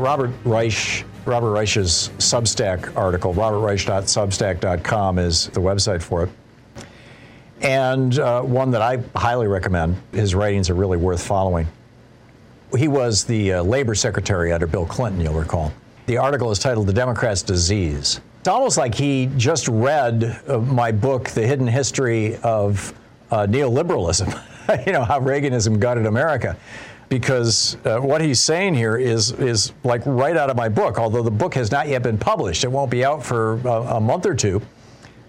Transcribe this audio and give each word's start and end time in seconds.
Robert 0.00 0.30
Reich, 0.44 1.04
Robert 1.26 1.52
Reich's 1.52 2.10
Substack 2.16 2.96
article, 2.96 3.34
robertreich.substack.com 3.34 5.18
is 5.18 5.48
the 5.48 5.60
website 5.60 6.00
for 6.00 6.24
it. 6.24 6.30
And 7.60 8.18
uh, 8.18 8.40
one 8.40 8.70
that 8.70 8.80
I 8.80 9.02
highly 9.14 9.46
recommend. 9.46 10.00
His 10.12 10.34
writings 10.34 10.70
are 10.70 10.74
really 10.74 10.96
worth 10.96 11.22
following. 11.22 11.66
He 12.76 12.88
was 12.88 13.24
the 13.24 13.54
uh, 13.54 13.62
labor 13.62 13.94
secretary 13.94 14.52
under 14.52 14.66
Bill 14.66 14.86
Clinton, 14.86 15.20
you'll 15.20 15.34
recall. 15.34 15.72
The 16.06 16.16
article 16.16 16.50
is 16.50 16.58
titled 16.58 16.86
The 16.86 16.94
Democrats' 16.94 17.42
Disease. 17.42 18.20
It's 18.38 18.48
almost 18.48 18.78
like 18.78 18.94
he 18.94 19.28
just 19.36 19.68
read 19.68 20.40
uh, 20.48 20.60
my 20.60 20.92
book, 20.92 21.28
The 21.28 21.46
Hidden 21.46 21.66
History 21.66 22.36
of 22.38 22.94
uh, 23.30 23.46
Neoliberalism, 23.46 24.86
you 24.86 24.92
know, 24.92 25.04
how 25.04 25.20
Reaganism 25.20 25.78
gutted 25.78 26.06
America 26.06 26.56
because 27.10 27.76
uh, 27.84 27.98
what 27.98 28.22
he's 28.22 28.40
saying 28.40 28.74
here 28.74 28.96
is 28.96 29.32
is 29.32 29.72
like 29.84 30.00
right 30.06 30.36
out 30.36 30.48
of 30.48 30.56
my 30.56 30.70
book. 30.70 30.98
Although 30.98 31.22
the 31.22 31.30
book 31.30 31.52
has 31.54 31.70
not 31.70 31.88
yet 31.88 32.02
been 32.02 32.16
published, 32.16 32.64
it 32.64 32.72
won't 32.72 32.90
be 32.90 33.04
out 33.04 33.22
for 33.22 33.60
a, 33.68 33.96
a 33.96 34.00
month 34.00 34.24
or 34.24 34.34
two 34.34 34.62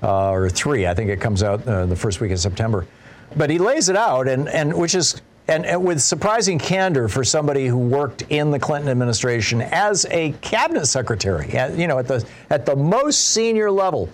uh, 0.01 0.29
or 0.29 0.49
three. 0.49 0.87
I 0.87 0.93
think 0.93 1.09
it 1.09 1.19
comes 1.19 1.43
out 1.43 1.67
uh, 1.67 1.87
the 1.87 1.95
first 1.95 2.21
week 2.21 2.31
of 2.31 2.39
September. 2.39 2.87
But 3.35 3.49
he 3.49 3.57
lays 3.57 3.89
it 3.89 3.97
out, 3.97 4.29
and 4.29 4.47
and 4.47 4.73
which 4.73 4.95
is. 4.95 5.21
And, 5.47 5.65
and 5.65 5.83
with 5.83 5.99
surprising 6.01 6.59
candor 6.59 7.09
for 7.09 7.25
somebody 7.25 7.65
who 7.65 7.77
worked 7.77 8.21
in 8.29 8.51
the 8.51 8.59
Clinton 8.59 8.89
administration 8.89 9.61
as 9.61 10.05
a 10.11 10.31
cabinet 10.33 10.85
secretary, 10.85 11.49
at, 11.53 11.75
you 11.77 11.87
know, 11.87 11.97
at 11.97 12.07
the 12.07 12.25
at 12.51 12.65
the 12.65 12.75
most 12.75 13.31
senior 13.31 13.69
level 13.69 14.07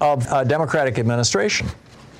of 0.00 0.26
uh, 0.28 0.44
Democratic 0.44 0.98
administration. 0.98 1.66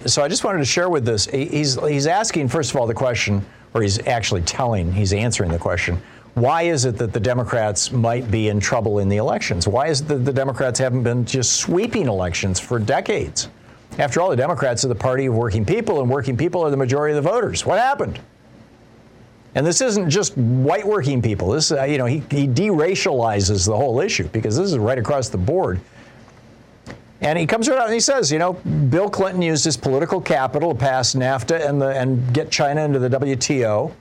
So 0.07 0.23
I 0.23 0.29
just 0.29 0.45
wanted 0.45 0.59
to 0.59 0.65
share 0.65 0.89
with 0.89 1.05
this. 1.05 1.27
He's 1.27 1.75
he's 1.87 2.07
asking 2.07 2.49
first 2.49 2.71
of 2.71 2.77
all 2.77 2.87
the 2.87 2.95
question: 2.95 3.45
or 3.75 3.83
he's 3.83 4.07
actually 4.07 4.43
telling, 4.43 4.93
he's 4.93 5.13
answering 5.13 5.51
the 5.51 5.59
question. 5.59 6.01
Why 6.35 6.63
is 6.63 6.85
it 6.85 6.97
that 6.99 7.13
the 7.13 7.21
Democrats 7.21 7.91
might 7.91 8.31
be 8.31 8.49
in 8.49 8.61
trouble 8.61 9.01
in 9.01 9.09
the 9.09 9.17
elections? 9.17 9.67
Why 9.67 9.89
is 9.89 10.01
it 10.01 10.09
that 10.09 10.25
the 10.25 10.33
Democrats 10.33 10.79
haven't 10.79 11.03
been 11.03 11.25
just 11.25 11.57
sweeping 11.57 12.07
elections 12.07 12.61
for 12.61 12.79
decades? 12.79 13.49
After 13.99 14.21
all, 14.21 14.31
the 14.31 14.37
Democrats 14.37 14.85
are 14.85 14.89
the 14.89 14.95
party 14.95 15.27
of 15.27 15.35
working 15.35 15.67
people, 15.67 16.01
and 16.01 16.09
working 16.09 16.37
people 16.37 16.63
are 16.63 16.71
the 16.71 16.77
majority 16.77 17.17
of 17.17 17.23
the 17.23 17.29
voters. 17.29 17.67
What 17.67 17.79
happened? 17.79 18.21
And 19.57 19.67
this 19.67 19.81
isn't 19.81 20.09
just 20.09 20.37
white 20.39 20.87
working 20.87 21.21
people. 21.21 21.51
This, 21.51 21.73
uh, 21.73 21.83
you 21.83 21.99
know, 21.99 22.07
he, 22.07 22.23
he 22.31 22.47
deracializes 22.47 23.67
the 23.67 23.77
whole 23.77 24.01
issue 24.01 24.29
because 24.29 24.57
this 24.57 24.71
is 24.71 24.79
right 24.79 24.99
across 24.99 25.29
the 25.29 25.39
board. 25.39 25.81
And 27.23 27.39
he 27.39 27.47
comes 27.47 27.69
right 27.69 27.79
out 27.79 27.87
and 27.87 27.95
he 27.95 28.01
says, 28.01 28.33
you 28.33 28.39
know, 28.39 28.55
Bill 28.55 29.11
Clinton 29.11 29.43
used 29.43 29.65
his 29.65 29.77
political 29.77 30.21
capital 30.21 30.73
to 30.73 30.79
pass 30.79 31.15
NAFTA 31.15 31.69
and, 31.69 31.81
the, 31.81 31.89
and 31.89 32.33
get 32.33 32.51
China 32.51 32.83
into 32.83 32.99
the 32.99 33.11
WTO, 33.11 33.93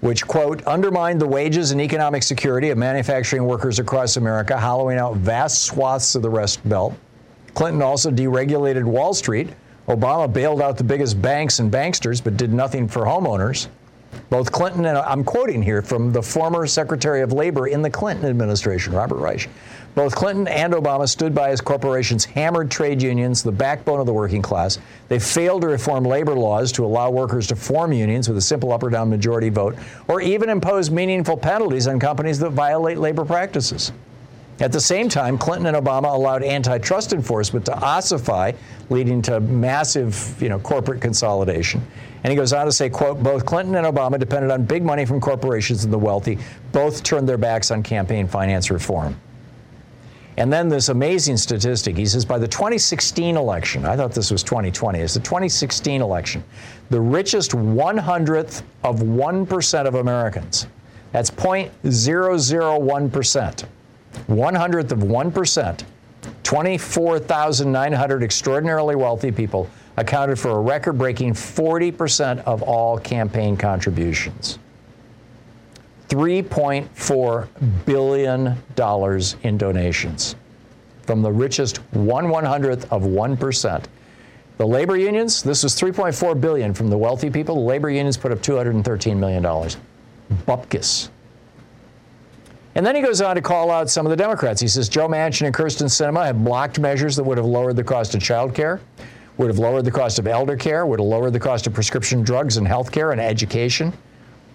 which, 0.00 0.26
quote, 0.26 0.62
undermined 0.64 1.20
the 1.20 1.26
wages 1.26 1.70
and 1.70 1.80
economic 1.80 2.22
security 2.22 2.68
of 2.68 2.76
manufacturing 2.76 3.44
workers 3.44 3.78
across 3.78 4.16
America, 4.16 4.58
hollowing 4.58 4.98
out 4.98 5.16
vast 5.16 5.62
swaths 5.62 6.14
of 6.14 6.22
the 6.22 6.30
Rust 6.30 6.66
Belt. 6.68 6.94
Clinton 7.54 7.82
also 7.82 8.10
deregulated 8.10 8.84
Wall 8.84 9.14
Street. 9.14 9.48
Obama 9.88 10.30
bailed 10.30 10.60
out 10.60 10.76
the 10.76 10.84
biggest 10.84 11.20
banks 11.20 11.58
and 11.58 11.72
banksters, 11.72 12.22
but 12.22 12.36
did 12.36 12.52
nothing 12.52 12.86
for 12.86 13.04
homeowners. 13.04 13.68
Both 14.28 14.52
Clinton 14.52 14.84
and 14.86 14.98
I'm 14.98 15.24
quoting 15.24 15.62
here 15.62 15.82
from 15.82 16.12
the 16.12 16.22
former 16.22 16.66
Secretary 16.66 17.22
of 17.22 17.32
Labor 17.32 17.68
in 17.68 17.82
the 17.82 17.90
Clinton 17.90 18.26
administration, 18.26 18.92
Robert 18.92 19.16
Reich. 19.16 19.48
Both 20.00 20.14
Clinton 20.14 20.48
and 20.48 20.72
Obama 20.72 21.06
stood 21.06 21.34
by 21.34 21.50
as 21.50 21.60
corporations 21.60 22.24
hammered 22.24 22.70
trade 22.70 23.02
unions, 23.02 23.42
the 23.42 23.52
backbone 23.52 24.00
of 24.00 24.06
the 24.06 24.14
working 24.14 24.40
class. 24.40 24.78
They 25.08 25.18
failed 25.18 25.60
to 25.60 25.68
reform 25.68 26.06
labor 26.06 26.34
laws 26.34 26.72
to 26.72 26.86
allow 26.86 27.10
workers 27.10 27.46
to 27.48 27.54
form 27.54 27.92
unions 27.92 28.26
with 28.26 28.38
a 28.38 28.40
simple 28.40 28.72
up 28.72 28.82
or 28.82 28.88
down 28.88 29.10
majority 29.10 29.50
vote, 29.50 29.76
or 30.08 30.22
even 30.22 30.48
impose 30.48 30.90
meaningful 30.90 31.36
penalties 31.36 31.86
on 31.86 32.00
companies 32.00 32.38
that 32.38 32.48
violate 32.48 32.96
labor 32.96 33.26
practices. 33.26 33.92
At 34.60 34.72
the 34.72 34.80
same 34.80 35.10
time, 35.10 35.36
Clinton 35.36 35.66
and 35.66 35.76
Obama 35.76 36.14
allowed 36.14 36.44
antitrust 36.44 37.12
enforcement 37.12 37.66
to 37.66 37.72
ossify, 37.72 38.52
leading 38.88 39.20
to 39.20 39.38
massive, 39.38 40.34
you 40.40 40.48
know, 40.48 40.60
corporate 40.60 41.02
consolidation. 41.02 41.86
And 42.24 42.30
he 42.30 42.38
goes 42.38 42.54
on 42.54 42.64
to 42.64 42.72
say, 42.72 42.88
quote, 42.88 43.22
both 43.22 43.44
Clinton 43.44 43.74
and 43.74 43.86
Obama 43.86 44.18
depended 44.18 44.50
on 44.50 44.64
big 44.64 44.82
money 44.82 45.04
from 45.04 45.20
corporations 45.20 45.84
and 45.84 45.92
the 45.92 45.98
wealthy. 45.98 46.38
Both 46.72 47.02
turned 47.02 47.28
their 47.28 47.36
backs 47.36 47.70
on 47.70 47.82
campaign 47.82 48.26
finance 48.26 48.70
reform. 48.70 49.14
And 50.36 50.52
then 50.52 50.68
this 50.68 50.88
amazing 50.88 51.36
statistic. 51.36 51.96
He 51.96 52.06
says 52.06 52.24
by 52.24 52.38
the 52.38 52.48
2016 52.48 53.36
election, 53.36 53.84
I 53.84 53.96
thought 53.96 54.12
this 54.12 54.30
was 54.30 54.42
2020, 54.42 55.00
it's 55.00 55.14
the 55.14 55.20
2016 55.20 56.00
election, 56.00 56.42
the 56.88 57.00
richest 57.00 57.52
100th 57.52 58.62
of 58.84 59.00
1% 59.00 59.86
of 59.86 59.94
Americans, 59.96 60.66
that's 61.12 61.30
0.001%, 61.30 63.64
100th 64.28 64.92
of 64.92 64.98
1%, 64.98 65.84
24,900 66.42 68.22
extraordinarily 68.22 68.96
wealthy 68.96 69.32
people 69.32 69.68
accounted 69.96 70.38
for 70.38 70.52
a 70.52 70.60
record 70.60 70.92
breaking 70.94 71.32
40% 71.32 72.38
of 72.44 72.62
all 72.62 72.98
campaign 72.98 73.56
contributions. 73.56 74.58
$3.4 76.10 77.48
billion 77.86 78.56
in 79.42 79.58
donations 79.58 80.36
from 81.02 81.22
the 81.22 81.32
richest 81.32 81.78
one 81.94 82.28
one 82.28 82.44
hundredth 82.44 82.92
of 82.92 83.02
1%. 83.02 83.84
The 84.58 84.66
labor 84.66 84.96
unions, 84.96 85.42
this 85.42 85.62
was 85.62 85.74
3.4 85.74 86.40
billion 86.40 86.74
from 86.74 86.90
the 86.90 86.98
wealthy 86.98 87.30
people. 87.30 87.54
The 87.54 87.60
labor 87.62 87.88
unions 87.90 88.16
put 88.16 88.30
up 88.30 88.42
213 88.42 89.18
million 89.18 89.42
dollars. 89.42 89.78
Bupkis. 90.46 91.08
And 92.74 92.84
then 92.86 92.94
he 92.94 93.02
goes 93.02 93.20
on 93.20 93.34
to 93.36 93.42
call 93.42 93.70
out 93.70 93.90
some 93.90 94.06
of 94.06 94.10
the 94.10 94.16
Democrats. 94.16 94.60
He 94.60 94.68
says 94.68 94.88
Joe 94.88 95.08
Manchin 95.08 95.46
and 95.46 95.54
Kyrsten 95.54 95.86
Sinema 95.86 96.26
have 96.26 96.44
blocked 96.44 96.78
measures 96.78 97.16
that 97.16 97.24
would 97.24 97.38
have 97.38 97.46
lowered 97.46 97.76
the 97.76 97.82
cost 97.82 98.14
of 98.14 98.22
child 98.22 98.54
care, 98.54 98.80
would 99.38 99.48
have 99.48 99.58
lowered 99.58 99.84
the 99.84 99.90
cost 99.90 100.18
of 100.18 100.26
elder 100.26 100.56
care, 100.56 100.86
would 100.86 101.00
have 101.00 101.08
lowered 101.08 101.32
the 101.32 101.40
cost 101.40 101.66
of 101.66 101.74
prescription 101.74 102.22
drugs 102.22 102.56
and 102.56 102.68
health 102.68 102.92
care 102.92 103.12
and 103.12 103.20
education. 103.20 103.92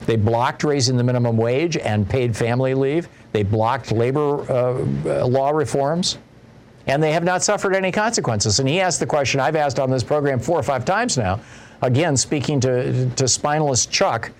They 0.05 0.15
blocked 0.15 0.63
raising 0.63 0.97
the 0.97 1.03
minimum 1.03 1.37
wage 1.37 1.77
and 1.77 2.07
paid 2.07 2.35
family 2.35 2.73
leave. 2.73 3.09
They 3.31 3.43
blocked 3.43 3.91
labor 3.91 4.49
uh, 4.51 5.25
law 5.25 5.49
reforms. 5.49 6.17
And 6.87 7.01
they 7.01 7.11
have 7.13 7.23
not 7.23 7.41
suffered 7.43 7.75
any 7.75 7.91
consequences. 7.91 8.59
And 8.59 8.69
he 8.69 8.79
asked 8.79 8.99
the 8.99 9.07
question 9.07 9.39
I've 9.39 9.55
asked 9.55 9.79
on 9.79 9.89
this 9.89 10.03
program 10.03 10.39
four 10.39 10.59
or 10.59 10.63
five 10.63 10.85
times 10.85 11.17
now, 11.17 11.39
again, 11.81 12.15
speaking 12.15 12.59
to, 12.61 13.09
to 13.09 13.27
spineless 13.27 13.87
Chuck. 13.87 14.31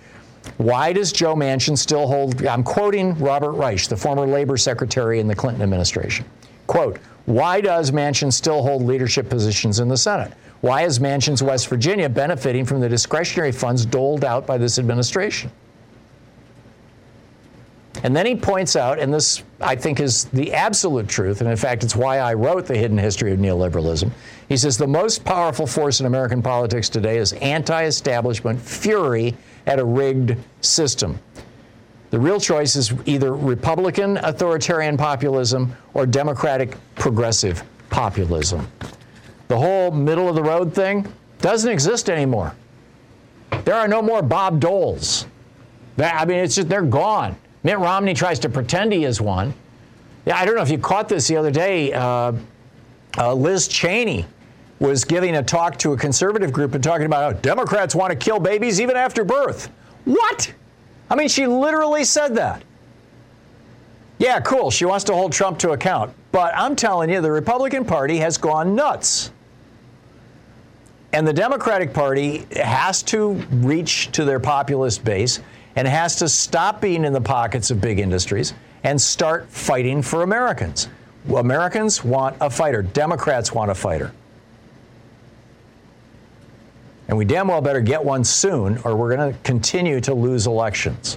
Why 0.58 0.92
does 0.92 1.10
Joe 1.10 1.34
Manchin 1.34 1.76
still 1.76 2.06
hold? 2.06 2.46
I'm 2.46 2.62
quoting 2.62 3.18
Robert 3.18 3.52
Reich, 3.52 3.88
the 3.88 3.96
former 3.96 4.26
labor 4.26 4.56
secretary 4.56 5.18
in 5.18 5.26
the 5.26 5.34
Clinton 5.34 5.62
administration. 5.62 6.24
Quote, 6.68 6.98
Why 7.26 7.60
does 7.60 7.90
Manchin 7.90 8.32
still 8.32 8.62
hold 8.62 8.82
leadership 8.82 9.28
positions 9.28 9.80
in 9.80 9.88
the 9.88 9.96
Senate? 9.96 10.32
Why 10.60 10.82
is 10.82 10.98
Manchin's 10.98 11.42
West 11.42 11.68
Virginia 11.68 12.08
benefiting 12.08 12.64
from 12.64 12.80
the 12.80 12.88
discretionary 12.88 13.52
funds 13.52 13.84
doled 13.84 14.24
out 14.24 14.46
by 14.46 14.58
this 14.58 14.78
administration? 14.78 15.50
And 18.02 18.14
then 18.14 18.26
he 18.26 18.36
points 18.36 18.76
out, 18.76 18.98
and 18.98 19.12
this 19.12 19.42
I 19.60 19.74
think 19.74 20.00
is 20.00 20.26
the 20.26 20.52
absolute 20.52 21.08
truth, 21.08 21.40
and 21.40 21.50
in 21.50 21.56
fact, 21.56 21.82
it's 21.82 21.96
why 21.96 22.18
I 22.18 22.34
wrote 22.34 22.66
The 22.66 22.76
Hidden 22.76 22.98
History 22.98 23.32
of 23.32 23.38
Neoliberalism. 23.38 24.10
He 24.48 24.56
says 24.56 24.76
the 24.76 24.86
most 24.86 25.24
powerful 25.24 25.66
force 25.66 26.00
in 26.00 26.06
American 26.06 26.42
politics 26.42 26.88
today 26.88 27.18
is 27.18 27.32
anti 27.34 27.84
establishment 27.84 28.60
fury 28.60 29.34
at 29.66 29.78
a 29.78 29.84
rigged 29.84 30.36
system. 30.60 31.18
The 32.10 32.18
real 32.20 32.38
choice 32.38 32.76
is 32.76 32.94
either 33.06 33.34
Republican 33.34 34.18
authoritarian 34.18 34.96
populism 34.96 35.74
or 35.94 36.06
Democratic 36.06 36.76
progressive 36.94 37.64
populism. 37.90 38.66
The 39.48 39.56
whole 39.56 39.90
middle 39.90 40.28
of 40.28 40.34
the 40.34 40.42
road 40.42 40.74
thing 40.74 41.06
doesn't 41.40 41.70
exist 41.70 42.10
anymore. 42.10 42.54
There 43.64 43.74
are 43.74 43.88
no 43.88 44.02
more 44.02 44.22
Bob 44.22 44.60
Doles. 44.60 45.26
I 45.98 46.24
mean, 46.24 46.38
it's 46.38 46.56
just, 46.56 46.68
they're 46.68 46.82
gone. 46.82 47.36
Mitt 47.62 47.78
Romney 47.78 48.14
tries 48.14 48.38
to 48.40 48.48
pretend 48.48 48.92
he 48.92 49.04
is 49.04 49.20
one. 49.20 49.54
Yeah, 50.24 50.36
I 50.38 50.44
don't 50.44 50.56
know 50.56 50.62
if 50.62 50.70
you 50.70 50.78
caught 50.78 51.08
this 51.08 51.28
the 51.28 51.36
other 51.36 51.50
day. 51.50 51.92
Uh, 51.92 52.32
uh, 53.18 53.34
Liz 53.34 53.68
Cheney 53.68 54.26
was 54.78 55.04
giving 55.04 55.36
a 55.36 55.42
talk 55.42 55.78
to 55.78 55.92
a 55.92 55.96
conservative 55.96 56.52
group 56.52 56.74
and 56.74 56.84
talking 56.84 57.06
about 57.06 57.32
how 57.32 57.40
Democrats 57.40 57.94
want 57.94 58.10
to 58.10 58.16
kill 58.16 58.38
babies 58.38 58.80
even 58.80 58.96
after 58.96 59.24
birth. 59.24 59.70
What? 60.04 60.52
I 61.08 61.14
mean, 61.14 61.28
she 61.28 61.46
literally 61.46 62.04
said 62.04 62.34
that. 62.34 62.62
Yeah, 64.18 64.40
cool. 64.40 64.70
She 64.70 64.84
wants 64.84 65.04
to 65.04 65.14
hold 65.14 65.32
Trump 65.32 65.58
to 65.60 65.70
account. 65.70 66.12
But 66.32 66.52
I'm 66.54 66.76
telling 66.76 67.10
you, 67.10 67.20
the 67.20 67.30
Republican 67.30 67.84
Party 67.84 68.18
has 68.18 68.36
gone 68.36 68.74
nuts. 68.74 69.30
And 71.16 71.26
the 71.26 71.32
Democratic 71.32 71.94
Party 71.94 72.46
has 72.56 73.02
to 73.04 73.30
reach 73.50 74.12
to 74.12 74.26
their 74.26 74.38
populist 74.38 75.02
base 75.02 75.40
and 75.74 75.88
has 75.88 76.16
to 76.16 76.28
stop 76.28 76.82
being 76.82 77.06
in 77.06 77.14
the 77.14 77.22
pockets 77.22 77.70
of 77.70 77.80
big 77.80 78.00
industries 78.00 78.52
and 78.84 79.00
start 79.00 79.48
fighting 79.48 80.02
for 80.02 80.24
Americans. 80.24 80.90
Americans 81.34 82.04
want 82.04 82.36
a 82.42 82.50
fighter, 82.50 82.82
Democrats 82.82 83.50
want 83.50 83.70
a 83.70 83.74
fighter. 83.74 84.12
And 87.08 87.16
we 87.16 87.24
damn 87.24 87.48
well 87.48 87.62
better 87.62 87.80
get 87.80 88.04
one 88.04 88.22
soon, 88.22 88.76
or 88.84 88.94
we're 88.94 89.16
going 89.16 89.32
to 89.32 89.38
continue 89.40 90.02
to 90.02 90.12
lose 90.12 90.46
elections. 90.46 91.16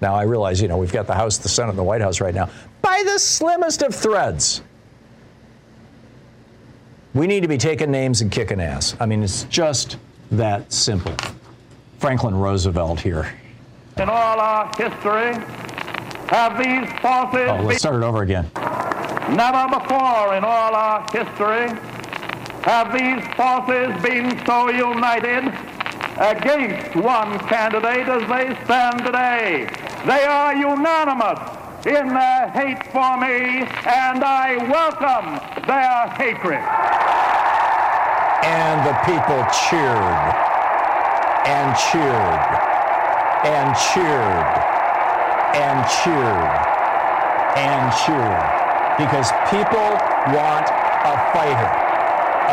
Now, 0.00 0.14
I 0.14 0.22
realize, 0.22 0.62
you 0.62 0.68
know, 0.68 0.78
we've 0.78 0.92
got 0.92 1.08
the 1.08 1.14
House, 1.14 1.38
the 1.38 1.48
Senate, 1.48 1.70
and 1.70 1.78
the 1.80 1.82
White 1.82 2.00
House 2.00 2.20
right 2.20 2.34
now 2.34 2.48
by 2.80 3.02
the 3.04 3.18
slimmest 3.18 3.82
of 3.82 3.92
threads. 3.92 4.62
We 7.14 7.26
need 7.26 7.40
to 7.40 7.48
be 7.48 7.58
taking 7.58 7.90
names 7.90 8.22
and 8.22 8.32
kicking 8.32 8.60
ass. 8.60 8.96
I 8.98 9.04
mean, 9.04 9.22
it's 9.22 9.44
just 9.44 9.98
that 10.30 10.72
simple. 10.72 11.14
Franklin 11.98 12.34
Roosevelt 12.34 13.00
here. 13.00 13.34
In 13.98 14.08
all 14.08 14.40
our 14.40 14.66
history, 14.78 15.34
have 16.28 16.56
these 16.56 16.90
forces. 17.00 17.50
Oh, 17.50 17.62
let's 17.62 17.80
start 17.80 17.96
it 17.96 18.02
over 18.02 18.22
again. 18.22 18.50
Never 19.36 19.68
before 19.78 20.34
in 20.34 20.44
all 20.44 20.74
our 20.74 21.02
history 21.12 21.68
have 22.64 22.92
these 22.92 23.22
forces 23.34 24.02
been 24.02 24.44
so 24.46 24.70
united 24.70 25.52
against 26.16 26.96
one 26.96 27.38
candidate 27.40 28.08
as 28.08 28.22
they 28.28 28.64
stand 28.64 29.04
today. 29.04 29.68
They 30.06 30.24
are 30.24 30.56
unanimous 30.56 31.61
in 31.86 32.08
their 32.08 32.48
hate 32.50 32.86
for 32.92 33.18
me, 33.18 33.66
and 33.86 34.22
I 34.22 34.56
welcome 34.70 35.40
their 35.66 36.08
hatred. 36.14 36.62
And 38.44 38.86
the 38.86 38.94
people 39.02 39.42
cheered 39.66 40.52
and 41.46 41.76
cheered 41.76 42.72
and 43.44 43.74
cheered 43.76 44.72
and 45.58 45.84
cheered 45.90 46.72
and 47.58 47.92
cheered 48.04 48.62
because 48.98 49.32
people 49.50 49.90
want 50.32 50.68
a 51.02 51.16
fighter. 51.32 51.82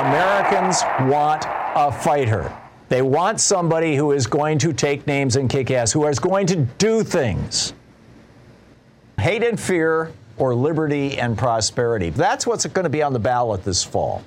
Americans 0.07 0.81
want 1.11 1.45
a 1.75 1.91
fighter. 1.91 2.51
They 2.87 3.03
want 3.03 3.39
somebody 3.39 3.95
who 3.95 4.11
is 4.11 4.25
going 4.25 4.57
to 4.59 4.73
take 4.73 5.05
names 5.05 5.35
and 5.35 5.47
kick 5.49 5.69
ass, 5.69 5.91
who 5.91 6.07
is 6.07 6.17
going 6.17 6.47
to 6.47 6.55
do 6.55 7.03
things. 7.03 7.73
Hate 9.19 9.43
and 9.43 9.59
fear 9.59 10.11
or 10.37 10.55
liberty 10.55 11.17
and 11.19 11.37
prosperity. 11.37 12.09
That's 12.09 12.47
what's 12.47 12.65
going 12.65 12.83
to 12.83 12.89
be 12.89 13.03
on 13.03 13.13
the 13.13 13.19
ballot 13.19 13.63
this 13.63 13.83
fall. 13.83 14.23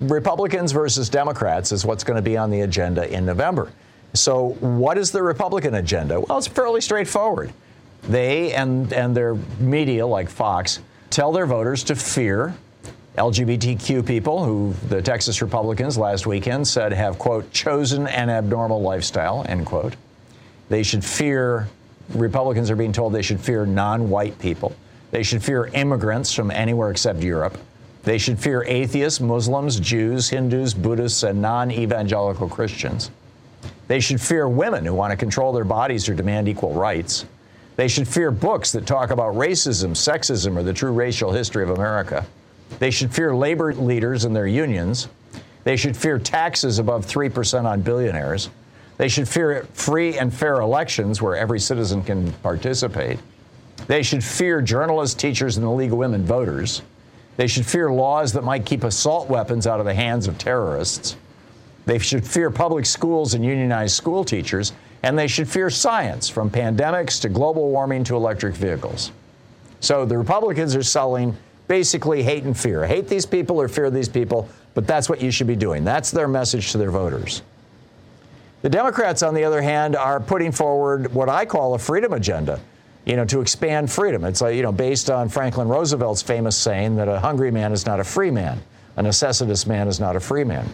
Republicans 0.00 0.72
versus 0.72 1.08
Democrats 1.08 1.72
is 1.72 1.84
what's 1.84 2.04
going 2.04 2.16
to 2.16 2.22
be 2.22 2.36
on 2.36 2.50
the 2.50 2.60
agenda 2.60 3.10
in 3.12 3.24
November. 3.24 3.72
So, 4.14 4.50
what 4.60 4.98
is 4.98 5.10
the 5.10 5.22
Republican 5.22 5.74
agenda? 5.74 6.20
Well, 6.20 6.38
it's 6.38 6.46
fairly 6.46 6.80
straightforward. 6.80 7.52
They 8.02 8.52
and, 8.52 8.92
and 8.92 9.16
their 9.16 9.34
media, 9.58 10.06
like 10.06 10.28
Fox, 10.28 10.80
tell 11.08 11.32
their 11.32 11.46
voters 11.46 11.84
to 11.84 11.94
fear 11.94 12.54
LGBTQ 13.16 14.06
people 14.06 14.44
who 14.44 14.74
the 14.88 15.02
Texas 15.02 15.42
Republicans 15.42 15.98
last 15.98 16.26
weekend 16.26 16.66
said 16.66 16.92
have, 16.92 17.18
quote, 17.18 17.52
chosen 17.52 18.06
an 18.06 18.30
abnormal 18.30 18.80
lifestyle, 18.80 19.44
end 19.48 19.66
quote. 19.66 19.96
They 20.70 20.82
should 20.82 21.04
fear, 21.04 21.68
Republicans 22.14 22.70
are 22.70 22.76
being 22.76 22.92
told 22.92 23.12
they 23.12 23.22
should 23.22 23.40
fear 23.40 23.66
non 23.66 24.10
white 24.10 24.38
people. 24.38 24.74
They 25.10 25.22
should 25.22 25.42
fear 25.42 25.66
immigrants 25.66 26.32
from 26.32 26.50
anywhere 26.50 26.90
except 26.90 27.22
Europe. 27.22 27.58
They 28.02 28.18
should 28.18 28.38
fear 28.38 28.64
atheists, 28.64 29.20
Muslims, 29.20 29.78
Jews, 29.78 30.28
Hindus, 30.28 30.74
Buddhists, 30.74 31.22
and 31.22 31.40
non 31.40 31.70
evangelical 31.70 32.48
Christians. 32.48 33.10
They 33.88 34.00
should 34.00 34.20
fear 34.20 34.48
women 34.48 34.84
who 34.84 34.94
want 34.94 35.10
to 35.10 35.16
control 35.16 35.52
their 35.52 35.64
bodies 35.64 36.08
or 36.08 36.14
demand 36.14 36.48
equal 36.48 36.72
rights. 36.72 37.26
They 37.76 37.88
should 37.88 38.08
fear 38.08 38.30
books 38.30 38.72
that 38.72 38.86
talk 38.86 39.10
about 39.10 39.34
racism, 39.34 39.90
sexism, 39.90 40.56
or 40.56 40.62
the 40.62 40.72
true 40.72 40.92
racial 40.92 41.32
history 41.32 41.62
of 41.62 41.70
America. 41.70 42.26
They 42.78 42.90
should 42.90 43.14
fear 43.14 43.34
labor 43.34 43.74
leaders 43.74 44.24
and 44.24 44.34
their 44.34 44.46
unions. 44.46 45.08
They 45.64 45.76
should 45.76 45.96
fear 45.96 46.18
taxes 46.18 46.78
above 46.78 47.06
3% 47.06 47.64
on 47.64 47.82
billionaires. 47.82 48.50
They 48.98 49.08
should 49.08 49.28
fear 49.28 49.66
free 49.72 50.18
and 50.18 50.32
fair 50.32 50.60
elections 50.60 51.20
where 51.20 51.36
every 51.36 51.60
citizen 51.60 52.02
can 52.02 52.32
participate. 52.34 53.18
They 53.86 54.02
should 54.02 54.22
fear 54.22 54.62
journalists, 54.62 55.20
teachers, 55.20 55.56
and 55.56 55.66
of 55.66 55.98
Women 55.98 56.24
Voters. 56.24 56.82
They 57.36 57.46
should 57.46 57.66
fear 57.66 57.90
laws 57.90 58.32
that 58.34 58.44
might 58.44 58.66
keep 58.66 58.84
assault 58.84 59.28
weapons 59.28 59.66
out 59.66 59.80
of 59.80 59.86
the 59.86 59.94
hands 59.94 60.28
of 60.28 60.38
terrorists. 60.38 61.16
They 61.86 61.98
should 61.98 62.26
fear 62.26 62.50
public 62.50 62.86
schools 62.86 63.34
and 63.34 63.44
unionized 63.44 63.94
school 63.94 64.24
teachers, 64.24 64.72
and 65.02 65.18
they 65.18 65.26
should 65.26 65.48
fear 65.48 65.68
science, 65.70 66.28
from 66.28 66.50
pandemics 66.50 67.20
to 67.22 67.28
global 67.28 67.70
warming 67.70 68.04
to 68.04 68.16
electric 68.16 68.54
vehicles. 68.54 69.10
So 69.80 70.04
the 70.04 70.16
Republicans 70.16 70.76
are 70.76 70.82
selling 70.82 71.36
basically 71.66 72.22
hate 72.22 72.44
and 72.44 72.56
fear. 72.56 72.86
Hate 72.86 73.08
these 73.08 73.26
people 73.26 73.60
or 73.60 73.66
fear 73.66 73.90
these 73.90 74.08
people, 74.08 74.48
but 74.74 74.86
that's 74.86 75.08
what 75.08 75.20
you 75.20 75.30
should 75.30 75.46
be 75.46 75.56
doing. 75.56 75.84
That's 75.84 76.10
their 76.10 76.28
message 76.28 76.70
to 76.72 76.78
their 76.78 76.90
voters. 76.90 77.42
The 78.62 78.70
Democrats, 78.70 79.24
on 79.24 79.34
the 79.34 79.42
other 79.42 79.60
hand, 79.60 79.96
are 79.96 80.20
putting 80.20 80.52
forward 80.52 81.12
what 81.12 81.28
I 81.28 81.44
call 81.44 81.74
a 81.74 81.78
freedom 81.78 82.12
agenda, 82.12 82.60
you 83.04 83.16
know, 83.16 83.24
to 83.24 83.40
expand 83.40 83.90
freedom. 83.90 84.24
It's 84.24 84.40
like, 84.40 84.54
you 84.54 84.62
know, 84.62 84.70
based 84.70 85.10
on 85.10 85.28
Franklin 85.28 85.68
Roosevelt's 85.68 86.22
famous 86.22 86.56
saying 86.56 86.94
that 86.96 87.08
a 87.08 87.18
hungry 87.18 87.50
man 87.50 87.72
is 87.72 87.86
not 87.86 87.98
a 87.98 88.04
free 88.04 88.30
man, 88.30 88.62
a 88.96 89.02
necessitous 89.02 89.66
man 89.66 89.88
is 89.88 89.98
not 89.98 90.14
a 90.14 90.20
free 90.20 90.44
man. 90.44 90.68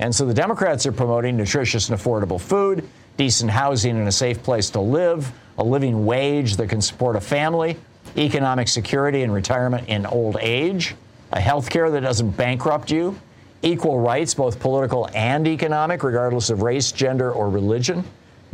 And 0.00 0.12
so 0.12 0.26
the 0.26 0.34
Democrats 0.34 0.84
are 0.84 0.90
promoting 0.90 1.36
nutritious 1.36 1.88
and 1.88 1.98
affordable 1.98 2.40
food, 2.40 2.88
decent 3.16 3.52
housing 3.52 3.96
and 3.96 4.08
a 4.08 4.12
safe 4.12 4.42
place 4.42 4.68
to 4.70 4.80
live, 4.80 5.30
a 5.58 5.62
living 5.62 6.04
wage 6.04 6.56
that 6.56 6.68
can 6.68 6.82
support 6.82 7.14
a 7.14 7.20
family, 7.20 7.76
economic 8.16 8.66
security 8.66 9.22
and 9.22 9.32
retirement 9.32 9.88
in 9.88 10.06
old 10.06 10.38
age, 10.40 10.96
a 11.30 11.40
health 11.40 11.70
care 11.70 11.88
that 11.88 12.00
doesn't 12.00 12.32
bankrupt 12.32 12.90
you, 12.90 13.16
equal 13.62 14.00
rights, 14.00 14.34
both 14.34 14.60
political 14.60 15.08
and 15.14 15.46
economic, 15.46 16.02
regardless 16.02 16.50
of 16.50 16.62
race, 16.62 16.92
gender, 16.92 17.32
or 17.32 17.48
religion, 17.48 18.04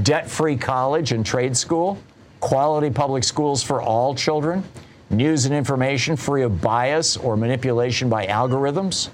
debt 0.02 0.30
free 0.30 0.56
college 0.56 1.12
and 1.12 1.24
trade 1.24 1.56
school, 1.56 1.98
quality 2.40 2.90
public 2.90 3.24
schools 3.24 3.62
for 3.62 3.82
all 3.82 4.14
children, 4.14 4.62
news 5.10 5.46
and 5.46 5.54
information 5.54 6.16
free 6.16 6.42
of 6.42 6.60
bias 6.60 7.16
or 7.16 7.36
manipulation 7.36 8.08
by 8.08 8.26
algorithms, 8.26 9.08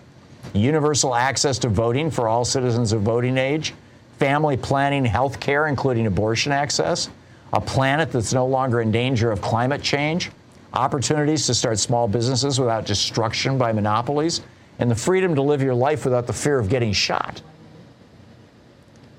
universal 0.52 1.14
access 1.14 1.58
to 1.58 1.68
voting 1.68 2.10
for 2.10 2.28
all 2.28 2.44
citizens 2.44 2.92
of 2.92 3.02
voting 3.02 3.38
age, 3.38 3.72
family 4.18 4.56
planning 4.56 5.04
health 5.04 5.40
care, 5.40 5.68
including 5.68 6.06
abortion 6.06 6.52
access, 6.52 7.08
a 7.52 7.60
planet 7.60 8.10
that's 8.10 8.32
no 8.32 8.46
longer 8.46 8.80
in 8.80 8.90
danger 8.90 9.30
of 9.30 9.40
climate 9.40 9.82
change, 9.82 10.30
opportunities 10.72 11.46
to 11.46 11.54
start 11.54 11.78
small 11.78 12.08
businesses 12.08 12.58
without 12.58 12.84
destruction 12.84 13.56
by 13.56 13.72
monopolies, 13.72 14.42
and 14.78 14.90
the 14.90 14.94
freedom 14.94 15.34
to 15.34 15.42
live 15.42 15.62
your 15.62 15.74
life 15.74 16.04
without 16.04 16.26
the 16.26 16.32
fear 16.32 16.58
of 16.58 16.68
getting 16.68 16.92
shot. 16.92 17.42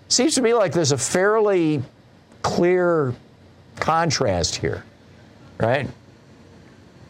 Seems 0.07 0.35
to 0.35 0.41
me 0.41 0.53
like 0.53 0.71
there's 0.71 0.91
a 0.91 0.97
fairly 0.97 1.81
clear 2.41 3.13
contrast 3.77 4.55
here, 4.55 4.83
right? 5.59 5.87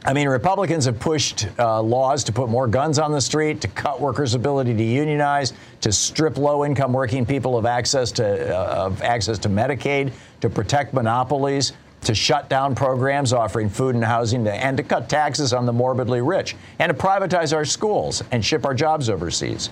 I 0.06 0.14
mean, 0.14 0.30
Republicans 0.30 0.86
have 0.86 1.00
pushed 1.00 1.48
uh, 1.58 1.82
laws 1.82 2.24
to 2.26 2.32
put 2.32 2.48
more 2.48 2.68
guns 2.68 3.00
on 3.00 3.12
the 3.12 3.20
street, 3.20 3.60
to 3.62 3.68
cut 3.70 4.00
workers' 4.00 4.36
ability 4.36 4.76
to 4.76 4.84
unionize, 4.84 5.54
to 5.82 5.92
strip 5.92 6.38
low-income 6.38 6.94
working 6.94 7.26
people 7.26 7.58
of 7.58 7.66
access 7.66 8.12
to 8.14 8.56
uh, 8.56 8.86
of 8.86 9.02
access 9.02 9.40
to 9.40 9.50
Medicaid, 9.50 10.14
to 10.42 10.50
protect 10.50 10.94
monopolies, 10.94 11.74
to 12.06 12.16
shut 12.16 12.50
down 12.50 12.76
programs 12.76 13.34
offering 13.34 13.70
food 13.70 13.96
and 13.96 14.04
housing, 14.04 14.48
and 14.48 14.78
to 14.78 14.84
cut 14.84 15.10
taxes 15.10 15.54
on 15.54 15.66
the 15.66 15.74
morbidly 15.74 16.22
rich, 16.22 16.56
and 16.80 16.90
to 16.90 16.98
privatize 16.98 17.54
our 17.54 17.66
schools 17.66 18.24
and 18.32 18.44
ship 18.44 18.66
our 18.66 18.74
jobs 18.74 19.10
overseas. 19.10 19.70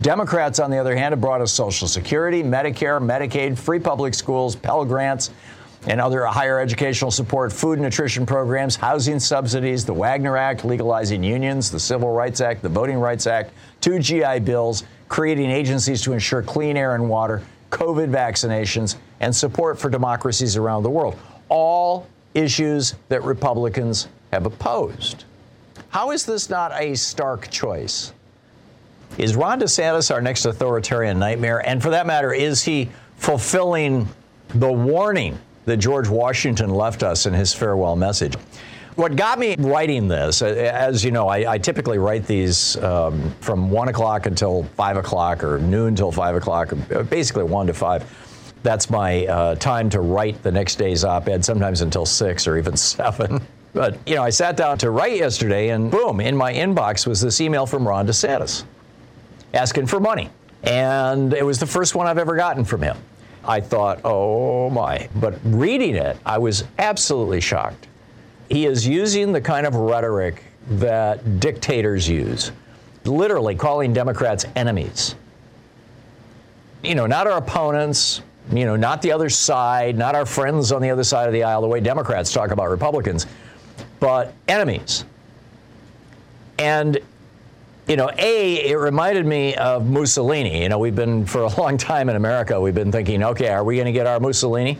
Democrats, 0.00 0.58
on 0.58 0.70
the 0.70 0.78
other 0.78 0.94
hand, 0.94 1.12
have 1.12 1.20
brought 1.20 1.40
us 1.40 1.52
Social 1.52 1.88
Security, 1.88 2.42
Medicare, 2.42 3.00
Medicaid, 3.00 3.58
free 3.58 3.80
public 3.80 4.14
schools, 4.14 4.54
Pell 4.54 4.84
Grants, 4.84 5.30
and 5.86 6.00
other 6.00 6.24
higher 6.26 6.60
educational 6.60 7.10
support, 7.10 7.52
food 7.52 7.74
and 7.74 7.82
nutrition 7.82 8.24
programs, 8.24 8.76
housing 8.76 9.18
subsidies, 9.18 9.84
the 9.84 9.92
Wagner 9.92 10.36
Act, 10.36 10.64
legalizing 10.64 11.24
unions, 11.24 11.70
the 11.70 11.80
Civil 11.80 12.12
Rights 12.12 12.40
Act, 12.40 12.62
the 12.62 12.68
Voting 12.68 12.98
Rights 12.98 13.26
Act, 13.26 13.52
two 13.80 13.98
GI 13.98 14.40
bills, 14.40 14.84
creating 15.08 15.50
agencies 15.50 16.00
to 16.02 16.12
ensure 16.12 16.42
clean 16.42 16.76
air 16.76 16.94
and 16.94 17.08
water, 17.08 17.42
COVID 17.70 18.10
vaccinations, 18.10 18.96
and 19.20 19.34
support 19.34 19.78
for 19.78 19.90
democracies 19.90 20.56
around 20.56 20.84
the 20.84 20.90
world. 20.90 21.18
All 21.52 22.06
issues 22.32 22.94
that 23.10 23.22
Republicans 23.24 24.08
have 24.32 24.46
opposed. 24.46 25.24
How 25.90 26.12
is 26.12 26.24
this 26.24 26.48
not 26.48 26.72
a 26.80 26.94
stark 26.94 27.50
choice? 27.50 28.14
Is 29.18 29.36
Ron 29.36 29.60
DeSantis 29.60 30.10
our 30.10 30.22
next 30.22 30.46
authoritarian 30.46 31.18
nightmare? 31.18 31.58
And 31.68 31.82
for 31.82 31.90
that 31.90 32.06
matter, 32.06 32.32
is 32.32 32.62
he 32.62 32.88
fulfilling 33.18 34.08
the 34.54 34.72
warning 34.72 35.38
that 35.66 35.76
George 35.76 36.08
Washington 36.08 36.70
left 36.70 37.02
us 37.02 37.26
in 37.26 37.34
his 37.34 37.52
farewell 37.52 37.96
message? 37.96 38.34
What 38.94 39.16
got 39.16 39.38
me 39.38 39.54
writing 39.58 40.08
this, 40.08 40.40
as 40.40 41.04
you 41.04 41.10
know, 41.10 41.28
I, 41.28 41.52
I 41.52 41.58
typically 41.58 41.98
write 41.98 42.26
these 42.26 42.76
um, 42.78 43.34
from 43.40 43.70
1 43.70 43.88
o'clock 43.88 44.24
until 44.24 44.64
5 44.76 44.96
o'clock 44.96 45.44
or 45.44 45.58
noon 45.58 45.94
till 45.94 46.12
5 46.12 46.36
o'clock, 46.36 46.72
basically 47.10 47.44
1 47.44 47.66
to 47.66 47.74
5. 47.74 48.31
That's 48.62 48.90
my 48.90 49.26
uh, 49.26 49.54
time 49.56 49.90
to 49.90 50.00
write 50.00 50.42
the 50.42 50.52
next 50.52 50.76
day's 50.76 51.04
op 51.04 51.28
ed, 51.28 51.44
sometimes 51.44 51.80
until 51.80 52.06
6 52.06 52.46
or 52.46 52.58
even 52.58 52.76
7. 52.76 53.40
But, 53.74 53.96
you 54.06 54.16
know, 54.16 54.22
I 54.22 54.28
sat 54.28 54.58
down 54.58 54.76
to 54.78 54.90
write 54.90 55.16
yesterday, 55.16 55.70
and 55.70 55.90
boom, 55.90 56.20
in 56.20 56.36
my 56.36 56.52
inbox 56.52 57.06
was 57.06 57.22
this 57.22 57.40
email 57.40 57.64
from 57.64 57.88
Ron 57.88 58.06
DeSantis 58.06 58.64
asking 59.54 59.86
for 59.86 59.98
money. 59.98 60.28
And 60.62 61.32
it 61.32 61.44
was 61.44 61.58
the 61.58 61.66
first 61.66 61.94
one 61.94 62.06
I've 62.06 62.18
ever 62.18 62.36
gotten 62.36 62.64
from 62.64 62.82
him. 62.82 62.98
I 63.44 63.60
thought, 63.60 64.00
oh 64.04 64.70
my. 64.70 65.08
But 65.16 65.38
reading 65.44 65.96
it, 65.96 66.16
I 66.24 66.38
was 66.38 66.64
absolutely 66.78 67.40
shocked. 67.40 67.88
He 68.48 68.66
is 68.66 68.86
using 68.86 69.32
the 69.32 69.40
kind 69.40 69.66
of 69.66 69.74
rhetoric 69.74 70.44
that 70.72 71.40
dictators 71.40 72.08
use, 72.08 72.52
literally 73.04 73.54
calling 73.54 73.92
Democrats 73.92 74.44
enemies. 74.54 75.14
You 76.84 76.94
know, 76.94 77.06
not 77.06 77.26
our 77.26 77.38
opponents, 77.38 78.22
you 78.50 78.64
know, 78.64 78.76
not 78.76 79.02
the 79.02 79.12
other 79.12 79.28
side, 79.28 79.96
not 79.96 80.14
our 80.14 80.26
friends 80.26 80.72
on 80.72 80.82
the 80.82 80.90
other 80.90 81.04
side 81.04 81.26
of 81.26 81.32
the 81.32 81.44
aisle, 81.44 81.60
the 81.60 81.68
way 81.68 81.80
Democrats 81.80 82.32
talk 82.32 82.50
about 82.50 82.70
Republicans, 82.70 83.26
but 84.00 84.34
enemies. 84.48 85.04
And 86.58 86.98
you 87.88 87.96
know, 87.96 88.10
A, 88.16 88.70
it 88.70 88.76
reminded 88.76 89.26
me 89.26 89.56
of 89.56 89.88
Mussolini. 89.88 90.62
You 90.62 90.68
know, 90.68 90.78
we've 90.78 90.94
been, 90.94 91.26
for 91.26 91.42
a 91.42 91.60
long 91.60 91.76
time 91.76 92.08
in 92.08 92.16
America, 92.16 92.60
we've 92.60 92.74
been 92.74 92.92
thinking, 92.92 93.22
okay, 93.24 93.48
are 93.48 93.64
we 93.64 93.76
going 93.76 93.86
to 93.86 93.92
get 93.92 94.06
our 94.06 94.20
Mussolini? 94.20 94.78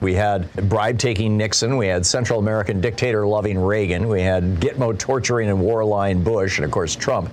We 0.00 0.14
had 0.14 0.52
bribe 0.68 0.98
taking 0.98 1.36
Nixon. 1.36 1.76
We 1.76 1.88
had 1.88 2.06
Central 2.06 2.38
American 2.38 2.80
dictator 2.80 3.26
loving 3.26 3.58
Reagan. 3.58 4.08
We 4.08 4.22
had 4.22 4.56
Gitmo 4.56 4.96
torturing 4.96 5.48
and 5.48 5.58
warline 5.58 6.22
Bush, 6.22 6.58
and 6.58 6.64
of 6.64 6.70
course, 6.70 6.94
Trump. 6.94 7.32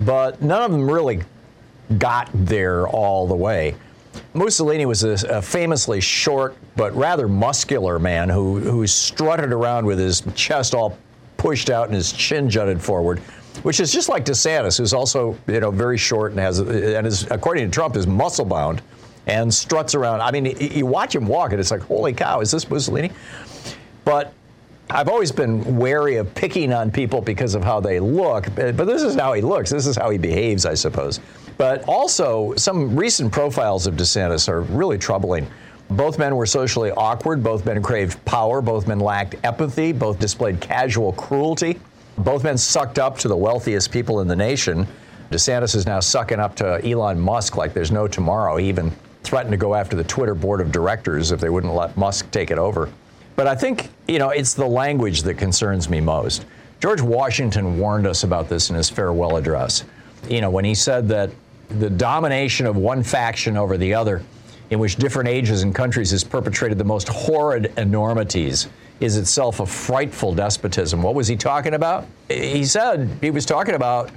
But 0.00 0.42
none 0.42 0.62
of 0.62 0.70
them 0.70 0.90
really 0.90 1.22
got 1.96 2.28
there 2.34 2.86
all 2.86 3.26
the 3.26 3.36
way. 3.36 3.74
Mussolini 4.34 4.86
was 4.86 5.04
a, 5.04 5.12
a 5.28 5.42
famously 5.42 6.00
short 6.00 6.56
but 6.76 6.94
rather 6.94 7.28
muscular 7.28 7.98
man 7.98 8.28
who, 8.28 8.58
who 8.58 8.86
strutted 8.86 9.52
around 9.52 9.86
with 9.86 9.98
his 9.98 10.22
chest 10.34 10.74
all 10.74 10.98
pushed 11.36 11.70
out 11.70 11.86
and 11.86 11.94
his 11.94 12.12
chin 12.12 12.50
jutted 12.50 12.80
forward 12.80 13.20
which 13.62 13.80
is 13.80 13.92
just 13.92 14.08
like 14.08 14.24
DeSantis, 14.24 14.78
who's 14.78 14.92
also 14.92 15.36
you 15.46 15.60
know 15.60 15.70
very 15.70 15.98
short 15.98 16.32
and 16.32 16.40
has 16.40 16.58
and 16.60 17.06
is 17.06 17.28
according 17.30 17.68
to 17.68 17.74
Trump 17.74 17.96
is 17.96 18.06
muscle 18.06 18.44
bound 18.44 18.82
and 19.26 19.52
struts 19.52 19.94
around. 19.94 20.20
I 20.22 20.30
mean, 20.30 20.56
you 20.58 20.86
watch 20.86 21.14
him 21.14 21.26
walk 21.26 21.52
and 21.52 21.60
it's 21.60 21.70
like, 21.70 21.82
holy 21.82 22.14
cow, 22.14 22.40
is 22.40 22.50
this 22.50 22.68
Mussolini? 22.68 23.10
But 24.04 24.32
I've 24.90 25.08
always 25.08 25.30
been 25.30 25.76
wary 25.76 26.16
of 26.16 26.34
picking 26.34 26.72
on 26.72 26.90
people 26.90 27.20
because 27.20 27.54
of 27.54 27.62
how 27.62 27.78
they 27.78 28.00
look, 28.00 28.48
eh, 28.58 28.72
but 28.72 28.86
this 28.86 29.02
is 29.02 29.14
how 29.16 29.34
he 29.34 29.42
looks. 29.42 29.70
This 29.70 29.86
is 29.86 29.96
how 29.96 30.08
he 30.08 30.16
behaves, 30.16 30.64
I 30.64 30.74
suppose. 30.74 31.20
But 31.58 31.86
also, 31.86 32.54
some 32.56 32.96
recent 32.96 33.30
profiles 33.30 33.86
of 33.86 33.96
DeSantis 33.96 34.48
are 34.48 34.62
really 34.62 34.96
troubling. 34.96 35.46
Both 35.90 36.18
men 36.18 36.36
were 36.36 36.46
socially 36.46 36.90
awkward. 36.92 37.42
Both 37.42 37.66
men 37.66 37.82
craved 37.82 38.24
power. 38.24 38.62
Both 38.62 38.86
men 38.86 38.98
lacked 38.98 39.34
empathy. 39.44 39.92
Both 39.92 40.18
displayed 40.18 40.60
casual 40.60 41.12
cruelty. 41.12 41.78
Both 42.16 42.44
men 42.44 42.56
sucked 42.56 42.98
up 42.98 43.18
to 43.18 43.28
the 43.28 43.36
wealthiest 43.36 43.90
people 43.90 44.20
in 44.20 44.28
the 44.28 44.36
nation. 44.36 44.86
DeSantis 45.30 45.74
is 45.74 45.86
now 45.86 46.00
sucking 46.00 46.40
up 46.40 46.56
to 46.56 46.80
Elon 46.86 47.20
Musk 47.20 47.56
like 47.56 47.74
there's 47.74 47.92
no 47.92 48.08
tomorrow. 48.08 48.56
He 48.56 48.68
even 48.68 48.90
threatened 49.22 49.52
to 49.52 49.58
go 49.58 49.74
after 49.74 49.96
the 49.96 50.04
Twitter 50.04 50.34
board 50.34 50.60
of 50.60 50.72
directors 50.72 51.32
if 51.32 51.40
they 51.40 51.50
wouldn't 51.50 51.74
let 51.74 51.96
Musk 51.96 52.30
take 52.30 52.50
it 52.50 52.58
over. 52.58 52.88
But 53.38 53.46
I 53.46 53.54
think, 53.54 53.90
you 54.08 54.18
know, 54.18 54.30
it's 54.30 54.54
the 54.54 54.66
language 54.66 55.22
that 55.22 55.34
concerns 55.34 55.88
me 55.88 56.00
most. 56.00 56.44
George 56.80 57.00
Washington 57.00 57.78
warned 57.78 58.04
us 58.04 58.24
about 58.24 58.48
this 58.48 58.68
in 58.68 58.74
his 58.74 58.90
farewell 58.90 59.36
address. 59.36 59.84
You 60.28 60.40
know, 60.40 60.50
when 60.50 60.64
he 60.64 60.74
said 60.74 61.06
that 61.10 61.30
the 61.68 61.88
domination 61.88 62.66
of 62.66 62.74
one 62.76 63.04
faction 63.04 63.56
over 63.56 63.78
the 63.78 63.94
other, 63.94 64.24
in 64.70 64.80
which 64.80 64.96
different 64.96 65.28
ages 65.28 65.62
and 65.62 65.72
countries 65.72 66.10
has 66.10 66.24
perpetrated 66.24 66.78
the 66.78 66.84
most 66.84 67.06
horrid 67.06 67.72
enormities 67.76 68.66
is 68.98 69.16
itself 69.16 69.60
a 69.60 69.66
frightful 69.66 70.34
despotism. 70.34 71.00
What 71.00 71.14
was 71.14 71.28
he 71.28 71.36
talking 71.36 71.74
about? 71.74 72.08
He 72.28 72.64
said 72.64 73.08
he 73.20 73.30
was 73.30 73.46
talking 73.46 73.76
about 73.76 74.10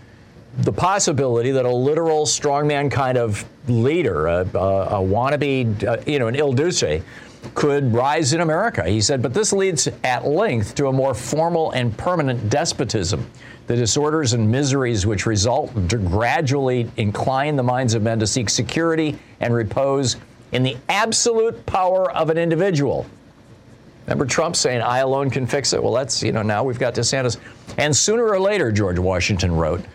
the 0.64 0.74
possibility 0.74 1.52
that 1.52 1.66
a 1.66 1.72
literal 1.72 2.26
strongman 2.26 2.90
kind 2.90 3.20
of 3.20 3.46
leader, 3.68 4.26
a, 4.26 4.40
a, 4.56 5.00
a 5.00 5.00
wannabe, 5.00 5.84
uh, 5.84 5.98
you 6.08 6.18
know, 6.18 6.28
an 6.28 6.34
Il 6.34 6.54
Duce, 6.54 7.04
could 7.56 7.94
rise 7.94 8.34
in 8.34 8.42
America. 8.42 8.84
He 8.88 9.02
said, 9.02 9.22
but 9.22 9.34
this 9.34 9.52
leads 9.52 9.88
at 10.04 10.26
length 10.26 10.76
to 10.76 10.88
a 10.88 10.94
more 10.94 11.14
formal 11.14 11.72
and 11.72 11.96
permanent 11.98 12.50
despotism. 12.50 13.30
The 13.68 13.76
disorders 13.76 14.34
and 14.34 14.52
miseries 14.52 15.06
which 15.06 15.26
result 15.26 15.74
gradually 15.88 16.90
incline 16.98 17.56
the 17.56 17.64
minds 17.64 17.94
of 17.94 18.04
men 18.04 18.20
to 18.20 18.28
seek 18.28 18.50
security 18.50 19.18
and 19.40 19.54
repose 19.54 20.18
in 20.52 20.64
the 20.64 20.78
absolute 20.90 21.66
power 21.66 22.12
of 22.12 22.30
an 22.30 22.38
individual 22.38 23.06
Remember 24.06 24.26
Trump 24.26 24.56
saying, 24.56 24.82
I 24.82 25.00
alone 25.00 25.30
can 25.30 25.46
fix 25.46 25.74
it? 25.74 25.82
Well, 25.82 25.94
that's, 25.94 26.24
you 26.24 26.32
know, 26.32 26.42
now 26.42 26.64
we've 26.64 26.80
got 26.80 26.96
DeSantis. 26.96 27.38
And 27.78 27.96
sooner 27.96 28.28
or 28.28 28.40
later, 28.40 28.72
George 28.72 29.00
Washington 29.00 29.56
wrote, 29.56 29.86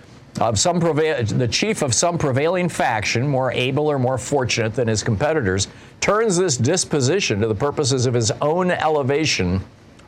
of 0.40 0.58
some 0.58 0.80
prevail- 0.80 1.24
the 1.24 1.48
chief 1.48 1.82
of 1.82 1.94
some 1.94 2.16
prevailing 2.16 2.68
faction, 2.68 3.26
more 3.26 3.52
able 3.52 3.88
or 3.88 3.98
more 3.98 4.18
fortunate 4.18 4.74
than 4.74 4.86
his 4.88 5.02
competitors, 5.02 5.68
turns 6.00 6.36
this 6.36 6.56
disposition 6.56 7.40
to 7.40 7.48
the 7.48 7.54
purposes 7.54 8.06
of 8.06 8.14
his 8.14 8.30
own 8.42 8.70
elevation 8.70 9.60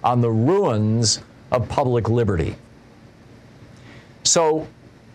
on 0.04 0.20
the 0.20 0.30
ruins 0.30 1.20
of 1.50 1.68
public 1.68 2.08
liberty. 2.08 2.56
So, 4.24 4.66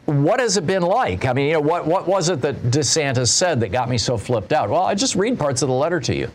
what 0.05 0.39
has 0.39 0.57
it 0.57 0.67
been 0.67 0.83
like? 0.83 1.25
I 1.25 1.33
mean, 1.33 1.47
you 1.47 1.53
know, 1.53 1.61
what, 1.61 1.87
what 1.87 2.07
was 2.07 2.27
it 2.29 2.41
that 2.41 2.55
DeSantis 2.63 3.29
said 3.29 3.61
that 3.61 3.69
got 3.69 3.89
me 3.89 3.97
so 3.97 4.17
flipped 4.17 4.51
out? 4.51 4.69
Well, 4.69 4.83
I 4.83 4.95
just 4.95 5.15
read 5.15 5.39
parts 5.39 5.61
of 5.61 5.69
the 5.69 5.75
letter 5.75 6.01
to 6.01 6.15
you. 6.15 6.29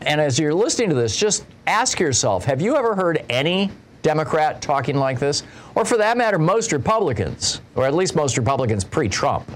And 0.00 0.20
as 0.20 0.38
you're 0.38 0.54
listening 0.54 0.88
to 0.88 0.96
this, 0.96 1.16
just 1.16 1.44
ask 1.66 2.00
yourself 2.00 2.44
have 2.44 2.60
you 2.60 2.76
ever 2.76 2.96
heard 2.96 3.24
any 3.30 3.70
Democrat 4.02 4.60
talking 4.60 4.96
like 4.96 5.20
this? 5.20 5.44
Or 5.76 5.84
for 5.84 5.96
that 5.98 6.16
matter, 6.16 6.38
most 6.38 6.72
Republicans, 6.72 7.60
or 7.76 7.86
at 7.86 7.94
least 7.94 8.16
most 8.16 8.36
Republicans 8.36 8.82
pre 8.82 9.08
Trump? 9.08 9.48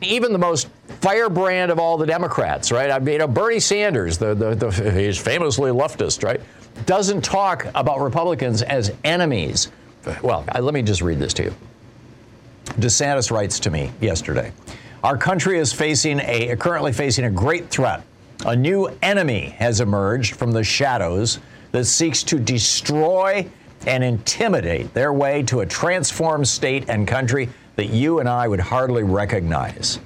Even 0.00 0.32
the 0.32 0.38
most 0.38 0.68
firebrand 1.00 1.70
of 1.70 1.78
all 1.78 1.96
the 1.96 2.06
Democrats, 2.06 2.70
right? 2.70 2.90
I 2.90 2.98
mean, 2.98 3.14
you 3.14 3.18
know, 3.18 3.28
Bernie 3.28 3.60
Sanders, 3.60 4.18
the, 4.18 4.34
the, 4.34 4.54
the, 4.54 4.92
he's 4.92 5.18
famously 5.18 5.70
leftist, 5.70 6.22
right? 6.22 6.40
Doesn't 6.86 7.22
talk 7.22 7.66
about 7.74 8.00
Republicans 8.00 8.62
as 8.62 8.94
enemies. 9.04 9.70
Well, 10.22 10.44
let 10.58 10.72
me 10.74 10.82
just 10.82 11.02
read 11.02 11.18
this 11.18 11.34
to 11.34 11.44
you. 11.44 11.54
DeSantis 12.78 13.30
writes 13.30 13.58
to 13.60 13.70
me 13.70 13.90
yesterday. 14.00 14.52
Our 15.02 15.16
country 15.16 15.58
is 15.58 15.72
facing 15.72 16.20
a 16.20 16.56
currently 16.56 16.92
facing 16.92 17.24
a 17.24 17.30
great 17.30 17.68
threat 17.68 18.02
a 18.46 18.54
new 18.54 18.88
enemy 19.02 19.54
has 19.58 19.80
emerged 19.80 20.36
from 20.36 20.52
the 20.52 20.62
shadows 20.62 21.40
that 21.72 21.84
seeks 21.84 22.22
to 22.22 22.38
destroy 22.38 23.46
and 23.86 24.04
intimidate 24.04 24.92
their 24.94 25.12
way 25.12 25.42
to 25.44 25.60
a 25.60 25.66
transformed 25.66 26.46
state 26.46 26.88
and 26.88 27.06
country 27.06 27.48
that 27.78 27.90
you 27.90 28.18
and 28.18 28.28
I 28.28 28.48
would 28.48 28.58
hardly 28.58 29.04
recognize. 29.04 30.00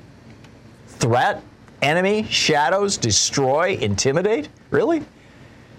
Threat, 0.88 1.42
enemy, 1.80 2.24
shadows, 2.24 2.98
destroy, 2.98 3.78
intimidate? 3.80 4.50
Really? 4.68 5.02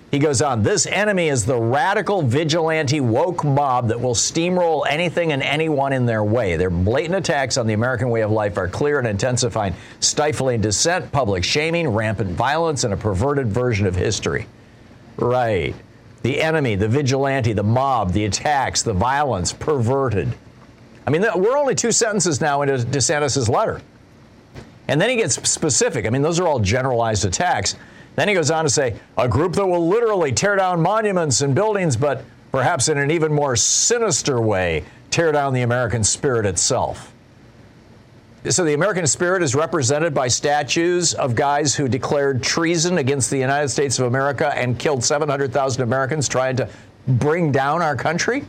He 0.10 0.18
goes 0.18 0.42
on, 0.42 0.64
this 0.64 0.88
enemy 0.88 1.30
is 1.30 1.46
the 1.46 1.56
radical 1.56 2.24
vigilante 2.24 3.00
woke 3.00 3.44
mob 3.44 3.90
that 3.90 4.02
will 4.02 4.16
steamroll 4.16 4.88
anything 4.90 5.34
and 5.34 5.44
anyone 5.44 5.94
in 5.94 6.08
their 6.08 6.24
way. 6.24 6.58
Their 6.58 6.72
blatant 6.72 7.14
attacks 7.14 7.58
on 7.58 7.68
the 7.68 7.74
American 7.74 8.10
way 8.10 8.22
of 8.22 8.32
life 8.32 8.58
are 8.58 8.68
clear 8.68 8.98
and 8.98 9.08
intensifying, 9.08 9.76
stifling 10.00 10.62
dissent, 10.62 11.12
public 11.12 11.44
shaming, 11.44 11.88
rampant 11.88 12.32
violence, 12.32 12.84
and 12.86 12.96
a 12.96 12.98
perverted 12.98 13.50
version 13.50 13.86
of 13.86 13.96
history. 13.96 14.48
Right. 15.18 15.76
The 16.24 16.42
enemy, 16.42 16.74
the 16.74 16.88
vigilante, 16.88 17.54
the 17.54 17.62
mob, 17.62 18.14
the 18.14 18.26
attacks, 18.26 18.82
the 18.82 18.94
violence, 18.94 19.54
perverted. 19.54 20.34
I 21.06 21.10
mean, 21.10 21.26
we're 21.36 21.58
only 21.58 21.76
two 21.76 21.92
sentences 21.92 22.40
now 22.40 22.62
into 22.62 22.78
DeSantis' 22.78 23.50
letter. 23.50 23.82
And 24.88 25.00
then 25.02 25.10
he 25.10 25.16
gets 25.16 25.36
specific. 25.50 26.06
I 26.06 26.10
mean, 26.10 26.22
those 26.22 26.40
are 26.40 26.48
all 26.48 26.60
generalized 26.60 27.26
attacks. 27.26 27.76
Then 28.16 28.28
he 28.28 28.34
goes 28.34 28.52
on 28.52 28.64
to 28.64 28.70
say, 28.70 28.96
a 29.18 29.28
group 29.28 29.54
that 29.54 29.66
will 29.66 29.88
literally 29.88 30.32
tear 30.32 30.56
down 30.56 30.82
monuments 30.82 31.42
and 31.42 31.56
buildings, 31.56 31.98
but 31.98 32.24
perhaps 32.52 32.90
in 32.90 32.98
an 32.98 33.12
even 33.12 33.34
more 33.34 33.56
sinister 33.56 34.40
way, 34.40 34.84
tear 35.10 35.32
down 35.32 35.54
the 35.54 35.62
American 35.62 36.04
spirit 36.04 36.46
itself. 36.46 37.14
So 38.50 38.66
the 38.66 38.74
American 38.74 39.08
spirit 39.08 39.42
is 39.42 39.56
represented 39.56 40.14
by 40.14 40.28
statues 40.28 41.14
of 41.14 41.34
guys 41.34 41.74
who 41.76 41.88
declared 41.88 42.44
treason 42.44 42.98
against 42.98 43.30
the 43.30 43.38
United 43.38 43.70
States 43.70 44.00
of 44.00 44.06
America 44.06 44.52
and 44.56 44.78
killed 44.78 45.04
700,000 45.04 45.82
Americans 45.82 46.28
trying 46.28 46.58
to 46.58 46.68
bring 47.08 47.54
down 47.54 47.82
our 47.82 47.96
country? 47.96 48.44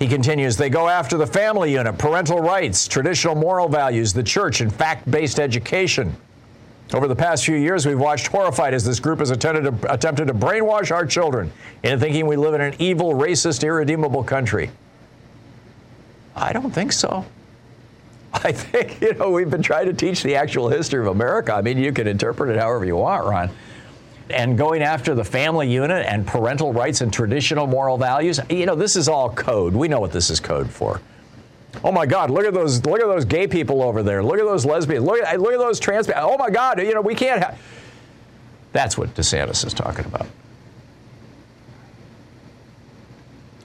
He 0.00 0.08
continues, 0.08 0.56
they 0.56 0.70
go 0.70 0.88
after 0.88 1.18
the 1.18 1.26
family 1.26 1.72
unit, 1.72 1.98
parental 1.98 2.40
rights, 2.40 2.88
traditional 2.88 3.34
moral 3.34 3.68
values, 3.68 4.14
the 4.14 4.22
church, 4.22 4.62
and 4.62 4.74
fact 4.74 5.08
based 5.10 5.38
education. 5.38 6.16
Over 6.94 7.06
the 7.06 7.14
past 7.14 7.44
few 7.44 7.56
years, 7.56 7.84
we've 7.84 8.00
watched 8.00 8.28
horrified 8.28 8.72
as 8.72 8.82
this 8.82 8.98
group 8.98 9.18
has 9.18 9.30
attempted 9.30 9.82
to, 9.82 9.92
attempted 9.92 10.28
to 10.28 10.34
brainwash 10.34 10.90
our 10.90 11.04
children 11.04 11.52
into 11.82 11.98
thinking 11.98 12.26
we 12.26 12.36
live 12.36 12.54
in 12.54 12.62
an 12.62 12.74
evil, 12.78 13.12
racist, 13.12 13.62
irredeemable 13.62 14.24
country. 14.24 14.70
I 16.34 16.54
don't 16.54 16.70
think 16.70 16.92
so. 16.92 17.26
I 18.32 18.52
think, 18.52 19.02
you 19.02 19.12
know, 19.14 19.30
we've 19.30 19.50
been 19.50 19.62
trying 19.62 19.84
to 19.84 19.92
teach 19.92 20.22
the 20.22 20.34
actual 20.34 20.70
history 20.70 21.00
of 21.00 21.08
America. 21.08 21.52
I 21.52 21.60
mean, 21.60 21.76
you 21.76 21.92
can 21.92 22.06
interpret 22.06 22.48
it 22.48 22.58
however 22.58 22.86
you 22.86 22.96
want, 22.96 23.26
Ron 23.26 23.50
and 24.32 24.56
going 24.56 24.82
after 24.82 25.14
the 25.14 25.24
family 25.24 25.70
unit 25.70 26.06
and 26.06 26.26
parental 26.26 26.72
rights 26.72 27.00
and 27.00 27.12
traditional 27.12 27.66
moral 27.66 27.98
values. 27.98 28.40
You 28.48 28.66
know, 28.66 28.74
this 28.74 28.96
is 28.96 29.08
all 29.08 29.30
code. 29.30 29.74
We 29.74 29.88
know 29.88 30.00
what 30.00 30.12
this 30.12 30.30
is 30.30 30.40
code 30.40 30.70
for. 30.70 31.00
Oh 31.84 31.92
my 31.92 32.04
God! 32.04 32.30
Look 32.30 32.44
at 32.44 32.52
those! 32.52 32.84
Look 32.84 33.00
at 33.00 33.06
those 33.06 33.24
gay 33.24 33.46
people 33.46 33.82
over 33.82 34.02
there. 34.02 34.22
Look 34.22 34.38
at 34.38 34.44
those 34.44 34.66
lesbians. 34.66 35.04
Look 35.04 35.20
at 35.22 35.40
look 35.40 35.52
at 35.52 35.58
those 35.58 35.78
trans. 35.78 36.10
Oh 36.14 36.36
my 36.36 36.50
God! 36.50 36.80
You 36.80 36.94
know 36.94 37.00
we 37.00 37.14
can't. 37.14 37.42
have. 37.42 37.60
That's 38.72 38.98
what 38.98 39.14
DeSantis 39.14 39.64
is 39.66 39.72
talking 39.72 40.04
about. 40.04 40.26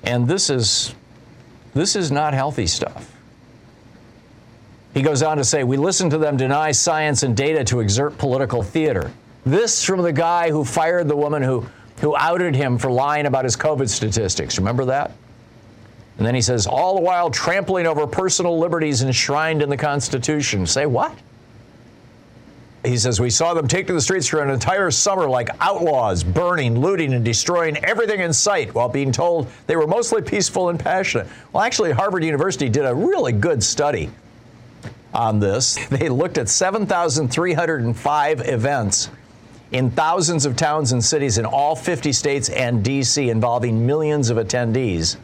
And 0.03 0.27
this 0.27 0.49
is 0.49 0.93
this 1.73 1.95
is 1.95 2.11
not 2.11 2.33
healthy 2.33 2.67
stuff. 2.67 3.11
He 4.93 5.01
goes 5.01 5.21
on 5.21 5.37
to 5.37 5.43
say, 5.43 5.65
we 5.65 5.75
listen 5.75 6.09
to 6.11 6.17
them 6.17 6.37
deny 6.37 6.71
science 6.71 7.23
and 7.23 7.35
data 7.35 7.65
to 7.65 7.81
exert 7.81 8.17
political 8.17 8.63
theater. 8.63 9.11
This 9.45 9.83
from 9.83 10.01
the 10.01 10.11
guy 10.11 10.49
who 10.49 10.65
fired 10.65 11.07
the 11.07 11.15
woman 11.15 11.43
who, 11.43 11.65
who 12.01 12.15
outed 12.15 12.55
him 12.55 12.77
for 12.77 12.89
lying 12.89 13.27
about 13.27 13.45
his 13.45 13.55
COVID 13.55 13.87
statistics. 13.87 14.57
Remember 14.57 14.85
that? 14.85 15.11
And 16.17 16.25
then 16.25 16.33
he 16.33 16.41
says, 16.41 16.65
all 16.65 16.95
the 16.95 17.01
while 17.01 17.29
trampling 17.29 17.85
over 17.85 18.07
personal 18.07 18.57
liberties 18.57 19.03
enshrined 19.03 19.61
in 19.61 19.69
the 19.69 19.77
Constitution. 19.77 20.65
Say 20.65 20.85
what? 20.85 21.15
He 22.85 22.97
says, 22.97 23.19
We 23.19 23.29
saw 23.29 23.53
them 23.53 23.67
take 23.67 23.87
to 23.87 23.93
the 23.93 24.01
streets 24.01 24.27
for 24.27 24.41
an 24.41 24.49
entire 24.49 24.91
summer 24.91 25.27
like 25.27 25.49
outlaws, 25.59 26.23
burning, 26.23 26.79
looting, 26.79 27.13
and 27.13 27.25
destroying 27.25 27.77
everything 27.77 28.19
in 28.19 28.31
sight 28.31 28.73
while 28.73 28.89
being 28.89 29.11
told 29.11 29.47
they 29.67 29.75
were 29.75 29.87
mostly 29.87 30.21
peaceful 30.21 30.69
and 30.69 30.79
passionate. 30.79 31.27
Well, 31.51 31.63
actually, 31.63 31.91
Harvard 31.91 32.23
University 32.23 32.69
did 32.69 32.85
a 32.85 32.93
really 32.93 33.31
good 33.31 33.63
study 33.63 34.11
on 35.13 35.39
this. 35.39 35.75
They 35.89 36.09
looked 36.09 36.37
at 36.37 36.47
7,305 36.47 38.47
events 38.47 39.09
in 39.71 39.91
thousands 39.91 40.45
of 40.45 40.55
towns 40.55 40.91
and 40.91 41.03
cities 41.03 41.37
in 41.37 41.45
all 41.45 41.75
50 41.75 42.11
states 42.11 42.49
and 42.49 42.83
D.C., 42.83 43.29
involving 43.29 43.85
millions 43.85 44.29
of 44.29 44.37
attendees. 44.37 45.17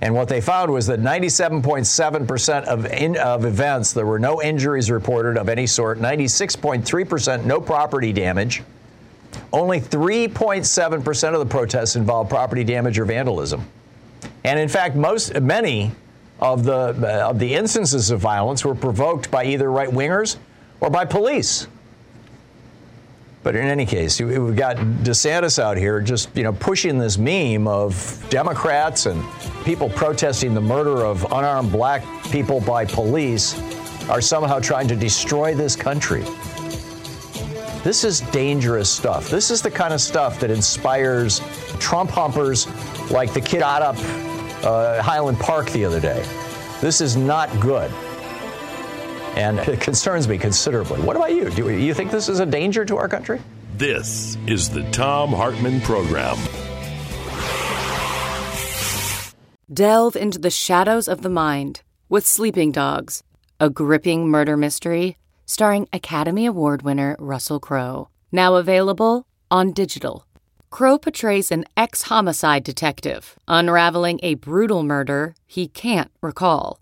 And 0.00 0.14
what 0.14 0.28
they 0.28 0.40
found 0.40 0.72
was 0.72 0.88
that 0.88 0.98
97.7% 0.98 2.64
of, 2.64 2.86
in, 2.86 3.16
of 3.18 3.44
events, 3.44 3.92
there 3.92 4.04
were 4.04 4.18
no 4.18 4.42
injuries 4.42 4.90
reported 4.90 5.38
of 5.38 5.48
any 5.48 5.66
sort, 5.66 6.00
96.3% 6.00 7.44
no 7.44 7.60
property 7.60 8.12
damage. 8.12 8.64
Only 9.52 9.80
3.7% 9.80 11.34
of 11.34 11.38
the 11.38 11.46
protests 11.46 11.94
involved 11.94 12.30
property 12.30 12.64
damage 12.64 12.98
or 12.98 13.04
vandalism. 13.04 13.64
And 14.44 14.58
in 14.58 14.68
fact, 14.68 14.96
most, 14.96 15.40
many 15.40 15.92
of 16.40 16.64
the, 16.64 16.74
uh, 16.74 17.30
of 17.30 17.38
the 17.38 17.54
instances 17.54 18.10
of 18.10 18.18
violence 18.18 18.64
were 18.64 18.74
provoked 18.74 19.30
by 19.30 19.44
either 19.44 19.70
right 19.70 19.88
wingers 19.88 20.36
or 20.80 20.90
by 20.90 21.04
police. 21.04 21.68
But 23.42 23.56
in 23.56 23.64
any 23.64 23.84
case, 23.84 24.20
we've 24.20 24.54
got 24.54 24.76
DeSantis 24.76 25.58
out 25.58 25.76
here 25.76 26.00
just, 26.00 26.34
you 26.36 26.44
know, 26.44 26.52
pushing 26.52 26.98
this 26.98 27.18
meme 27.18 27.66
of 27.66 28.24
Democrats 28.30 29.06
and 29.06 29.22
people 29.64 29.90
protesting 29.90 30.54
the 30.54 30.60
murder 30.60 31.04
of 31.04 31.24
unarmed 31.24 31.72
black 31.72 32.04
people 32.30 32.60
by 32.60 32.84
police 32.84 33.58
are 34.08 34.20
somehow 34.20 34.60
trying 34.60 34.86
to 34.88 34.96
destroy 34.96 35.54
this 35.54 35.74
country. 35.74 36.22
This 37.82 38.04
is 38.04 38.20
dangerous 38.30 38.88
stuff. 38.88 39.28
This 39.28 39.50
is 39.50 39.60
the 39.60 39.70
kind 39.70 39.92
of 39.92 40.00
stuff 40.00 40.38
that 40.38 40.50
inspires 40.52 41.40
Trump 41.80 42.10
humpers 42.10 42.68
like 43.10 43.32
the 43.32 43.40
kid 43.40 43.60
out 43.60 43.82
up 43.82 43.96
uh, 44.64 45.02
Highland 45.02 45.40
Park 45.40 45.68
the 45.70 45.84
other 45.84 45.98
day. 45.98 46.24
This 46.80 47.00
is 47.00 47.16
not 47.16 47.48
good 47.58 47.90
and 49.36 49.58
it 49.60 49.80
concerns 49.80 50.28
me 50.28 50.38
considerably. 50.38 51.00
What 51.00 51.16
about 51.16 51.32
you? 51.32 51.50
Do 51.50 51.70
you 51.70 51.94
think 51.94 52.10
this 52.10 52.28
is 52.28 52.40
a 52.40 52.46
danger 52.46 52.84
to 52.84 52.96
our 52.96 53.08
country? 53.08 53.40
This 53.76 54.36
is 54.46 54.70
the 54.70 54.82
Thom 54.90 55.32
Hartmann 55.32 55.80
Program. 55.80 56.36
Delve 59.72 60.16
into 60.16 60.38
the 60.38 60.50
shadows 60.50 61.08
of 61.08 61.22
the 61.22 61.30
mind 61.30 61.82
with 62.08 62.26
Sleeping 62.26 62.72
Dogs, 62.72 63.22
a 63.58 63.70
gripping 63.70 64.28
murder 64.28 64.56
mystery 64.56 65.16
starring 65.46 65.88
Academy 65.92 66.46
Award 66.46 66.82
winner 66.82 67.16
Russell 67.18 67.60
Crowe. 67.60 68.08
Now 68.30 68.56
available 68.56 69.26
on 69.50 69.72
digital. 69.72 70.26
Crowe 70.70 70.98
portrays 70.98 71.50
an 71.50 71.64
ex 71.76 72.02
homicide 72.02 72.64
detective 72.64 73.38
unraveling 73.48 74.20
a 74.22 74.34
brutal 74.34 74.82
murder 74.82 75.34
he 75.46 75.68
can't 75.68 76.10
recall. 76.22 76.81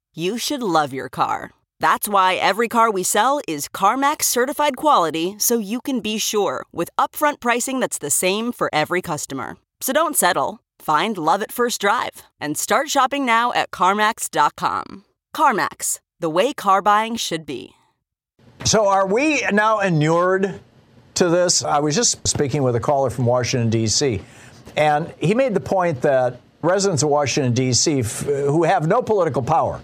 you 0.13 0.37
should 0.37 0.61
love 0.63 0.93
your 0.93 1.09
car. 1.09 1.51
That's 1.79 2.07
why 2.07 2.35
every 2.35 2.67
car 2.67 2.91
we 2.91 3.03
sell 3.03 3.41
is 3.47 3.67
CarMax 3.67 4.23
certified 4.23 4.77
quality 4.77 5.35
so 5.39 5.57
you 5.57 5.81
can 5.81 5.99
be 5.99 6.17
sure 6.17 6.65
with 6.71 6.89
upfront 6.97 7.39
pricing 7.39 7.79
that's 7.79 7.97
the 7.97 8.11
same 8.11 8.51
for 8.51 8.69
every 8.71 9.01
customer. 9.01 9.57
So 9.81 9.93
don't 9.93 10.15
settle. 10.15 10.59
Find 10.79 11.17
love 11.17 11.41
at 11.41 11.51
first 11.51 11.81
drive 11.81 12.21
and 12.39 12.57
start 12.57 12.89
shopping 12.89 13.25
now 13.25 13.51
at 13.53 13.71
CarMax.com. 13.71 15.05
CarMax, 15.35 15.99
the 16.19 16.29
way 16.29 16.53
car 16.53 16.81
buying 16.81 17.15
should 17.15 17.45
be. 17.45 17.73
So 18.63 18.87
are 18.87 19.07
we 19.07 19.41
now 19.51 19.79
inured 19.79 20.59
to 21.15 21.29
this? 21.29 21.63
I 21.63 21.79
was 21.79 21.95
just 21.95 22.27
speaking 22.27 22.61
with 22.61 22.75
a 22.75 22.79
caller 22.79 23.09
from 23.09 23.25
Washington, 23.25 23.69
D.C., 23.69 24.21
and 24.77 25.13
he 25.19 25.33
made 25.33 25.53
the 25.53 25.59
point 25.59 26.01
that 26.01 26.39
residents 26.61 27.03
of 27.03 27.09
Washington, 27.09 27.53
D.C., 27.53 27.99
f- 27.99 28.21
who 28.21 28.63
have 28.63 28.87
no 28.87 29.01
political 29.01 29.41
power, 29.41 29.81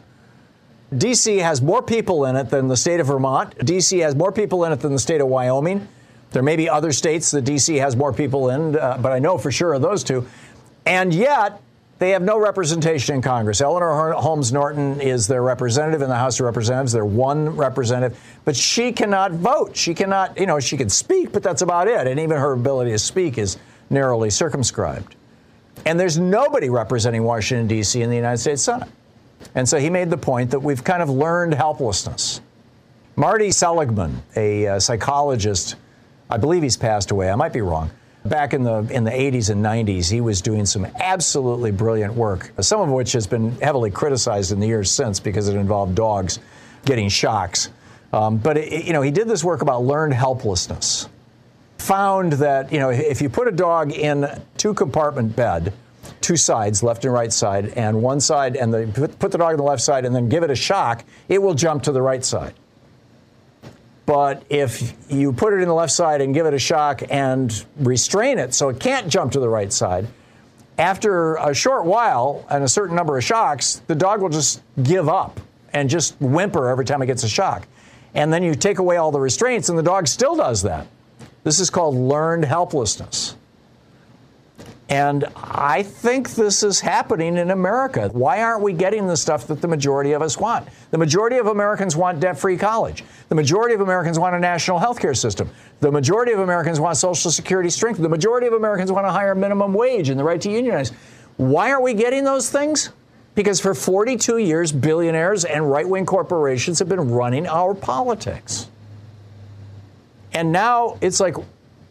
D.C. 0.96 1.38
has 1.38 1.62
more 1.62 1.82
people 1.82 2.26
in 2.26 2.36
it 2.36 2.50
than 2.50 2.68
the 2.68 2.78
state 2.78 3.00
of 3.00 3.08
Vermont. 3.08 3.58
D.C. 3.66 4.00
has 4.00 4.16
more 4.16 4.32
people 4.32 4.64
in 4.66 4.72
it 4.72 4.80
than 4.80 4.94
the 4.94 5.00
state 5.00 5.20
of 5.20 5.28
Wyoming. 5.28 5.88
There 6.32 6.44
may 6.44 6.56
be 6.56 6.70
other 6.70 6.92
states 6.92 7.32
that 7.32 7.42
D.C. 7.44 7.76
has 7.78 7.96
more 7.96 8.14
people 8.14 8.50
in, 8.50 8.78
uh, 8.78 8.98
but 9.02 9.12
I 9.12 9.20
know 9.20 9.38
for 9.38 9.52
sure 9.52 9.74
of 9.74 9.82
those 9.82 10.04
two. 10.04 10.28
And 10.86 11.14
yet, 11.14 11.62
They 12.00 12.12
have 12.12 12.22
no 12.22 12.40
representation 12.40 13.16
in 13.16 13.22
Congress. 13.24 13.60
Eleanor 13.60 14.14
Holmes 14.14 14.54
Norton 14.54 15.02
is 15.02 15.28
their 15.28 15.42
representative 15.42 16.04
in 16.04 16.10
the 16.10 16.16
House 16.16 16.40
of 16.40 16.46
Representatives. 16.46 16.92
They're 16.92 17.06
one 17.06 17.56
representative, 17.56 18.20
but 18.46 18.56
she 18.56 18.92
cannot 18.92 19.32
vote. 19.32 19.76
She 19.76 19.96
cannot, 19.96 20.40
you 20.40 20.46
know, 20.46 20.60
she 20.60 20.78
can 20.78 20.90
speak, 20.90 21.32
but 21.32 21.42
that's 21.42 21.64
about 21.64 21.88
it. 21.88 22.06
And 22.06 22.20
even 22.20 22.38
her 22.38 22.54
ability 22.54 22.92
to 22.92 23.00
speak 23.00 23.40
is 23.40 23.58
narrowly 23.90 24.30
circumscribed. 24.30 25.16
And 25.86 26.00
there's 26.00 26.20
nobody 26.20 26.70
representing 26.70 27.24
Washington, 27.24 27.68
D.C. 27.68 28.02
in 28.02 28.10
the 28.10 28.16
United 28.16 28.38
States 28.38 28.62
Senate. 28.62 28.90
And 29.56 29.68
so 29.68 29.80
he 29.80 29.90
made 29.90 30.10
the 30.10 30.18
point 30.18 30.52
that 30.52 30.60
we've 30.60 30.84
kind 30.84 31.02
of 31.02 31.10
learned 31.10 31.54
helplessness. 31.54 32.42
Marty 33.16 33.52
Seligman, 33.52 34.22
a 34.36 34.68
uh, 34.68 34.80
psychologist, 34.80 35.76
I 36.30 36.38
believe 36.38 36.64
he's 36.64 36.78
passed 36.78 37.12
away. 37.12 37.32
I 37.32 37.36
might 37.36 37.54
be 37.54 37.62
wrong 37.62 37.90
back 38.28 38.54
in 38.54 38.64
the 38.64 38.88
in 38.92 39.04
the 39.04 39.12
80s 39.12 39.50
and 39.50 39.64
90s, 39.64 40.10
he 40.10 40.22
was 40.22 40.42
doing 40.42 40.66
some 40.66 40.86
absolutely 41.00 41.72
brilliant 41.72 42.14
work, 42.14 42.52
some 42.60 42.82
of 42.82 42.90
which 42.90 43.12
has 43.14 43.28
been 43.28 43.52
heavily 43.60 43.92
criticized 43.92 44.52
in 44.52 44.60
the 44.60 44.68
years 44.68 44.92
since 44.92 45.20
because 45.20 45.48
it 45.48 45.56
involved 45.56 45.96
dogs 45.96 46.40
getting 46.86 47.10
shocks. 47.10 47.70
Um, 48.14 48.38
but 48.38 48.58
it, 48.58 48.86
you 48.86 48.94
know, 48.94 49.02
he 49.02 49.12
did 49.12 49.28
this 49.28 49.44
work 49.44 49.62
about 49.62 49.84
learned 49.84 50.14
helplessness. 50.14 51.10
Found 51.80 52.34
that 52.34 52.72
you 52.72 52.80
know 52.80 52.90
if 52.90 53.22
you 53.22 53.30
put 53.30 53.48
a 53.48 53.52
dog 53.52 53.92
in 53.92 54.28
two 54.58 54.74
compartment 54.74 55.36
bed, 55.36 55.74
two 56.22 56.38
sides, 56.38 56.84
left 56.84 57.06
and 57.06 57.14
right 57.14 57.32
side, 57.32 57.74
and 57.76 58.02
one 58.02 58.20
side, 58.20 58.56
and 58.56 58.74
the, 58.74 58.88
put 59.20 59.32
the 59.32 59.38
dog 59.38 59.52
on 59.52 59.58
the 59.58 59.64
left 59.64 59.82
side, 59.82 60.06
and 60.06 60.16
then 60.16 60.30
give 60.30 60.44
it 60.44 60.52
a 60.52 60.56
shock, 60.56 61.04
it 61.30 61.42
will 61.42 61.54
jump 61.54 61.84
to 61.84 61.92
the 61.92 62.02
right 62.02 62.24
side. 62.24 62.54
But 64.06 64.44
if 64.50 64.94
you 65.10 65.34
put 65.34 65.54
it 65.54 65.62
in 65.62 65.68
the 65.68 65.74
left 65.74 65.92
side 65.92 66.22
and 66.22 66.34
give 66.34 66.46
it 66.46 66.54
a 66.54 66.60
shock 66.60 67.04
and 67.10 67.66
restrain 67.80 68.40
it 68.40 68.54
so 68.54 68.70
it 68.70 68.80
can't 68.80 69.10
jump 69.10 69.34
to 69.34 69.40
the 69.40 69.50
right 69.50 69.72
side, 69.72 70.08
after 70.78 71.36
a 71.36 71.54
short 71.54 71.86
while 71.86 72.46
and 72.50 72.64
a 72.64 72.68
certain 72.68 72.96
number 72.96 73.18
of 73.18 73.24
shocks, 73.24 73.82
the 73.88 73.96
dog 73.96 74.22
will 74.22 74.30
just 74.30 74.62
give 74.84 75.10
up 75.10 75.40
and 75.74 75.90
just 75.90 76.16
whimper 76.20 76.70
every 76.70 76.86
time 76.86 77.02
it 77.02 77.08
gets 77.08 77.24
a 77.24 77.30
shock. 77.30 77.68
And 78.14 78.32
then 78.32 78.44
you 78.44 78.56
take 78.56 78.80
away 78.80 78.98
all 78.98 79.12
the 79.12 79.20
restraints, 79.20 79.70
and 79.70 79.78
the 79.78 79.84
dog 79.84 80.08
still 80.08 80.36
does 80.36 80.62
that. 80.64 80.88
This 81.44 81.60
is 81.60 81.70
called 81.70 81.96
learned 81.96 82.46
helplessness. 82.46 83.37
And 84.90 85.26
I 85.36 85.84
think 85.84 86.32
this 86.32 86.64
is 86.64 86.80
happening 86.80 87.38
in 87.38 87.52
America. 87.52 88.10
Why 88.14 88.42
aren't 88.42 88.62
we 88.62 88.72
getting 88.72 89.06
the 89.06 89.18
stuff 89.18 89.46
that 89.48 89.62
the 89.62 89.68
majority 89.68 90.14
of 90.14 90.22
us 90.22 90.38
want? 90.38 90.70
The 90.92 90.98
majority 90.98 91.38
of 91.38 91.48
Americans 91.48 91.98
want 91.98 92.22
debt 92.22 92.40
free 92.40 92.58
college. 92.58 93.04
The 93.28 93.36
majority 93.36 93.76
of 93.76 93.82
Americans 93.82 94.18
want 94.18 94.36
a 94.36 94.40
national 94.40 94.80
health 94.80 95.00
care 95.00 95.14
system. 95.14 95.50
The 95.82 95.92
majority 95.92 96.32
of 96.32 96.40
Americans 96.40 96.80
want 96.80 96.96
Social 96.96 97.32
Security 97.32 97.70
strength. 97.70 97.98
The 97.98 98.08
majority 98.08 98.48
of 98.48 98.54
Americans 98.54 98.90
want 98.90 99.06
a 99.06 99.12
higher 99.12 99.36
minimum 99.36 99.74
wage 99.74 100.08
and 100.08 100.18
the 100.18 100.24
right 100.24 100.40
to 100.40 100.50
unionize. 100.50 100.92
Why 101.36 101.72
aren't 101.72 101.84
we 101.84 101.94
getting 101.94 102.24
those 102.24 102.50
things? 102.50 102.92
Because 103.36 103.60
for 103.60 103.76
42 103.76 104.38
years, 104.38 104.72
billionaires 104.72 105.44
and 105.44 105.70
right 105.70 105.88
wing 105.88 106.06
corporations 106.06 106.80
have 106.80 106.88
been 106.88 107.12
running 107.12 107.46
our 107.46 107.76
politics. 107.76 108.70
And 110.34 110.52
now 110.52 110.98
it's 111.02 111.20
like, 111.20 111.36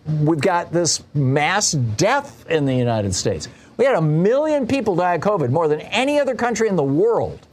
we've 0.08 0.40
got 0.40 0.72
this 0.72 1.02
mass 1.14 1.72
death 1.72 2.48
in 2.48 2.64
the 2.64 2.74
United 2.74 3.14
States. 3.14 3.48
We 3.76 3.84
had 3.84 3.96
a 3.96 4.02
million 4.02 4.66
people 4.66 4.96
die 4.96 5.14
of 5.14 5.20
COVID, 5.20 5.50
more 5.50 5.68
than 5.68 5.80
any 5.80 6.18
other 6.18 6.34
country 6.34 6.68
in 6.68 6.76
the 6.76 6.82
world. 6.82 7.46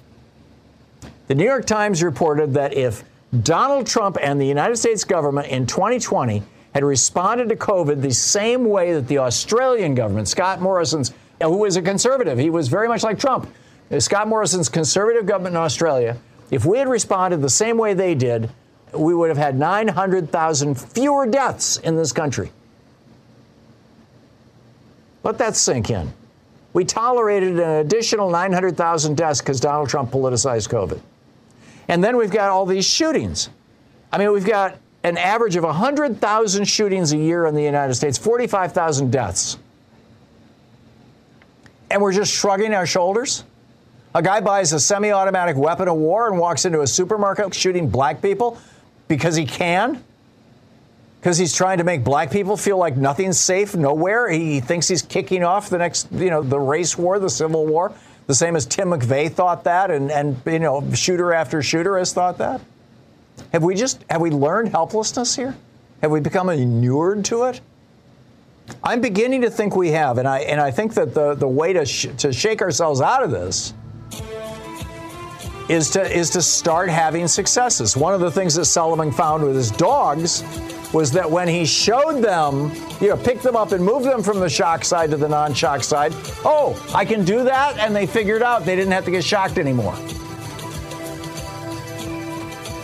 The 1.28 1.36
New 1.36 1.46
York 1.46 1.66
Times 1.66 2.04
reported 2.04 2.54
that 2.54 2.74
if 2.74 3.04
Donald 3.42 3.88
Trump 3.88 4.18
and 4.22 4.39
the 4.39 4.46
United 4.46 4.78
States 4.78 5.04
government 5.04 5.48
in 5.48 5.66
2020 5.66 6.44
had 6.74 6.84
responded 6.84 7.50
to 7.50 7.56
COVID 7.56 8.02
the 8.02 8.12
same 8.13 8.66
way 8.66 8.94
that 8.94 9.08
the 9.08 9.20
Australian 9.20 9.96
government, 9.96 10.28
Scott 10.28 10.62
Morrison's, 10.62 11.13
who 11.42 11.58
was 11.58 11.76
a 11.76 11.82
conservative, 11.82 12.38
he 12.38 12.50
was 12.50 12.68
very 12.68 12.88
much 12.88 13.04
like 13.04 13.20
Trump, 13.20 13.48
Scott 14.00 14.28
Morrison's 14.28 14.70
conservative 14.70 15.26
government 15.26 15.56
in 15.56 15.62
Australia, 15.62 16.18
if 16.52 16.66
we 16.66 16.78
had 16.78 16.88
responded 16.88 17.42
the 17.42 17.50
same 17.50 17.78
way 17.78 17.94
they 17.94 18.16
did, 18.16 18.50
we 18.94 19.14
would 19.14 19.30
have 19.30 19.38
had 19.38 19.58
900,000 19.58 20.76
fewer 20.76 21.26
deaths 21.26 21.78
in 21.78 21.96
this 21.96 22.12
country. 22.12 22.52
Let 25.24 25.38
that 25.38 25.56
sink 25.56 25.90
in. 25.90 26.14
We 26.74 26.86
tolerated 26.86 27.60
an 27.60 27.86
additional 27.86 28.30
900,000 28.30 29.16
deaths 29.16 29.40
because 29.40 29.60
Donald 29.60 29.90
Trump 29.90 30.12
politicized 30.12 30.70
COVID. 30.70 31.00
And 31.88 32.04
then 32.04 32.18
we've 32.18 32.32
got 32.32 32.50
all 32.50 32.66
these 32.66 32.86
shootings. 32.86 33.50
I 34.12 34.18
mean, 34.18 34.32
we've 34.32 34.46
got 34.46 34.78
an 35.04 35.18
average 35.18 35.56
of 35.56 35.64
100,000 35.64 36.66
shootings 36.66 37.14
a 37.14 37.18
year 37.18 37.46
in 37.46 37.56
the 37.56 37.64
United 37.64 37.94
States, 37.94 38.18
45,000 38.18 39.12
deaths. 39.12 39.58
And 41.92 42.02
we're 42.02 42.14
just 42.14 42.34
shrugging 42.34 42.74
our 42.74 42.88
shoulders? 42.88 43.44
A 44.16 44.22
guy 44.22 44.40
buys 44.42 44.74
a 44.74 44.80
semi 44.80 45.12
automatic 45.12 45.58
weapon 45.58 45.88
of 45.88 45.96
war 45.96 46.28
and 46.28 46.40
walks 46.40 46.66
into 46.66 46.82
a 46.82 46.88
supermarket 46.88 47.54
shooting 47.54 47.90
black 47.90 48.22
people 48.22 48.58
because 49.15 49.36
he 49.36 49.45
can? 49.45 50.04
Because 51.19 51.38
he's 51.38 51.56
trying 51.56 51.78
to 51.78 51.84
make 51.84 52.04
black 52.04 52.32
people 52.32 52.58
feel 52.58 52.78
like 52.78 52.97
nothing's 52.97 53.39
safe 53.39 53.76
nowhere? 53.76 54.30
He 54.30 54.60
thinks 54.60 54.88
he's 54.88 55.02
kicking 55.02 55.43
off 55.43 55.69
the 55.69 55.78
next, 55.78 56.12
you 56.12 56.30
know, 56.30 56.41
the 56.41 56.60
race 56.60 56.97
war, 56.97 57.19
the 57.19 57.30
civil 57.30 57.65
war? 57.65 57.93
The 58.28 58.36
same 58.36 58.56
as 58.56 58.65
Tim 58.65 58.89
McVeigh 58.89 59.32
thought 59.32 59.65
that, 59.65 59.91
and, 59.91 60.12
and 60.12 60.41
you 60.45 60.60
know, 60.60 60.91
shooter 60.93 61.34
after 61.34 61.62
shooter 61.62 61.97
has 61.97 62.12
thought 62.13 62.39
that? 62.39 62.62
Have 63.52 63.63
we 63.63 63.76
just 63.76 64.04
have 64.10 64.21
we 64.21 64.32
learned 64.32 64.69
helplessness 64.69 65.36
here? 65.36 65.56
Have 66.02 66.12
we 66.12 66.19
become 66.19 66.49
inured 66.49 67.26
to 67.26 67.43
it? 67.43 67.62
I'm 68.84 69.02
beginning 69.02 69.41
to 69.41 69.49
think 69.49 69.76
we 69.76 69.91
have, 69.91 70.17
and 70.17 70.28
I 70.28 70.39
and 70.39 70.62
I 70.62 70.71
think 70.71 70.93
that 70.93 71.13
the 71.13 71.36
the 71.36 71.47
way 71.47 71.73
to 71.73 71.86
sh- 71.86 72.08
to 72.19 72.32
shake 72.32 72.62
ourselves 72.62 73.02
out 73.02 73.23
of 73.23 73.32
this 73.32 73.73
is 75.74 75.90
to 75.90 76.02
is 76.16 76.30
to 76.30 76.42
start 76.42 76.90
having 76.90 77.28
successes. 77.28 77.98
One 77.98 78.14
of 78.14 78.20
the 78.20 78.30
things 78.30 78.54
that 78.56 78.66
Solomon 78.66 79.12
found 79.12 79.44
with 79.44 79.56
his 79.56 79.72
dogs 79.72 80.44
was 80.94 81.12
that 81.12 81.30
when 81.30 81.48
he 81.48 81.66
showed 81.66 82.22
them, 82.22 82.72
you 83.02 83.10
know, 83.10 83.18
picked 83.18 83.42
them 83.42 83.56
up 83.56 83.72
and 83.72 83.84
moved 83.84 84.06
them 84.06 84.22
from 84.22 84.40
the 84.40 84.50
shock 84.50 84.86
side 84.86 85.10
to 85.10 85.18
the 85.18 85.28
non-shock 85.28 85.84
side, 85.84 86.14
oh, 86.46 86.80
I 86.94 87.04
can 87.04 87.26
do 87.26 87.44
that, 87.44 87.80
and 87.80 87.96
they 87.96 88.06
figured 88.06 88.44
out 88.44 88.64
they 88.64 88.76
didn't 88.76 88.92
have 88.92 89.06
to 89.06 89.12
get 89.12 89.24
shocked 89.24 89.58
anymore. 89.58 89.96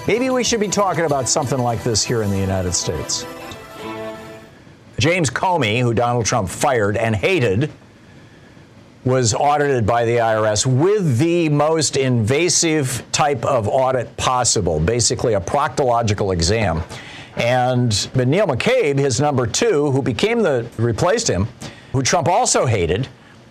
Maybe 0.07 0.31
we 0.31 0.43
should 0.43 0.59
be 0.59 0.67
talking 0.67 1.05
about 1.05 1.29
something 1.29 1.59
like 1.59 1.83
this 1.83 2.03
here 2.03 2.23
in 2.23 2.31
the 2.31 2.39
United 2.39 2.73
States. 2.73 3.27
James 4.97 5.29
Comey, 5.29 5.79
who 5.81 5.93
Donald 5.93 6.25
Trump 6.25 6.49
fired 6.49 6.97
and 6.97 7.15
hated, 7.15 7.71
was 9.09 9.33
audited 9.33 9.85
by 9.85 10.05
the 10.05 10.17
IRS 10.17 10.65
with 10.65 11.17
the 11.17 11.49
most 11.49 11.97
invasive 11.97 13.03
type 13.11 13.43
of 13.43 13.67
audit 13.67 14.15
possible, 14.17 14.79
basically 14.79 15.33
a 15.33 15.41
proctological 15.41 16.31
exam. 16.31 16.83
And 17.35 18.09
but 18.13 18.27
Neil 18.27 18.45
McCabe, 18.45 18.99
his 18.99 19.19
number 19.19 19.47
two, 19.47 19.91
who 19.91 20.01
became 20.01 20.41
the 20.41 20.67
replaced 20.77 21.27
him, 21.27 21.47
who 21.91 22.03
Trump 22.03 22.27
also 22.27 22.65
hated, 22.65 23.07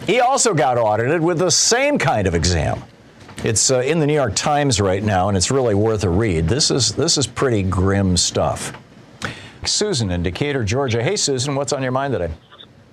he 0.07 0.21
also 0.21 0.55
got 0.55 0.79
audited 0.79 1.21
with 1.21 1.39
the 1.39 1.51
same 1.51 1.99
kind 1.99 2.27
of 2.27 2.35
exam. 2.35 2.83
It's 3.45 3.71
uh, 3.71 3.81
in 3.81 3.99
the 3.99 4.07
New 4.07 4.15
York 4.15 4.35
Times 4.35 4.81
right 4.81 5.03
now, 5.03 5.29
and 5.29 5.37
it's 5.37 5.51
really 5.51 5.75
worth 5.75 6.05
a 6.05 6.09
read. 6.09 6.49
This 6.49 6.71
is 6.71 6.93
this 6.93 7.19
is 7.19 7.27
pretty 7.27 7.63
grim 7.63 8.17
stuff. 8.17 8.73
Susan 9.65 10.11
in 10.11 10.23
Decatur, 10.23 10.65
Georgia. 10.65 11.03
Hey, 11.03 11.17
Susan, 11.17 11.55
what's 11.55 11.73
on 11.73 11.83
your 11.83 11.93
mind 11.93 12.13
today? 12.13 12.31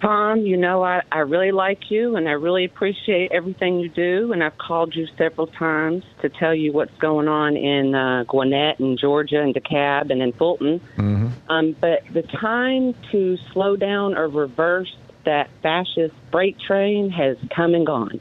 Tom, 0.01 0.41
you 0.41 0.57
know, 0.57 0.83
I, 0.83 1.01
I 1.11 1.19
really 1.19 1.51
like 1.51 1.89
you 1.89 2.15
and 2.15 2.27
I 2.27 2.33
really 2.33 2.65
appreciate 2.65 3.31
everything 3.31 3.79
you 3.79 3.89
do. 3.89 4.33
And 4.33 4.43
I've 4.43 4.57
called 4.57 4.95
you 4.95 5.07
several 5.17 5.47
times 5.47 6.03
to 6.21 6.29
tell 6.29 6.53
you 6.53 6.73
what's 6.73 6.95
going 6.97 7.27
on 7.27 7.55
in 7.55 7.95
uh, 7.95 8.25
Gwinnett 8.27 8.79
and 8.79 8.99
Georgia 8.99 9.41
and 9.41 9.55
DeKalb 9.55 10.11
and 10.11 10.21
in 10.21 10.33
Fulton. 10.33 10.79
Mm-hmm. 10.97 11.51
Um, 11.51 11.75
but 11.79 12.03
the 12.13 12.23
time 12.23 12.93
to 13.11 13.37
slow 13.53 13.75
down 13.75 14.17
or 14.17 14.27
reverse 14.27 14.93
that 15.25 15.49
fascist 15.63 16.13
freight 16.31 16.57
train 16.59 17.09
has 17.09 17.37
come 17.55 17.73
and 17.73 17.85
gone. 17.85 18.19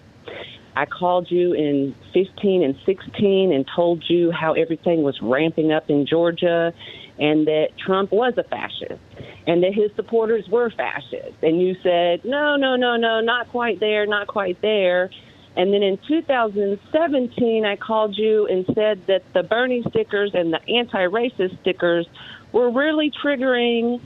I 0.77 0.87
called 0.87 1.31
you 1.31 1.53
in 1.53 1.95
15 2.13 2.63
and 2.63 2.77
16 2.85 3.53
and 3.53 3.65
told 3.75 4.05
you 4.09 4.33
how 4.33 4.55
everything 4.55 5.03
was 5.03 5.21
ramping 5.23 5.73
up 5.73 5.89
in 5.89 6.07
Georgia 6.07 6.73
and 7.19 7.47
that 7.47 7.69
Trump 7.79 8.13
was 8.13 8.35
a 8.37 8.45
fascist 8.45 9.01
and 9.47 9.63
that 9.63 9.75
his 9.75 9.91
supporters 9.95 10.49
were 10.49 10.71
fascists. 10.71 11.37
And 11.43 11.61
you 11.61 11.77
said, 11.83 12.25
no, 12.25 12.57
no, 12.57 12.77
no, 12.77 12.97
no, 12.97 13.21
not 13.21 13.49
quite 13.51 13.79
there, 13.81 14.07
not 14.07 14.27
quite 14.27 14.61
there. 14.63 15.11
And 15.57 15.73
then 15.73 15.83
in 15.83 15.99
2017, 16.09 17.65
I 17.65 17.77
called 17.77 18.17
you 18.17 18.47
and 18.47 18.65
said 18.75 19.07
that 19.07 19.23
the 19.35 19.43
Bernie 19.43 19.85
stickers 19.89 20.33
and 20.35 20.53
the 20.53 20.61
anti 20.69 21.07
racist 21.07 21.61
stickers 21.61 22.07
were 22.53 22.71
really 22.71 23.13
triggering 23.25 24.01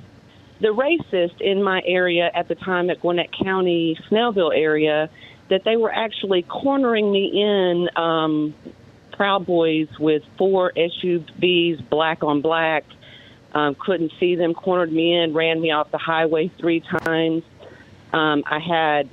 the 0.60 0.68
racist 0.68 1.40
in 1.40 1.62
my 1.62 1.80
area 1.86 2.30
at 2.34 2.48
the 2.48 2.54
time 2.54 2.90
at 2.90 3.00
Gwinnett 3.00 3.30
County, 3.32 3.96
Snellville 4.10 4.54
area, 4.54 5.08
that 5.48 5.62
they 5.64 5.76
were 5.76 5.92
actually 5.92 6.42
cornering 6.42 7.10
me 7.10 7.30
in 7.40 7.88
um, 7.96 8.54
Proud 9.12 9.46
Boys 9.46 9.88
with 9.98 10.22
four 10.36 10.72
SUVs, 10.76 11.88
black 11.88 12.22
on 12.22 12.42
black, 12.42 12.84
um, 13.58 13.74
couldn't 13.74 14.12
see 14.20 14.36
them, 14.36 14.54
cornered 14.54 14.92
me 14.92 15.14
in, 15.14 15.34
ran 15.34 15.60
me 15.60 15.72
off 15.72 15.90
the 15.90 15.98
highway 15.98 16.48
three 16.58 16.80
times. 16.80 17.42
Um, 18.12 18.44
I 18.46 18.60
had 18.60 19.10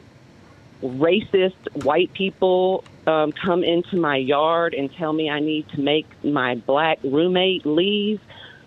racist 0.82 1.84
white 1.84 2.14
people 2.14 2.84
um, 3.08 3.32
come 3.32 3.64
into 3.64 3.98
my 3.98 4.18
yard 4.18 4.74
and 4.76 4.94
tell 4.94 5.12
me 5.12 5.30
I 5.30 5.40
need 5.40 5.68
to 5.70 5.82
make 5.82 6.06
my 6.24 6.56
black 6.56 7.00
roommate 7.04 7.66
leave 7.66 8.22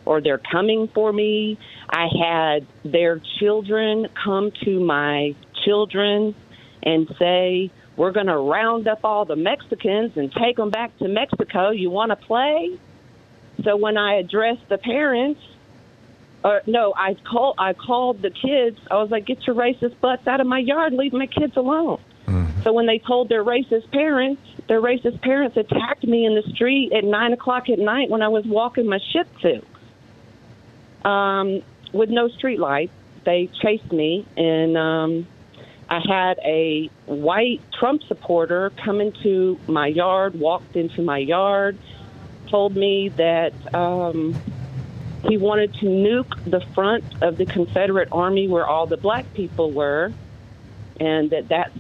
or 0.04 0.20
they're 0.20 0.38
coming 0.38 0.88
for 0.88 1.12
me. 1.12 1.58
I 1.88 2.08
had 2.20 2.66
their 2.84 3.20
children 3.38 4.08
come 4.22 4.50
to 4.64 4.80
my 4.80 5.34
children 5.64 6.34
and 6.82 7.14
say, 7.18 7.70
We're 7.96 8.12
going 8.12 8.26
to 8.26 8.36
round 8.36 8.88
up 8.88 9.00
all 9.04 9.26
the 9.26 9.36
Mexicans 9.36 10.16
and 10.16 10.32
take 10.32 10.56
them 10.56 10.70
back 10.70 10.96
to 10.98 11.08
Mexico. 11.08 11.70
You 11.70 11.90
want 11.90 12.10
to 12.10 12.16
play? 12.16 12.78
So 13.64 13.76
when 13.76 13.96
I 13.96 14.14
addressed 14.14 14.68
the 14.68 14.78
parents, 14.78 15.40
or 16.44 16.62
no, 16.66 16.92
I 16.96 17.14
called. 17.14 17.56
I 17.58 17.72
called 17.72 18.22
the 18.22 18.30
kids. 18.30 18.78
I 18.90 18.96
was 18.96 19.10
like, 19.10 19.26
"Get 19.26 19.46
your 19.46 19.56
racist 19.56 19.98
butts 20.00 20.26
out 20.26 20.40
of 20.40 20.46
my 20.46 20.58
yard. 20.58 20.92
Leave 20.92 21.12
my 21.12 21.26
kids 21.26 21.56
alone." 21.56 22.00
Mm. 22.26 22.62
So 22.62 22.72
when 22.72 22.86
they 22.86 22.98
told 22.98 23.28
their 23.28 23.44
racist 23.44 23.90
parents, 23.90 24.42
their 24.68 24.80
racist 24.80 25.20
parents 25.20 25.56
attacked 25.56 26.04
me 26.04 26.24
in 26.26 26.34
the 26.34 26.42
street 26.54 26.92
at 26.92 27.04
nine 27.04 27.32
o'clock 27.32 27.68
at 27.68 27.78
night 27.78 28.08
when 28.08 28.22
I 28.22 28.28
was 28.28 28.44
walking 28.44 28.86
my 28.86 28.98
Shih 28.98 29.24
Tzu. 29.38 31.08
Um, 31.08 31.62
with 31.92 32.10
no 32.10 32.28
street 32.28 32.60
lights, 32.60 32.92
they 33.24 33.48
chased 33.60 33.90
me, 33.92 34.26
and 34.36 34.76
um, 34.76 35.26
I 35.88 36.00
had 36.06 36.38
a 36.44 36.90
white 37.06 37.60
Trump 37.72 38.02
supporter 38.04 38.70
come 38.84 39.00
into 39.00 39.58
my 39.66 39.86
yard, 39.86 40.38
walked 40.38 40.76
into 40.76 41.02
my 41.02 41.18
yard, 41.18 41.78
told 42.46 42.76
me 42.76 43.08
that. 43.10 43.52
Um, 43.74 44.40
he 45.22 45.36
wanted 45.36 45.74
to 45.74 45.86
nuke 45.86 46.30
the 46.44 46.60
front 46.74 47.04
of 47.20 47.36
the 47.36 47.46
Confederate 47.46 48.08
Army 48.12 48.48
where 48.48 48.66
all 48.66 48.86
the 48.86 48.96
black 48.96 49.32
people 49.34 49.72
were, 49.72 50.12
and 51.00 51.30
that 51.30 51.48
that's 51.48 51.78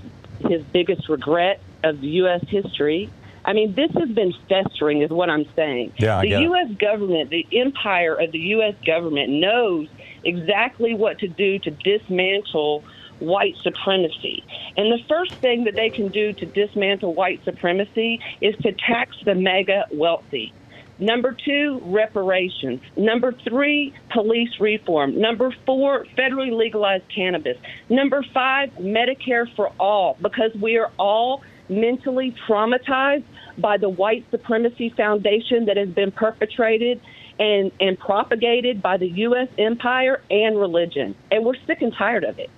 his 0.50 0.62
biggest 0.72 1.08
regret 1.08 1.60
of 1.84 2.02
U.S. 2.02 2.44
history. 2.48 3.12
I 3.44 3.52
mean, 3.52 3.74
this 3.74 3.90
has 3.98 4.10
been 4.10 4.32
festering, 4.48 5.02
is 5.02 5.10
what 5.10 5.30
I'm 5.30 5.46
saying. 5.56 5.92
Yeah, 5.98 6.20
the 6.20 6.28
U.S. 6.28 6.76
government, 6.78 7.30
the 7.30 7.46
empire 7.58 8.14
of 8.14 8.32
the 8.32 8.38
U.S. 8.38 8.74
government, 8.84 9.30
knows 9.30 9.88
exactly 10.24 10.94
what 10.94 11.18
to 11.20 11.28
do 11.28 11.58
to 11.60 11.70
dismantle 11.70 12.84
white 13.20 13.54
supremacy. 13.62 14.44
And 14.76 14.92
the 14.92 15.02
first 15.08 15.32
thing 15.40 15.64
that 15.64 15.74
they 15.74 15.90
can 15.90 16.10
do 16.10 16.32
to 16.34 16.46
dismantle 16.46 17.14
white 17.14 17.40
supremacy 17.44 18.20
is 18.40 18.54
to 18.62 18.72
tax 18.86 19.16
the 19.24 19.34
mega 19.34 19.86
wealthy. 19.92 20.52
Number 21.00 21.32
two, 21.44 21.80
reparations. 21.84 22.80
Number 22.96 23.32
three, 23.32 23.94
police 24.10 24.50
reform. 24.58 25.20
Number 25.20 25.54
four, 25.64 26.06
federally 26.16 26.52
legalized 26.52 27.04
cannabis. 27.14 27.56
Number 27.88 28.24
five, 28.34 28.70
Medicare 28.80 29.46
for 29.54 29.72
all, 29.78 30.16
because 30.20 30.52
we 30.60 30.76
are 30.76 30.90
all 30.98 31.42
mentally 31.68 32.34
traumatized 32.48 33.24
by 33.58 33.76
the 33.76 33.88
white 33.88 34.24
supremacy 34.30 34.88
foundation 34.90 35.66
that 35.66 35.76
has 35.76 35.88
been 35.88 36.10
perpetrated 36.10 37.00
and, 37.38 37.70
and 37.78 37.98
propagated 37.98 38.82
by 38.82 38.96
the 38.96 39.08
U.S. 39.08 39.48
empire 39.56 40.20
and 40.30 40.58
religion. 40.58 41.14
And 41.30 41.44
we're 41.44 41.58
sick 41.66 41.80
and 41.80 41.94
tired 41.94 42.24
of 42.24 42.40
it. 42.40 42.50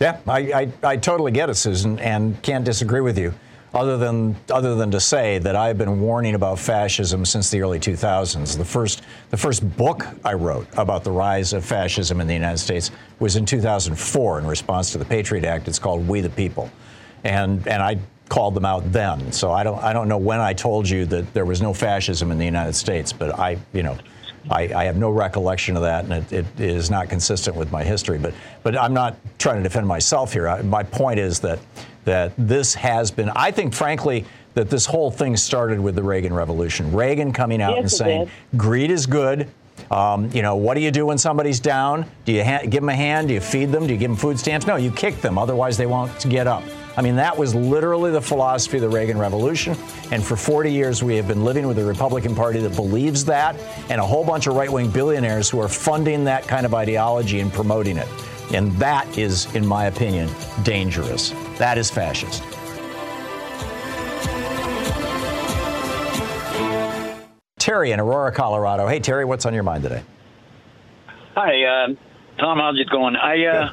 Yeah, 0.00 0.20
I, 0.28 0.38
I, 0.52 0.72
I 0.82 0.96
totally 0.98 1.32
get 1.32 1.48
it, 1.48 1.54
Susan, 1.54 1.98
and 1.98 2.42
can't 2.42 2.66
disagree 2.66 3.00
with 3.00 3.18
you 3.18 3.32
other 3.76 3.98
than 3.98 4.34
other 4.50 4.74
than 4.74 4.90
to 4.90 4.98
say 4.98 5.38
that 5.38 5.54
I've 5.54 5.76
been 5.76 6.00
warning 6.00 6.34
about 6.34 6.58
fascism 6.58 7.26
since 7.26 7.50
the 7.50 7.60
early 7.60 7.78
2000s. 7.78 8.56
The 8.56 8.64
first 8.64 9.02
the 9.28 9.36
first 9.36 9.76
book 9.76 10.06
I 10.24 10.32
wrote 10.32 10.66
about 10.78 11.04
the 11.04 11.10
rise 11.10 11.52
of 11.52 11.62
fascism 11.62 12.20
in 12.22 12.26
the 12.26 12.32
United 12.32 12.58
States 12.58 12.90
was 13.18 13.36
in 13.36 13.44
2004 13.44 14.38
in 14.38 14.46
response 14.46 14.92
to 14.92 14.98
the 14.98 15.04
Patriot 15.04 15.44
Act. 15.44 15.68
It's 15.68 15.78
called 15.78 16.08
We 16.08 16.22
the 16.22 16.30
People, 16.30 16.70
and 17.22 17.68
and 17.68 17.82
I 17.82 17.98
called 18.30 18.54
them 18.54 18.64
out 18.64 18.90
then. 18.92 19.30
So 19.30 19.52
I 19.52 19.62
don't 19.62 19.82
I 19.84 19.92
don't 19.92 20.08
know 20.08 20.18
when 20.18 20.40
I 20.40 20.54
told 20.54 20.88
you 20.88 21.04
that 21.06 21.34
there 21.34 21.44
was 21.44 21.60
no 21.60 21.74
fascism 21.74 22.32
in 22.32 22.38
the 22.38 22.46
United 22.46 22.74
States, 22.74 23.12
but 23.12 23.38
I 23.38 23.58
you 23.72 23.82
know. 23.82 23.98
I, 24.48 24.72
I, 24.72 24.84
have 24.84 24.96
no 24.96 25.10
recollection 25.10 25.74
of 25.74 25.82
that, 25.82 26.04
and 26.04 26.12
it, 26.12 26.32
it 26.32 26.60
is 26.60 26.88
not 26.88 27.08
consistent 27.08 27.56
with 27.56 27.72
my 27.72 27.82
history. 27.82 28.16
But, 28.16 28.32
but 28.62 28.78
I'm 28.80 28.94
not 28.94 29.16
trying 29.40 29.56
to 29.56 29.62
defend 29.64 29.88
myself 29.88 30.32
here. 30.32 30.46
I, 30.46 30.62
my 30.62 30.84
point 30.84 31.18
is 31.18 31.40
that 31.40 31.58
that 32.06 32.32
this 32.38 32.74
has 32.74 33.10
been, 33.10 33.28
I 33.30 33.50
think, 33.50 33.74
frankly, 33.74 34.24
that 34.54 34.70
this 34.70 34.86
whole 34.86 35.10
thing 35.10 35.36
started 35.36 35.78
with 35.78 35.96
the 35.96 36.02
Reagan 36.02 36.32
Revolution. 36.32 36.92
Reagan 36.92 37.32
coming 37.32 37.60
out 37.60 37.74
yes, 37.74 37.80
and 37.80 37.90
saying, 37.90 38.24
did. 38.24 38.58
greed 38.58 38.90
is 38.90 39.04
good. 39.04 39.48
Um, 39.90 40.30
you 40.32 40.40
know, 40.40 40.56
what 40.56 40.74
do 40.74 40.80
you 40.80 40.90
do 40.90 41.04
when 41.04 41.18
somebody's 41.18 41.60
down? 41.60 42.06
Do 42.24 42.32
you 42.32 42.42
ha- 42.42 42.62
give 42.62 42.80
them 42.80 42.88
a 42.88 42.94
hand? 42.94 43.28
Do 43.28 43.34
you 43.34 43.40
feed 43.40 43.66
them? 43.66 43.86
Do 43.86 43.92
you 43.92 43.98
give 43.98 44.10
them 44.10 44.16
food 44.16 44.38
stamps? 44.38 44.66
No, 44.66 44.76
you 44.76 44.90
kick 44.90 45.20
them. 45.20 45.36
Otherwise, 45.36 45.76
they 45.76 45.86
won't 45.86 46.28
get 46.30 46.46
up. 46.46 46.62
I 46.96 47.02
mean, 47.02 47.16
that 47.16 47.36
was 47.36 47.54
literally 47.54 48.10
the 48.10 48.22
philosophy 48.22 48.78
of 48.78 48.82
the 48.82 48.88
Reagan 48.88 49.18
Revolution. 49.18 49.76
And 50.10 50.24
for 50.24 50.34
40 50.34 50.72
years, 50.72 51.02
we 51.02 51.16
have 51.16 51.28
been 51.28 51.44
living 51.44 51.66
with 51.66 51.78
a 51.78 51.84
Republican 51.84 52.34
Party 52.34 52.60
that 52.60 52.74
believes 52.74 53.24
that 53.26 53.54
and 53.90 54.00
a 54.00 54.06
whole 54.06 54.24
bunch 54.24 54.46
of 54.46 54.54
right 54.54 54.72
wing 54.72 54.90
billionaires 54.90 55.50
who 55.50 55.60
are 55.60 55.68
funding 55.68 56.24
that 56.24 56.48
kind 56.48 56.64
of 56.64 56.72
ideology 56.72 57.40
and 57.40 57.52
promoting 57.52 57.98
it. 57.98 58.08
And 58.54 58.72
that 58.74 59.18
is, 59.18 59.54
in 59.54 59.66
my 59.66 59.86
opinion, 59.86 60.30
dangerous. 60.62 61.34
That 61.58 61.78
is 61.78 61.90
fascist. 61.90 62.42
Terry 67.58 67.90
in 67.90 67.98
Aurora, 67.98 68.30
Colorado. 68.30 68.86
Hey, 68.86 69.00
Terry, 69.00 69.24
what's 69.24 69.44
on 69.44 69.52
your 69.52 69.62
mind 69.62 69.82
today? 69.82 70.02
Hi, 71.34 71.64
uh, 71.64 71.88
Tom. 72.38 72.58
How's 72.58 72.78
it 72.78 72.88
going? 72.88 73.16
I 73.16 73.44
uh, 73.44 73.72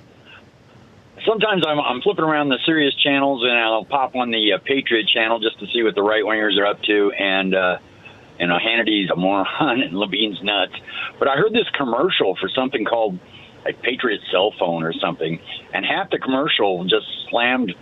sometimes 1.26 1.64
I'm, 1.68 1.80
I'm, 1.80 2.02
flipping 2.02 2.24
around 2.24 2.50
the 2.50 2.58
Sirius 2.66 2.96
channels 2.96 3.44
and 3.44 3.52
I'll 3.52 3.86
pop 3.86 4.16
on 4.16 4.32
the 4.32 4.54
uh, 4.54 4.58
Patriot 4.66 5.08
channel 5.08 5.40
just 5.40 5.60
to 5.60 5.68
see 5.74 5.84
what 5.84 5.96
the 5.96 6.02
right 6.02 6.24
wingers 6.24 6.58
are 6.60 6.66
up 6.66 6.82
to. 6.84 7.12
And 7.12 7.54
uh, 7.54 7.78
you 8.40 8.48
know, 8.48 8.58
Hannity's 8.58 9.10
a 9.10 9.16
moron 9.16 9.46
and 9.82 9.98
Levine's 9.98 10.42
nuts. 10.42 10.74
But 11.20 11.28
I 11.28 11.36
heard 11.36 11.54
this 11.54 11.70
commercial 11.78 12.36
for 12.40 12.50
something 12.50 12.86
called 12.86 13.20
a 13.66 13.74
Patriot 13.74 14.22
cell 14.32 14.54
phone 14.60 14.84
or 14.84 14.94
something, 14.94 15.40
and 15.74 15.86
half 15.86 16.10
the 16.10 16.20
commercial 16.20 16.84
just 16.84 17.06
slammed 17.30 17.74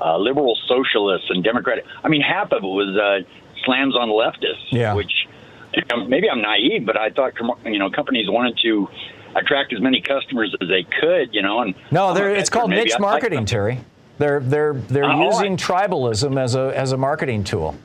uh, 0.00 0.16
liberal 0.16 0.56
socialists 0.66 1.28
and 1.30 1.42
Democratic. 1.42 1.84
I 2.02 2.08
mean, 2.08 2.20
half 2.20 2.52
of 2.52 2.62
it 2.62 2.66
was 2.66 2.96
uh, 2.96 3.28
slams 3.64 3.96
on 3.96 4.08
leftists, 4.08 4.70
yeah. 4.70 4.94
which 4.94 5.12
you 5.74 5.82
know, 5.90 6.04
maybe 6.06 6.30
I'm 6.30 6.40
naive, 6.40 6.86
but 6.86 6.96
I 6.96 7.10
thought 7.10 7.34
you 7.64 7.78
know 7.78 7.90
companies 7.90 8.28
wanted 8.28 8.58
to 8.62 8.88
attract 9.36 9.72
as 9.72 9.80
many 9.80 10.00
customers 10.00 10.54
as 10.60 10.68
they 10.68 10.84
could, 11.00 11.34
you 11.34 11.42
know. 11.42 11.60
And 11.60 11.74
no, 11.90 12.14
it's 12.14 12.50
called 12.50 12.70
niche 12.70 12.98
marketing, 12.98 13.44
Terry. 13.44 13.80
They're 14.18 14.40
they're 14.40 14.74
they're 14.74 15.04
uh, 15.04 15.24
using 15.24 15.56
tribalism 15.56 16.40
as 16.40 16.54
a 16.54 16.72
as 16.76 16.92
a 16.92 16.96
marketing 16.96 17.44
tool. 17.44 17.76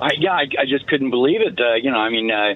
I, 0.00 0.10
yeah, 0.18 0.32
I, 0.32 0.46
I 0.58 0.66
just 0.66 0.86
couldn't 0.88 1.10
believe 1.10 1.40
it. 1.40 1.58
Uh, 1.58 1.74
you 1.74 1.90
know, 1.90 1.98
I 1.98 2.10
mean, 2.10 2.30
uh, 2.30 2.54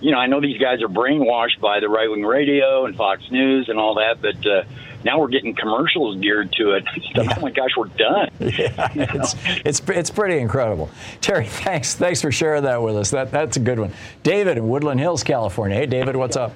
you 0.00 0.10
know, 0.12 0.18
I 0.18 0.26
know 0.26 0.40
these 0.40 0.58
guys 0.58 0.82
are 0.82 0.88
brainwashed 0.88 1.60
by 1.60 1.80
the 1.80 1.88
right 1.88 2.10
wing 2.10 2.24
radio 2.24 2.86
and 2.86 2.96
Fox 2.96 3.22
News 3.30 3.68
and 3.68 3.78
all 3.78 3.94
that, 3.94 4.20
but 4.20 4.46
uh, 4.46 4.64
now 5.04 5.18
we're 5.18 5.28
getting 5.28 5.54
commercials 5.54 6.20
geared 6.20 6.52
to 6.52 6.72
it. 6.72 6.84
Yeah. 7.14 7.34
Oh 7.36 7.40
my 7.40 7.50
gosh, 7.50 7.70
we're 7.76 7.86
done. 7.88 8.30
Yeah, 8.40 8.88
it's, 8.94 9.34
it's 9.64 9.82
it's 9.88 10.10
pretty 10.10 10.38
incredible. 10.38 10.90
Terry, 11.20 11.46
thanks 11.46 11.94
thanks 11.94 12.20
for 12.20 12.30
sharing 12.30 12.62
that 12.64 12.82
with 12.82 12.96
us. 12.96 13.10
That 13.10 13.30
that's 13.30 13.56
a 13.56 13.60
good 13.60 13.78
one. 13.78 13.92
David 14.22 14.58
in 14.58 14.68
Woodland 14.68 15.00
Hills, 15.00 15.22
California. 15.22 15.76
Hey, 15.76 15.86
David, 15.86 16.16
what's 16.16 16.36
up? 16.36 16.52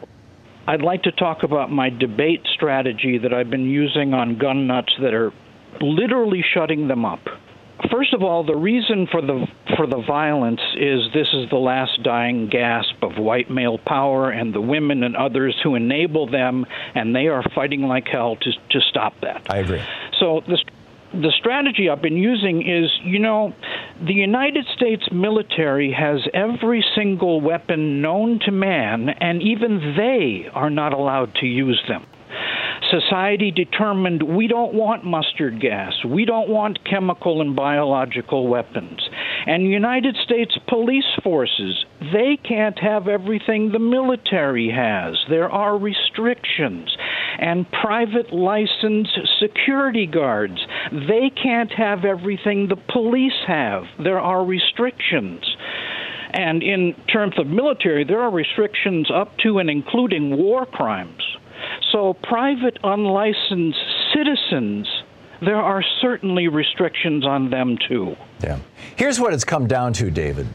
I'd 0.66 0.83
like 0.83 1.02
to 1.02 1.12
talk 1.12 1.42
about 1.42 1.70
my 1.70 1.90
debate 1.90 2.46
strategy 2.54 3.18
that 3.18 3.35
I've 3.35 3.50
been 3.50 3.68
using 3.68 4.14
on 4.14 4.38
gun 4.38 4.66
nuts 4.66 4.92
that 5.02 5.12
are 5.12 5.33
literally 5.80 6.42
shutting 6.54 6.88
them 6.88 7.04
up. 7.04 7.20
First 7.90 8.14
of 8.14 8.22
all, 8.22 8.44
the 8.44 8.56
reason 8.56 9.06
for 9.10 9.20
the 9.20 9.46
for 9.76 9.86
the 9.86 10.02
violence 10.06 10.60
is 10.76 11.12
this 11.12 11.28
is 11.32 11.50
the 11.50 11.56
last 11.56 12.02
dying 12.02 12.48
gasp 12.48 13.02
of 13.02 13.18
white 13.18 13.50
male 13.50 13.78
power 13.78 14.30
and 14.30 14.54
the 14.54 14.60
women 14.60 15.02
and 15.02 15.16
others 15.16 15.56
who 15.62 15.74
enable 15.74 16.26
them, 16.26 16.66
and 16.94 17.14
they 17.14 17.26
are 17.26 17.42
fighting 17.54 17.82
like 17.82 18.06
hell 18.06 18.36
to 18.36 18.52
to 18.70 18.80
stop 18.88 19.14
that. 19.20 19.46
I 19.50 19.58
agree. 19.58 19.82
So 20.18 20.42
the 20.46 20.58
the 21.12 21.32
strategy 21.38 21.88
I've 21.88 22.02
been 22.02 22.16
using 22.16 22.68
is, 22.68 22.90
you 23.04 23.20
know, 23.20 23.54
the 24.04 24.14
United 24.14 24.66
States 24.76 25.04
military 25.12 25.92
has 25.92 26.20
every 26.32 26.84
single 26.96 27.40
weapon 27.40 28.02
known 28.02 28.40
to 28.40 28.50
man, 28.50 29.08
and 29.08 29.42
even 29.42 29.94
they 29.96 30.48
are 30.52 30.70
not 30.70 30.92
allowed 30.92 31.34
to 31.36 31.46
use 31.46 31.80
them 31.88 32.06
society 32.90 33.50
determined 33.50 34.22
we 34.22 34.46
don't 34.46 34.74
want 34.74 35.04
mustard 35.04 35.60
gas, 35.60 35.92
we 36.04 36.24
don't 36.24 36.48
want 36.48 36.84
chemical 36.84 37.40
and 37.40 37.56
biological 37.56 38.48
weapons. 38.48 39.08
And 39.46 39.70
United 39.70 40.16
States 40.24 40.56
police 40.68 41.04
forces, 41.22 41.84
they 42.12 42.38
can't 42.42 42.78
have 42.78 43.08
everything 43.08 43.72
the 43.72 43.78
military 43.78 44.70
has. 44.70 45.16
There 45.28 45.50
are 45.50 45.76
restrictions. 45.76 46.96
And 47.38 47.70
private 47.70 48.32
licensed 48.32 49.18
security 49.40 50.06
guards, 50.06 50.58
they 50.92 51.30
can't 51.30 51.72
have 51.72 52.04
everything 52.04 52.68
the 52.68 52.76
police 52.76 53.32
have. 53.46 53.84
There 54.02 54.20
are 54.20 54.44
restrictions. 54.44 55.44
And 56.32 56.62
in 56.62 56.94
terms 57.12 57.38
of 57.38 57.46
military, 57.46 58.04
there 58.04 58.20
are 58.20 58.30
restrictions 58.30 59.08
up 59.14 59.37
to 59.38 59.58
and 59.58 59.70
including 59.70 60.37
war 60.37 60.66
crimes. 60.66 61.23
So 61.94 62.12
private 62.24 62.76
unlicensed 62.83 63.78
citizens 64.12 64.88
there 65.40 65.61
are 65.61 65.83
certainly 66.00 66.48
restrictions 66.48 67.24
on 67.24 67.50
them 67.50 67.76
too. 67.88 68.16
Yeah. 68.42 68.59
Here's 68.96 69.20
what 69.20 69.35
it's 69.35 69.44
come 69.44 69.66
down 69.66 69.92
to, 69.94 70.11
David. 70.11 70.46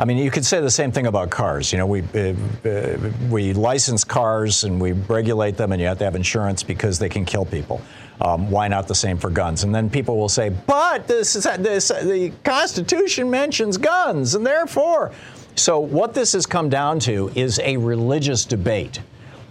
I 0.00 0.04
mean, 0.04 0.16
you 0.16 0.30
could 0.30 0.44
say 0.44 0.60
the 0.60 0.70
same 0.70 0.90
thing 0.90 1.06
about 1.06 1.30
cars. 1.30 1.72
You 1.72 1.78
know, 1.78 1.86
we 1.86 2.02
uh, 2.02 2.34
uh, 2.68 3.12
we 3.30 3.52
license 3.52 4.04
cars 4.04 4.64
and 4.64 4.80
we 4.80 4.92
regulate 4.92 5.56
them, 5.56 5.72
and 5.72 5.80
you 5.80 5.86
have 5.86 5.98
to 5.98 6.04
have 6.04 6.16
insurance 6.16 6.62
because 6.62 6.98
they 6.98 7.08
can 7.08 7.24
kill 7.24 7.44
people. 7.44 7.80
Um, 8.20 8.50
why 8.50 8.68
not 8.68 8.88
the 8.88 8.94
same 8.94 9.18
for 9.18 9.30
guns? 9.30 9.64
And 9.64 9.74
then 9.74 9.90
people 9.90 10.16
will 10.16 10.28
say, 10.28 10.50
"But 10.50 11.06
this, 11.06 11.36
is, 11.36 11.44
this 11.44 11.88
the 11.88 12.32
Constitution 12.44 13.28
mentions 13.30 13.76
guns, 13.76 14.34
and 14.34 14.46
therefore." 14.46 15.12
So 15.56 15.80
what 15.80 16.14
this 16.14 16.32
has 16.32 16.46
come 16.46 16.68
down 16.68 17.00
to 17.00 17.30
is 17.34 17.58
a 17.58 17.76
religious 17.76 18.44
debate. 18.44 19.00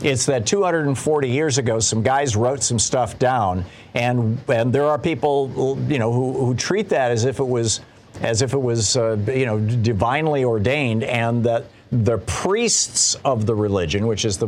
It's 0.02 0.28
that 0.28 0.46
240 0.46 1.28
years 1.28 1.58
ago, 1.58 1.80
some 1.80 2.04
guys 2.04 2.36
wrote 2.36 2.62
some 2.62 2.78
stuff 2.78 3.18
down, 3.18 3.66
and 3.96 4.40
and 4.48 4.72
there 4.72 4.86
are 4.86 5.00
people, 5.00 5.78
you 5.90 5.98
know, 5.98 6.12
who, 6.12 6.46
who 6.46 6.56
treat 6.56 6.90
that 6.90 7.12
as 7.12 7.26
if 7.26 7.40
it 7.40 7.48
was 7.48 7.82
as 8.22 8.42
if 8.42 8.54
it 8.54 8.62
was, 8.62 8.96
uh, 8.96 9.18
you 9.28 9.46
know, 9.46 9.60
divinely 9.60 10.44
ordained, 10.44 11.04
and 11.04 11.44
that 11.46 11.66
the 11.92 12.18
priests 12.20 13.16
of 13.24 13.46
the 13.46 13.56
religion, 13.56 14.08
which 14.08 14.26
is 14.26 14.38
the 14.38 14.48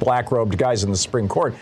black 0.00 0.32
robed 0.32 0.56
guys 0.56 0.82
in 0.82 0.90
the 0.90 0.96
Supreme 0.96 1.28
Court, 1.28 1.54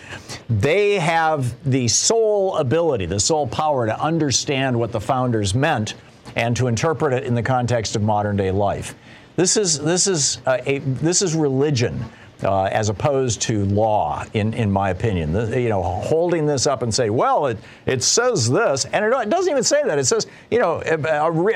they 0.48 0.98
have 0.98 1.54
the 1.70 1.88
sole 1.88 2.56
ability, 2.56 3.06
the 3.06 3.20
sole 3.20 3.46
power 3.46 3.86
to 3.86 4.00
understand 4.00 4.78
what 4.78 4.92
the 4.92 5.00
founders 5.00 5.54
meant 5.54 5.94
and 6.36 6.56
to 6.56 6.66
interpret 6.66 7.12
it 7.12 7.24
in 7.24 7.34
the 7.34 7.42
context 7.42 7.96
of 7.96 8.02
modern 8.02 8.36
day 8.36 8.50
life. 8.50 8.94
This 9.36 9.56
is 9.56 9.78
this 9.78 10.06
is 10.06 10.38
uh, 10.46 10.58
a 10.66 10.78
this 10.78 11.20
is 11.20 11.34
religion 11.34 12.04
uh, 12.42 12.64
as 12.64 12.88
opposed 12.88 13.42
to 13.42 13.64
law, 13.66 14.24
in, 14.32 14.54
in 14.54 14.70
my 14.70 14.90
opinion. 14.90 15.32
The, 15.32 15.60
you 15.60 15.68
know, 15.68 15.82
holding 15.82 16.46
this 16.46 16.66
up 16.66 16.82
and 16.82 16.94
say, 16.94 17.10
well, 17.10 17.46
it, 17.46 17.58
it 17.86 18.02
says 18.02 18.48
this, 18.50 18.84
and 18.86 19.04
it, 19.04 19.12
it 19.12 19.30
doesn't 19.30 19.50
even 19.50 19.64
say 19.64 19.82
that. 19.84 19.98
It 19.98 20.06
says, 20.06 20.26
you 20.50 20.58
know, 20.58 20.82
a, 20.84 20.94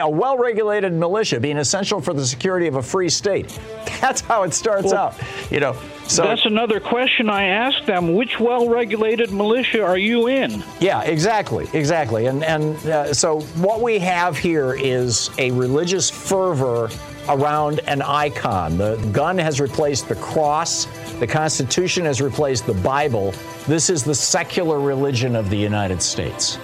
a 0.00 0.08
well 0.08 0.36
regulated 0.36 0.92
militia 0.92 1.40
being 1.40 1.58
essential 1.58 2.00
for 2.00 2.14
the 2.14 2.26
security 2.26 2.66
of 2.66 2.76
a 2.76 2.82
free 2.82 3.08
state. 3.08 3.58
That's 4.00 4.20
how 4.20 4.42
it 4.42 4.54
starts 4.54 4.86
well, 4.86 5.08
out, 5.08 5.50
you 5.50 5.60
know. 5.60 5.76
So 6.08 6.24
that's 6.24 6.44
another 6.44 6.80
question 6.80 7.30
I 7.30 7.44
asked 7.44 7.86
them. 7.86 8.14
Which 8.14 8.38
well-regulated 8.40 9.30
militia 9.30 9.82
are 9.82 9.96
you 9.96 10.26
in? 10.26 10.62
Yeah, 10.80 11.02
exactly, 11.02 11.68
exactly. 11.72 12.26
And 12.26 12.42
and 12.42 12.76
uh, 12.86 13.14
so 13.14 13.40
what 13.40 13.80
we 13.80 13.98
have 14.00 14.36
here 14.36 14.74
is 14.74 15.30
a 15.38 15.52
religious 15.52 16.10
fervor 16.10 16.90
around 17.28 17.80
an 17.86 18.02
icon. 18.02 18.78
The 18.78 18.96
gun 19.12 19.38
has 19.38 19.60
replaced 19.60 20.08
the 20.08 20.16
cross. 20.16 20.86
The 21.20 21.26
Constitution 21.26 22.04
has 22.04 22.20
replaced 22.20 22.66
the 22.66 22.74
Bible. 22.74 23.32
This 23.66 23.90
is 23.90 24.02
the 24.02 24.14
secular 24.14 24.80
religion 24.80 25.36
of 25.36 25.50
the 25.50 25.56
United 25.56 26.02
States. 26.02 26.58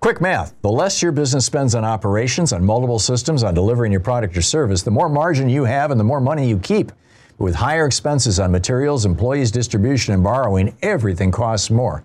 Quick 0.00 0.20
math. 0.20 0.54
The 0.62 0.70
less 0.70 1.02
your 1.02 1.12
business 1.12 1.44
spends 1.44 1.74
on 1.74 1.84
operations, 1.84 2.52
on 2.52 2.64
multiple 2.64 2.98
systems, 2.98 3.42
on 3.42 3.52
delivering 3.52 3.90
your 3.90 4.00
product 4.00 4.36
or 4.36 4.42
service, 4.42 4.82
the 4.82 4.90
more 4.90 5.08
margin 5.08 5.48
you 5.48 5.64
have 5.64 5.90
and 5.90 5.98
the 5.98 6.04
more 6.04 6.20
money 6.20 6.48
you 6.48 6.58
keep. 6.58 6.92
With 7.38 7.54
higher 7.54 7.86
expenses 7.86 8.40
on 8.40 8.50
materials, 8.50 9.04
employees, 9.04 9.50
distribution, 9.50 10.14
and 10.14 10.22
borrowing, 10.22 10.76
everything 10.82 11.30
costs 11.30 11.70
more. 11.70 12.04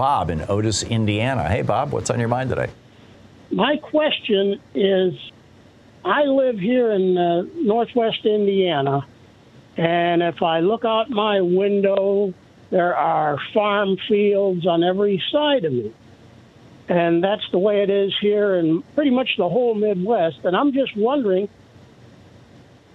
Bob 0.00 0.30
in 0.30 0.42
Otis, 0.48 0.82
Indiana. 0.82 1.46
Hey, 1.46 1.60
Bob, 1.60 1.92
what's 1.92 2.08
on 2.08 2.18
your 2.18 2.28
mind 2.28 2.48
today? 2.48 2.68
My 3.50 3.76
question 3.76 4.58
is 4.74 5.12
I 6.04 6.22
live 6.22 6.58
here 6.58 6.92
in 6.92 7.18
uh, 7.18 7.42
northwest 7.56 8.24
Indiana, 8.24 9.06
and 9.76 10.22
if 10.22 10.42
I 10.42 10.60
look 10.60 10.86
out 10.86 11.10
my 11.10 11.42
window, 11.42 12.32
there 12.70 12.96
are 12.96 13.36
farm 13.52 13.98
fields 14.08 14.66
on 14.66 14.82
every 14.82 15.22
side 15.30 15.66
of 15.66 15.72
me. 15.74 15.92
And 16.88 17.22
that's 17.22 17.46
the 17.52 17.58
way 17.58 17.82
it 17.82 17.90
is 17.90 18.14
here 18.22 18.54
in 18.56 18.82
pretty 18.94 19.10
much 19.10 19.28
the 19.36 19.50
whole 19.50 19.74
Midwest. 19.74 20.38
And 20.44 20.56
I'm 20.56 20.72
just 20.72 20.96
wondering 20.96 21.46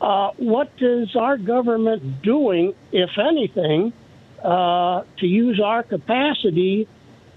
uh, 0.01 0.31
what 0.37 0.71
is 0.79 1.15
our 1.15 1.37
government 1.37 2.23
doing, 2.23 2.73
if 2.91 3.11
anything, 3.19 3.93
uh, 4.43 5.03
to 5.17 5.25
use 5.25 5.59
our 5.63 5.83
capacity 5.83 6.87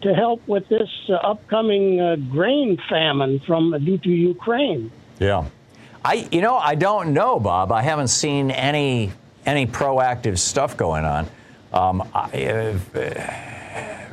to 0.02 0.14
help 0.14 0.46
with 0.46 0.68
this 0.68 0.88
uh, 1.08 1.14
upcoming 1.14 2.00
uh, 2.00 2.16
grain 2.30 2.78
famine 2.88 3.40
from 3.46 3.74
uh, 3.74 3.78
due 3.78 3.98
to 3.98 4.08
Ukraine. 4.08 4.90
Yeah, 5.18 5.46
I 6.04 6.28
you 6.30 6.40
know 6.40 6.56
I 6.56 6.74
don't 6.74 7.12
know, 7.12 7.40
Bob. 7.40 7.72
I 7.72 7.82
haven't 7.82 8.08
seen 8.08 8.50
any 8.50 9.12
any 9.46 9.66
proactive 9.66 10.38
stuff 10.38 10.76
going 10.76 11.04
on. 11.04 11.26
Um, 11.72 12.08
I, 12.14 12.46
uh, 12.46 12.78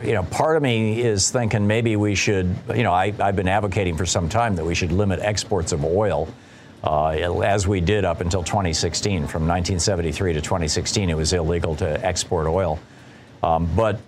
you 0.04 0.14
know, 0.14 0.24
part 0.24 0.58
of 0.58 0.64
me 0.64 1.02
is 1.02 1.32
thinking 1.32 1.68
maybe 1.68 1.96
we 1.96 2.16
should. 2.16 2.56
You 2.74 2.84
know, 2.84 2.94
I, 2.94 3.12
have 3.12 3.36
been 3.36 3.48
advocating 3.48 3.98
for 3.98 4.06
some 4.06 4.30
time 4.30 4.56
that 4.56 4.66
we 4.66 4.76
should 4.76 4.92
limit 4.92 5.20
exports 5.20 5.72
of 5.72 5.84
oil. 5.86 6.28
Uh, 6.86 7.42
as 7.44 7.68
we 7.68 7.82
did 7.82 8.06
up 8.06 8.22
until 8.22 8.44
2016. 8.44 9.26
From 9.26 9.48
1973 9.48 10.34
to 10.34 10.42
2016, 10.42 11.10
it 11.10 11.18
was 11.18 11.34
illegal 11.34 11.76
to 11.78 12.06
export 12.06 12.46
oil. 12.46 12.80
Um, 13.42 13.68
but 13.76 14.00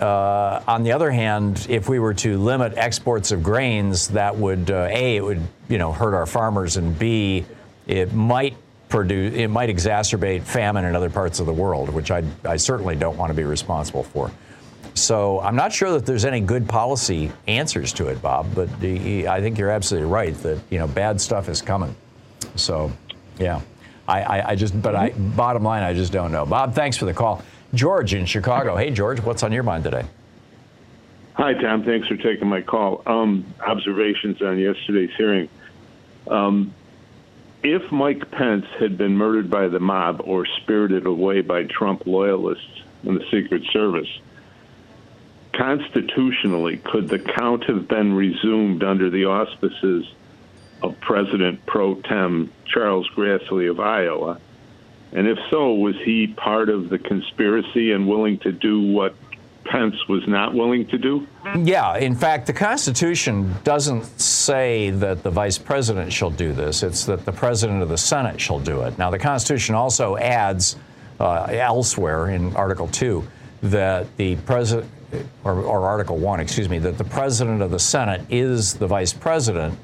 uh, 0.00 0.62
on 0.66 0.82
the 0.82 0.92
other 0.92 1.10
hand, 1.10 1.66
if 1.68 1.88
we 1.88 1.98
were 1.98 2.14
to 2.14 2.38
limit 2.38 2.72
exports 2.76 3.32
of 3.32 3.42
grains, 3.42 4.08
that 4.08 4.34
would 4.34 4.70
uh, 4.70 4.88
a 4.90 5.16
it 5.16 5.24
would 5.24 5.42
you 5.68 5.76
know 5.76 5.92
hurt 5.92 6.14
our 6.14 6.26
farmers, 6.26 6.78
and 6.78 6.98
b 6.98 7.44
it 7.86 8.14
might 8.14 8.56
produce 8.88 9.34
it 9.34 9.48
might 9.48 9.68
exacerbate 9.68 10.42
famine 10.42 10.86
in 10.86 10.96
other 10.96 11.10
parts 11.10 11.40
of 11.40 11.46
the 11.46 11.52
world, 11.52 11.90
which 11.90 12.10
I 12.10 12.22
I 12.44 12.56
certainly 12.56 12.96
don't 12.96 13.18
want 13.18 13.30
to 13.30 13.34
be 13.34 13.44
responsible 13.44 14.02
for. 14.02 14.30
So 14.94 15.40
I'm 15.40 15.56
not 15.56 15.72
sure 15.72 15.90
that 15.92 16.06
there's 16.06 16.24
any 16.24 16.40
good 16.40 16.68
policy 16.68 17.30
answers 17.46 17.92
to 17.94 18.08
it, 18.08 18.20
Bob. 18.20 18.54
But 18.54 18.80
the, 18.80 19.26
I 19.28 19.40
think 19.40 19.58
you're 19.58 19.70
absolutely 19.70 20.10
right 20.10 20.34
that 20.36 20.58
you 20.70 20.78
know 20.78 20.86
bad 20.86 21.20
stuff 21.20 21.50
is 21.50 21.60
coming. 21.60 21.94
So 22.56 22.92
yeah, 23.38 23.60
I, 24.06 24.22
I, 24.22 24.48
I 24.50 24.54
just 24.54 24.80
but 24.80 24.94
I 24.94 25.10
bottom 25.10 25.62
line 25.62 25.82
I 25.82 25.94
just 25.94 26.12
don't 26.12 26.32
know. 26.32 26.46
Bob, 26.46 26.74
thanks 26.74 26.96
for 26.96 27.04
the 27.04 27.14
call. 27.14 27.42
George 27.74 28.14
in 28.14 28.26
Chicago. 28.26 28.76
Hey, 28.76 28.90
George, 28.90 29.20
what's 29.20 29.42
on 29.42 29.52
your 29.52 29.62
mind 29.62 29.84
today? 29.84 30.04
Hi, 31.34 31.54
Thom. 31.54 31.84
Thanks 31.84 32.06
for 32.06 32.16
taking 32.16 32.48
my 32.48 32.60
call. 32.60 33.02
Um, 33.06 33.46
observations 33.66 34.42
on 34.42 34.58
yesterday's 34.58 35.10
hearing. 35.16 35.48
Um, 36.28 36.74
if 37.62 37.90
Mike 37.90 38.30
Pence 38.30 38.66
had 38.78 38.98
been 38.98 39.16
murdered 39.16 39.48
by 39.48 39.68
the 39.68 39.80
mob 39.80 40.20
or 40.24 40.44
spirited 40.44 41.06
away 41.06 41.40
by 41.40 41.64
Trump 41.64 42.06
loyalists 42.06 42.82
in 43.04 43.14
the 43.14 43.24
Secret 43.30 43.62
Service, 43.72 44.08
constitutionally, 45.54 46.78
could 46.78 47.08
the 47.08 47.18
count 47.18 47.64
have 47.64 47.88
been 47.88 48.12
resumed 48.12 48.82
under 48.82 49.08
the 49.08 49.24
auspices 49.26 50.06
of 50.82 50.98
President 51.00 51.64
pro 51.66 51.94
tem 51.96 52.52
Charles 52.66 53.08
Grassley 53.16 53.70
of 53.70 53.80
Iowa? 53.80 54.40
And 55.12 55.28
if 55.28 55.38
so, 55.50 55.74
was 55.74 55.94
he 56.04 56.28
part 56.28 56.68
of 56.68 56.88
the 56.88 56.98
conspiracy 56.98 57.92
and 57.92 58.08
willing 58.08 58.38
to 58.40 58.52
do 58.52 58.80
what 58.80 59.14
Pence 59.64 60.08
was 60.08 60.26
not 60.26 60.54
willing 60.54 60.86
to 60.88 60.98
do? 60.98 61.26
Yeah, 61.56 61.96
in 61.96 62.14
fact, 62.14 62.46
the 62.46 62.52
Constitution 62.52 63.54
doesn't 63.62 64.04
say 64.20 64.90
that 64.90 65.22
the 65.22 65.30
vice 65.30 65.58
president 65.58 66.12
shall 66.12 66.30
do 66.30 66.52
this. 66.52 66.82
It's 66.82 67.04
that 67.06 67.24
the 67.24 67.32
president 67.32 67.82
of 67.82 67.88
the 67.88 67.98
Senate 67.98 68.40
shall 68.40 68.58
do 68.58 68.82
it. 68.82 68.98
Now, 68.98 69.10
the 69.10 69.18
Constitution 69.18 69.74
also 69.74 70.16
adds 70.16 70.76
uh, 71.20 71.44
elsewhere 71.50 72.30
in 72.30 72.56
Article 72.56 72.88
2 72.88 73.22
that 73.64 74.16
the 74.16 74.36
president, 74.36 74.90
or, 75.44 75.62
or 75.62 75.86
Article 75.86 76.16
1, 76.16 76.40
excuse 76.40 76.68
me, 76.68 76.78
that 76.80 76.98
the 76.98 77.04
president 77.04 77.62
of 77.62 77.70
the 77.70 77.78
Senate 77.78 78.22
is 78.30 78.74
the 78.74 78.86
vice 78.86 79.12
president, 79.12 79.78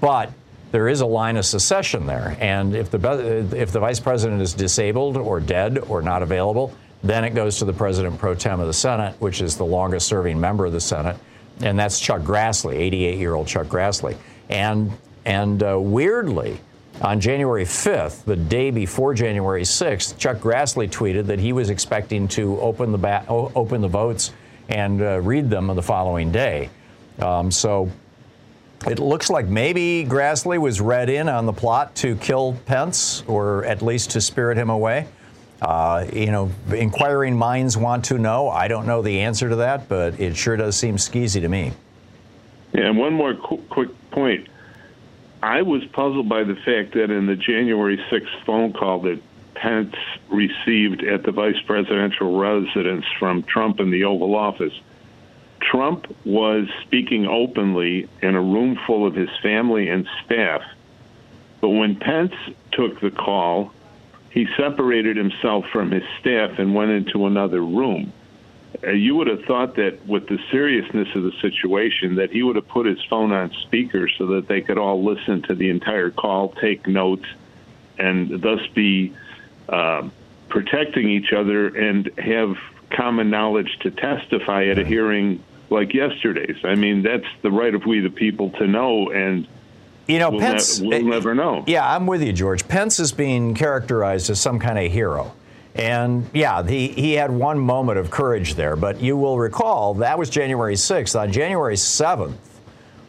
but 0.00 0.32
there 0.72 0.88
is 0.88 1.00
a 1.00 1.06
line 1.06 1.36
of 1.36 1.46
secession 1.46 2.06
there. 2.06 2.36
And 2.40 2.74
if 2.74 2.90
the, 2.90 3.48
if 3.56 3.72
the 3.72 3.80
vice 3.80 4.00
president 4.00 4.42
is 4.42 4.52
disabled 4.52 5.16
or 5.16 5.40
dead 5.40 5.78
or 5.78 6.02
not 6.02 6.22
available, 6.22 6.74
then 7.02 7.24
it 7.24 7.30
goes 7.30 7.58
to 7.58 7.64
the 7.64 7.72
president 7.72 8.18
pro 8.18 8.34
tem 8.34 8.60
of 8.60 8.66
the 8.66 8.72
Senate, 8.72 9.14
which 9.20 9.40
is 9.40 9.56
the 9.56 9.64
longest 9.64 10.06
serving 10.08 10.40
member 10.40 10.66
of 10.66 10.72
the 10.72 10.80
Senate. 10.80 11.16
And 11.60 11.78
that's 11.78 12.00
Chuck 12.00 12.22
Grassley, 12.22 12.74
88 12.74 13.18
year 13.18 13.34
old 13.34 13.46
Chuck 13.46 13.66
Grassley. 13.68 14.16
And, 14.48 14.92
and 15.24 15.62
uh, 15.62 15.78
weirdly, 15.80 16.60
on 17.00 17.20
January 17.20 17.64
5th, 17.64 18.24
the 18.24 18.36
day 18.36 18.70
before 18.70 19.14
January 19.14 19.62
6th, 19.62 20.18
Chuck 20.18 20.38
Grassley 20.38 20.88
tweeted 20.88 21.26
that 21.26 21.38
he 21.38 21.52
was 21.52 21.70
expecting 21.70 22.26
to 22.28 22.58
open 22.60 22.90
the, 22.90 22.98
ba- 22.98 23.24
open 23.28 23.80
the 23.80 23.88
votes 23.88 24.32
and 24.68 25.00
uh, 25.00 25.20
read 25.20 25.48
them 25.50 25.66
the 25.68 25.82
following 25.82 26.32
day. 26.32 26.70
Um, 27.18 27.50
so 27.50 27.90
it 28.86 28.98
looks 28.98 29.28
like 29.30 29.46
maybe 29.46 30.06
Grassley 30.08 30.58
was 30.58 30.80
read 30.80 31.10
in 31.10 31.28
on 31.28 31.46
the 31.46 31.52
plot 31.52 31.94
to 31.96 32.16
kill 32.16 32.56
Pence, 32.66 33.24
or 33.26 33.64
at 33.64 33.82
least 33.82 34.10
to 34.12 34.20
spirit 34.20 34.56
him 34.56 34.70
away. 34.70 35.08
Uh, 35.60 36.06
you 36.12 36.30
know, 36.30 36.50
inquiring 36.72 37.36
minds 37.36 37.76
want 37.76 38.04
to 38.04 38.18
know. 38.18 38.48
I 38.48 38.68
don't 38.68 38.86
know 38.86 39.02
the 39.02 39.20
answer 39.20 39.48
to 39.48 39.56
that, 39.56 39.88
but 39.88 40.20
it 40.20 40.36
sure 40.36 40.56
does 40.56 40.76
seem 40.76 40.96
skeezy 40.96 41.40
to 41.40 41.48
me. 41.48 41.72
Yeah, 42.72 42.88
and 42.88 42.98
one 42.98 43.14
more 43.14 43.34
qu- 43.34 43.62
quick 43.70 43.88
point. 44.10 44.48
I 45.42 45.62
was 45.62 45.84
puzzled 45.86 46.28
by 46.28 46.44
the 46.44 46.56
fact 46.56 46.92
that 46.94 47.10
in 47.10 47.26
the 47.26 47.36
January 47.36 47.96
6th 48.10 48.44
phone 48.44 48.72
call 48.72 49.00
that 49.02 49.20
Pence 49.54 49.94
received 50.28 51.02
at 51.04 51.22
the 51.22 51.32
vice 51.32 51.60
presidential 51.66 52.38
residence 52.38 53.06
from 53.18 53.42
Trump 53.42 53.80
in 53.80 53.90
the 53.90 54.04
Oval 54.04 54.34
Office, 54.34 54.74
Trump 55.70 56.06
was 56.24 56.68
speaking 56.82 57.26
openly 57.26 58.08
in 58.22 58.34
a 58.34 58.40
room 58.40 58.78
full 58.86 59.06
of 59.06 59.14
his 59.14 59.30
family 59.42 59.88
and 59.88 60.06
staff. 60.24 60.62
But 61.60 61.70
when 61.70 61.96
Pence 61.96 62.34
took 62.72 63.00
the 63.00 63.10
call, 63.10 63.72
he 64.30 64.46
separated 64.56 65.16
himself 65.16 65.64
from 65.72 65.90
his 65.90 66.04
staff 66.20 66.58
and 66.58 66.74
went 66.74 66.90
into 66.90 67.26
another 67.26 67.60
room. 67.60 68.12
Uh, 68.84 68.90
you 68.90 69.16
would 69.16 69.26
have 69.26 69.42
thought 69.44 69.76
that 69.76 70.06
with 70.06 70.28
the 70.28 70.38
seriousness 70.50 71.08
of 71.14 71.22
the 71.22 71.32
situation 71.40 72.16
that 72.16 72.30
he 72.30 72.42
would 72.42 72.56
have 72.56 72.68
put 72.68 72.86
his 72.86 73.02
phone 73.08 73.32
on 73.32 73.50
speaker 73.62 74.08
so 74.18 74.26
that 74.26 74.46
they 74.48 74.60
could 74.60 74.78
all 74.78 75.02
listen 75.02 75.42
to 75.42 75.54
the 75.54 75.70
entire 75.70 76.10
call, 76.10 76.50
take 76.60 76.86
notes, 76.86 77.26
and 77.98 78.42
thus 78.42 78.60
be 78.74 79.14
uh, 79.68 80.06
protecting 80.48 81.08
each 81.08 81.32
other 81.32 81.68
and 81.68 82.10
have 82.18 82.56
common 82.90 83.30
knowledge 83.30 83.78
to 83.80 83.90
testify 83.90 84.66
at 84.66 84.78
a 84.78 84.84
hearing 84.84 85.42
like 85.70 85.92
yesterday's. 85.94 86.56
I 86.64 86.74
mean, 86.74 87.02
that's 87.02 87.26
the 87.42 87.50
right 87.50 87.74
of 87.74 87.84
we 87.86 88.00
the 88.00 88.10
people 88.10 88.50
to 88.50 88.66
know, 88.66 89.10
and 89.10 89.46
you 90.06 90.18
know, 90.18 90.30
we'll, 90.30 90.40
Pence. 90.40 90.80
ne- 90.80 90.88
we'll 90.88 90.98
eh, 90.98 91.02
never 91.02 91.34
know. 91.34 91.64
Yeah, 91.66 91.94
I'm 91.94 92.06
with 92.06 92.22
you, 92.22 92.32
George. 92.32 92.66
Pence 92.68 93.00
is 93.00 93.12
being 93.12 93.54
characterized 93.54 94.30
as 94.30 94.40
some 94.40 94.58
kind 94.58 94.78
of 94.78 94.90
hero. 94.90 95.32
And 95.74 96.28
yeah, 96.32 96.66
he, 96.66 96.88
he 96.88 97.12
had 97.12 97.30
one 97.30 97.58
moment 97.58 97.98
of 97.98 98.10
courage 98.10 98.54
there, 98.54 98.76
but 98.76 99.00
you 99.00 99.16
will 99.16 99.38
recall 99.38 99.94
that 99.94 100.18
was 100.18 100.30
January 100.30 100.74
6th. 100.74 101.20
On 101.20 101.30
January 101.30 101.74
7th, 101.74 102.34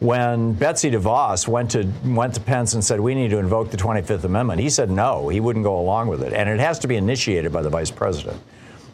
when 0.00 0.52
Betsy 0.52 0.90
DeVos 0.90 1.48
went 1.48 1.70
to 1.72 1.88
went 2.04 2.34
to 2.34 2.40
Pence 2.40 2.74
and 2.74 2.84
said 2.84 3.00
we 3.00 3.14
need 3.14 3.30
to 3.30 3.38
invoke 3.38 3.70
the 3.70 3.76
25th 3.76 4.24
Amendment, 4.24 4.60
he 4.60 4.70
said 4.70 4.90
no, 4.90 5.28
he 5.28 5.40
wouldn't 5.40 5.64
go 5.64 5.80
along 5.80 6.08
with 6.08 6.22
it, 6.22 6.32
and 6.32 6.48
it 6.48 6.60
has 6.60 6.78
to 6.80 6.88
be 6.88 6.96
initiated 6.96 7.52
by 7.52 7.62
the 7.62 7.70
vice 7.70 7.90
president. 7.90 8.40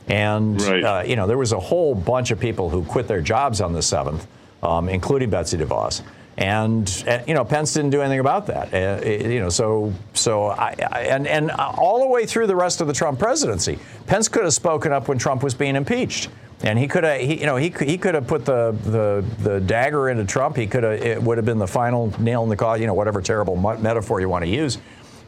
And 0.08 0.60
Right. 0.62 0.84
uh, 0.84 1.02
you 1.06 1.16
know 1.16 1.26
there 1.26 1.38
was 1.38 1.52
a 1.52 1.60
whole 1.60 1.94
bunch 1.94 2.30
of 2.30 2.38
people 2.40 2.68
who 2.70 2.82
quit 2.84 3.08
their 3.08 3.20
jobs 3.22 3.60
on 3.60 3.72
the 3.72 3.80
7th, 3.80 4.26
um, 4.62 4.88
including 4.88 5.30
Betsy 5.30 5.56
DeVos. 5.56 6.02
And, 6.36 7.04
uh, 7.08 7.20
you 7.28 7.34
know 7.34 7.44
Pence 7.44 7.72
didn't 7.74 7.90
do 7.90 8.00
anything 8.02 8.18
about 8.20 8.46
that. 8.48 8.74
Uh, 8.74 9.06
you 9.08 9.38
know, 9.40 9.48
so 9.50 9.92
so 10.14 10.46
I, 10.48 10.74
I 10.90 11.00
and 11.02 11.26
and 11.26 11.50
all 11.52 12.00
the 12.00 12.08
way 12.08 12.26
through 12.26 12.48
the 12.48 12.56
rest 12.56 12.80
of 12.80 12.86
the 12.88 12.92
Trump 12.92 13.18
presidency, 13.18 13.78
Pence 14.06 14.28
could 14.28 14.42
have 14.44 14.52
spoken 14.52 14.92
up 14.92 15.06
when 15.08 15.16
Trump 15.18 15.42
was 15.42 15.54
being 15.54 15.76
impeached. 15.76 16.28
And 16.62 16.78
he 16.78 16.88
could 16.88 17.04
have, 17.04 17.20
he, 17.20 17.40
you 17.40 17.46
know, 17.46 17.56
he 17.56 17.72
he 17.80 17.98
could 17.98 18.14
have 18.14 18.26
put 18.26 18.44
the, 18.46 18.74
the 18.84 19.24
the 19.42 19.60
dagger 19.60 20.08
into 20.08 20.24
Trump. 20.24 20.56
He 20.56 20.66
could 20.66 20.82
have, 20.82 20.94
it 21.00 21.22
would 21.22 21.36
have 21.36 21.44
been 21.44 21.58
the 21.58 21.66
final 21.66 22.12
nail 22.18 22.42
in 22.42 22.48
the 22.48 22.56
coffin. 22.56 22.80
You 22.80 22.86
know, 22.86 22.94
whatever 22.94 23.20
terrible 23.20 23.54
metaphor 23.56 24.20
you 24.20 24.28
want 24.28 24.44
to 24.44 24.50
use. 24.50 24.78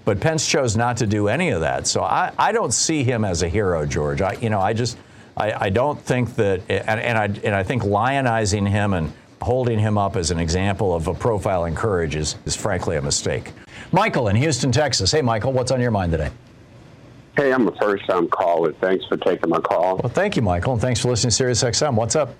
But 0.06 0.20
Pence 0.20 0.46
chose 0.46 0.76
not 0.76 0.96
to 0.98 1.06
do 1.06 1.26
any 1.26 1.50
of 1.50 1.62
that. 1.62 1.88
So 1.88 2.00
I, 2.00 2.32
I 2.38 2.52
don't 2.52 2.72
see 2.72 3.02
him 3.02 3.24
as 3.24 3.42
a 3.42 3.48
hero, 3.48 3.84
George. 3.84 4.22
I, 4.22 4.34
you 4.34 4.50
know, 4.50 4.60
I 4.60 4.72
just, 4.72 4.96
I, 5.36 5.66
I 5.66 5.68
don't 5.68 6.00
think 6.00 6.36
that, 6.36 6.62
and, 6.70 7.00
and 7.00 7.18
I 7.18 7.24
and 7.24 7.52
I 7.52 7.64
think 7.64 7.82
lionizing 7.82 8.68
him 8.68 8.94
and 8.94 9.12
holding 9.42 9.80
him 9.80 9.98
up 9.98 10.14
as 10.14 10.30
an 10.30 10.38
example 10.38 10.94
of 10.94 11.08
a 11.08 11.14
profile 11.14 11.64
in 11.64 11.74
courage 11.74 12.14
is, 12.14 12.36
is 12.46 12.54
frankly 12.54 12.96
a 12.96 13.02
mistake. 13.02 13.52
Michael 13.90 14.28
in 14.28 14.36
Houston, 14.36 14.70
Texas. 14.70 15.10
Hey, 15.10 15.22
Michael, 15.22 15.52
what's 15.52 15.72
on 15.72 15.80
your 15.80 15.90
mind 15.90 16.12
today? 16.12 16.30
Hey, 17.36 17.52
I'm 17.52 17.66
a 17.66 17.76
first 17.76 18.06
time 18.06 18.28
caller. 18.28 18.72
Thanks 18.74 19.04
for 19.06 19.16
taking 19.16 19.50
my 19.50 19.58
call. 19.58 19.96
Well, 19.96 20.08
thank 20.08 20.36
you, 20.36 20.42
Michael, 20.42 20.74
and 20.74 20.80
thanks 20.80 21.00
for 21.00 21.08
listening 21.08 21.30
to 21.30 21.36
Sirius 21.36 21.64
XM. 21.64 21.94
What's 21.94 22.14
up? 22.14 22.32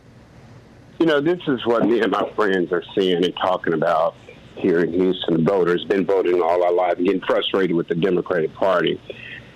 You 1.00 1.06
know, 1.06 1.20
this 1.20 1.40
is 1.48 1.66
what 1.66 1.84
me 1.84 2.00
and 2.00 2.12
my 2.12 2.30
friends 2.36 2.70
are 2.70 2.84
seeing 2.94 3.24
and 3.24 3.34
talking 3.36 3.72
about 3.72 4.14
here 4.56 4.80
in 4.80 4.92
Houston. 4.92 5.44
The 5.44 5.50
voters 5.50 5.84
been 5.84 6.06
voting 6.06 6.40
all 6.40 6.62
our 6.62 6.72
life, 6.72 6.98
getting 6.98 7.20
frustrated 7.20 7.76
with 7.76 7.88
the 7.88 7.94
Democratic 7.94 8.54
Party. 8.54 9.00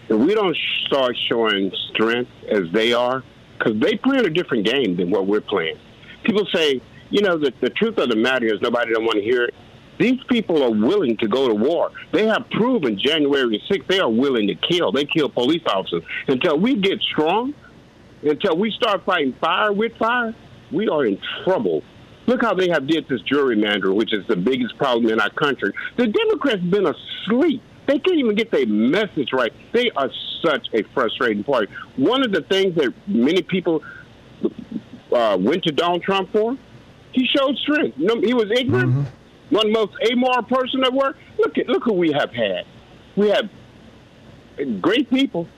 If 0.09 0.19
we 0.19 0.35
don't 0.35 0.57
start 0.87 1.17
showing 1.29 1.73
strength 1.93 2.31
as 2.51 2.65
they 2.73 2.93
are, 2.93 3.23
because 3.59 3.79
they 3.81 3.97
playing 3.97 4.27
a 4.27 4.31
different 4.31 4.67
game 4.67 4.97
than 4.97 5.11
what 5.11 5.27
we're 5.27 5.41
playing. 5.41 5.77
People 6.25 6.47
say, 6.53 6.81
you 7.11 7.23
know, 7.23 7.39
the, 7.39 7.53
the 7.61 7.71
truth 7.71 7.99
of 7.99 8.09
the 8.09 8.17
matter 8.17 8.47
is 8.47 8.61
nobody 8.61 8.93
don't 8.93 9.05
want 9.05 9.17
to 9.17 9.23
hear 9.23 9.45
it. 9.45 9.55
These 9.99 10.21
people 10.29 10.63
are 10.63 10.71
willing 10.71 11.19
to 11.19 11.29
go 11.29 11.47
to 11.47 11.55
war. 11.55 11.91
They 12.13 12.27
have 12.27 12.49
proven 12.51 12.99
January 12.99 13.63
6th 13.71 13.87
they 13.87 14.01
are 14.01 14.09
willing 14.09 14.49
to 14.49 14.55
kill. 14.55 14.93
They 14.93 15.05
kill 15.05 15.29
police 15.29 15.63
officers. 15.67 16.03
Until 16.27 16.59
we 16.59 16.77
get 16.77 17.01
strong, 17.03 17.53
until 18.23 18.57
we 18.57 18.71
start 18.71 19.05
fighting 19.05 19.35
fire 19.41 19.73
with 19.73 19.95
fire, 19.99 20.35
we 20.73 20.89
are 20.89 21.05
in 21.05 21.19
trouble. 21.45 21.83
Look 22.31 22.43
how 22.43 22.55
they 22.55 22.69
have 22.69 22.87
did 22.87 23.09
this 23.09 23.21
gerrymandering, 23.23 23.97
which 23.97 24.13
is 24.15 24.25
the 24.29 24.37
biggest 24.37 24.79
problem 24.79 25.13
in 25.13 25.19
our 25.19 25.31
country. 25.31 25.73
The 25.97 26.07
Democrats 26.07 26.61
been 26.63 26.87
asleep. 26.87 27.61
They 27.89 27.99
can't 27.99 28.19
even 28.19 28.37
get 28.37 28.53
their 28.53 28.69
message 28.69 29.31
right. 29.33 29.53
They 29.73 29.91
are 29.97 30.09
such 30.41 30.69
a 30.73 30.85
frustrating 30.95 31.43
party. 31.43 31.67
One 31.97 32.25
of 32.25 32.31
the 32.31 32.43
things 32.43 32.77
that 32.77 32.95
many 33.09 33.43
people 33.43 33.83
uh, 35.13 35.39
went 35.41 35.65
to 35.65 35.73
Donald 35.73 36.05
Trump 36.05 36.31
for, 36.31 36.57
he 37.11 37.27
showed 37.27 37.57
strength. 37.57 37.99
No, 37.99 38.21
he 38.21 38.33
was 38.33 38.49
ignorant. 38.57 39.09
One 39.49 39.67
of 39.67 39.73
the 39.73 39.79
most 39.81 39.93
amoral 40.09 40.45
person 40.45 40.85
at 40.85 40.93
work. 40.93 41.17
Look 41.37 41.59
at 41.59 41.67
look 41.69 41.83
who 41.83 41.95
we 41.95 42.13
have 42.13 42.31
had. 42.33 42.65
We 43.17 43.31
have 43.31 43.51
great 44.81 45.11
people, 45.11 45.49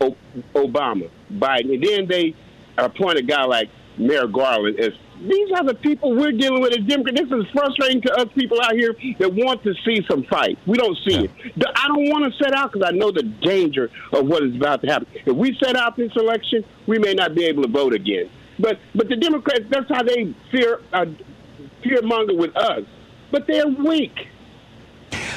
o- 0.00 0.16
Obama, 0.54 1.10
Biden, 1.30 1.74
and 1.74 1.84
then 1.84 2.06
they 2.08 2.34
appoint 2.78 3.18
a 3.18 3.22
guy 3.22 3.44
like 3.44 3.68
Merrick 3.98 4.32
Garland 4.32 4.80
as 4.80 4.92
these 5.20 5.50
are 5.56 5.64
the 5.64 5.74
people 5.74 6.14
we're 6.14 6.32
dealing 6.32 6.60
with 6.60 6.72
as 6.72 6.84
Democrats. 6.86 7.20
This 7.20 7.30
is 7.30 7.46
frustrating 7.52 8.02
to 8.02 8.12
us 8.14 8.26
people 8.34 8.60
out 8.60 8.74
here 8.74 8.94
that 9.18 9.32
want 9.32 9.62
to 9.64 9.74
see 9.84 10.04
some 10.08 10.24
fight. 10.24 10.58
We 10.66 10.76
don't 10.76 10.96
see 11.06 11.24
it. 11.24 11.30
I 11.74 11.88
don't 11.88 12.08
want 12.10 12.32
to 12.32 12.44
set 12.44 12.54
out 12.54 12.72
because 12.72 12.88
I 12.88 12.96
know 12.96 13.10
the 13.10 13.22
danger 13.22 13.90
of 14.12 14.26
what 14.26 14.42
is 14.42 14.54
about 14.54 14.82
to 14.82 14.88
happen. 14.88 15.08
If 15.14 15.36
we 15.36 15.56
set 15.62 15.76
out 15.76 15.96
this 15.96 16.12
election, 16.16 16.64
we 16.86 16.98
may 16.98 17.14
not 17.14 17.34
be 17.34 17.44
able 17.44 17.62
to 17.62 17.68
vote 17.68 17.94
again. 17.94 18.30
But 18.58 18.78
but 18.94 19.08
the 19.08 19.16
Democrats, 19.16 19.64
that's 19.70 19.88
how 19.88 20.02
they 20.02 20.34
fear 20.50 20.80
uh, 20.92 21.06
fear 21.82 22.02
monger 22.02 22.36
with 22.36 22.56
us. 22.56 22.82
But 23.30 23.46
they're 23.46 23.68
weak. 23.68 24.14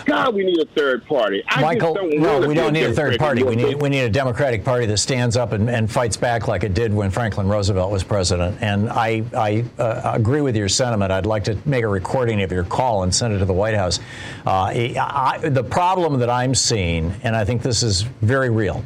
God, 0.10 0.36
we 0.36 0.44
need 0.44 0.60
a 0.60 0.66
third 0.66 1.06
party. 1.06 1.44
I 1.48 1.62
Michael, 1.62 1.94
don't 1.94 2.18
no, 2.18 2.48
we 2.48 2.54
don't 2.54 2.74
need 2.74 2.86
a 2.86 2.94
third 2.94 3.20
party. 3.20 3.44
We 3.44 3.56
need 3.56 3.82
we 3.82 3.90
need 3.90 4.02
a 4.02 4.10
Democratic 4.10 4.64
Party 4.64 4.86
that 4.88 4.98
stands 4.98 5.38
up 5.38 5.52
and, 5.52 5.70
and 5.70 5.90
fights 5.90 6.18
back 6.18 6.48
like 6.48 6.64
it 6.64 6.74
did 6.74 6.94
when 6.94 7.12
Franklin 7.12 7.48
Roosevelt 7.48 7.92
was 7.92 8.04
president. 8.04 8.58
And 8.62 8.90
I 8.90 9.24
I 9.36 9.64
uh, 9.78 10.12
agree 10.16 10.42
with 10.42 10.56
your 10.56 10.70
sentiment. 10.70 11.12
I'd 11.12 11.26
like 11.26 11.44
to 11.46 11.58
make 11.66 11.84
a 11.84 11.88
recording 11.88 12.42
of 12.42 12.52
your 12.52 12.64
call 12.64 13.04
and 13.04 13.14
send 13.14 13.34
it 13.34 13.40
to 13.40 13.46
the 13.46 13.54
White 13.54 13.76
House. 13.76 14.00
Uh, 14.46 14.72
I, 14.74 15.40
the 15.44 15.64
problem 15.64 16.20
that 16.20 16.30
I'm 16.30 16.56
seeing, 16.56 17.14
and 17.24 17.36
I 17.36 17.46
think 17.46 17.62
this 17.62 17.84
is 17.84 18.02
very 18.02 18.50
real, 18.50 18.84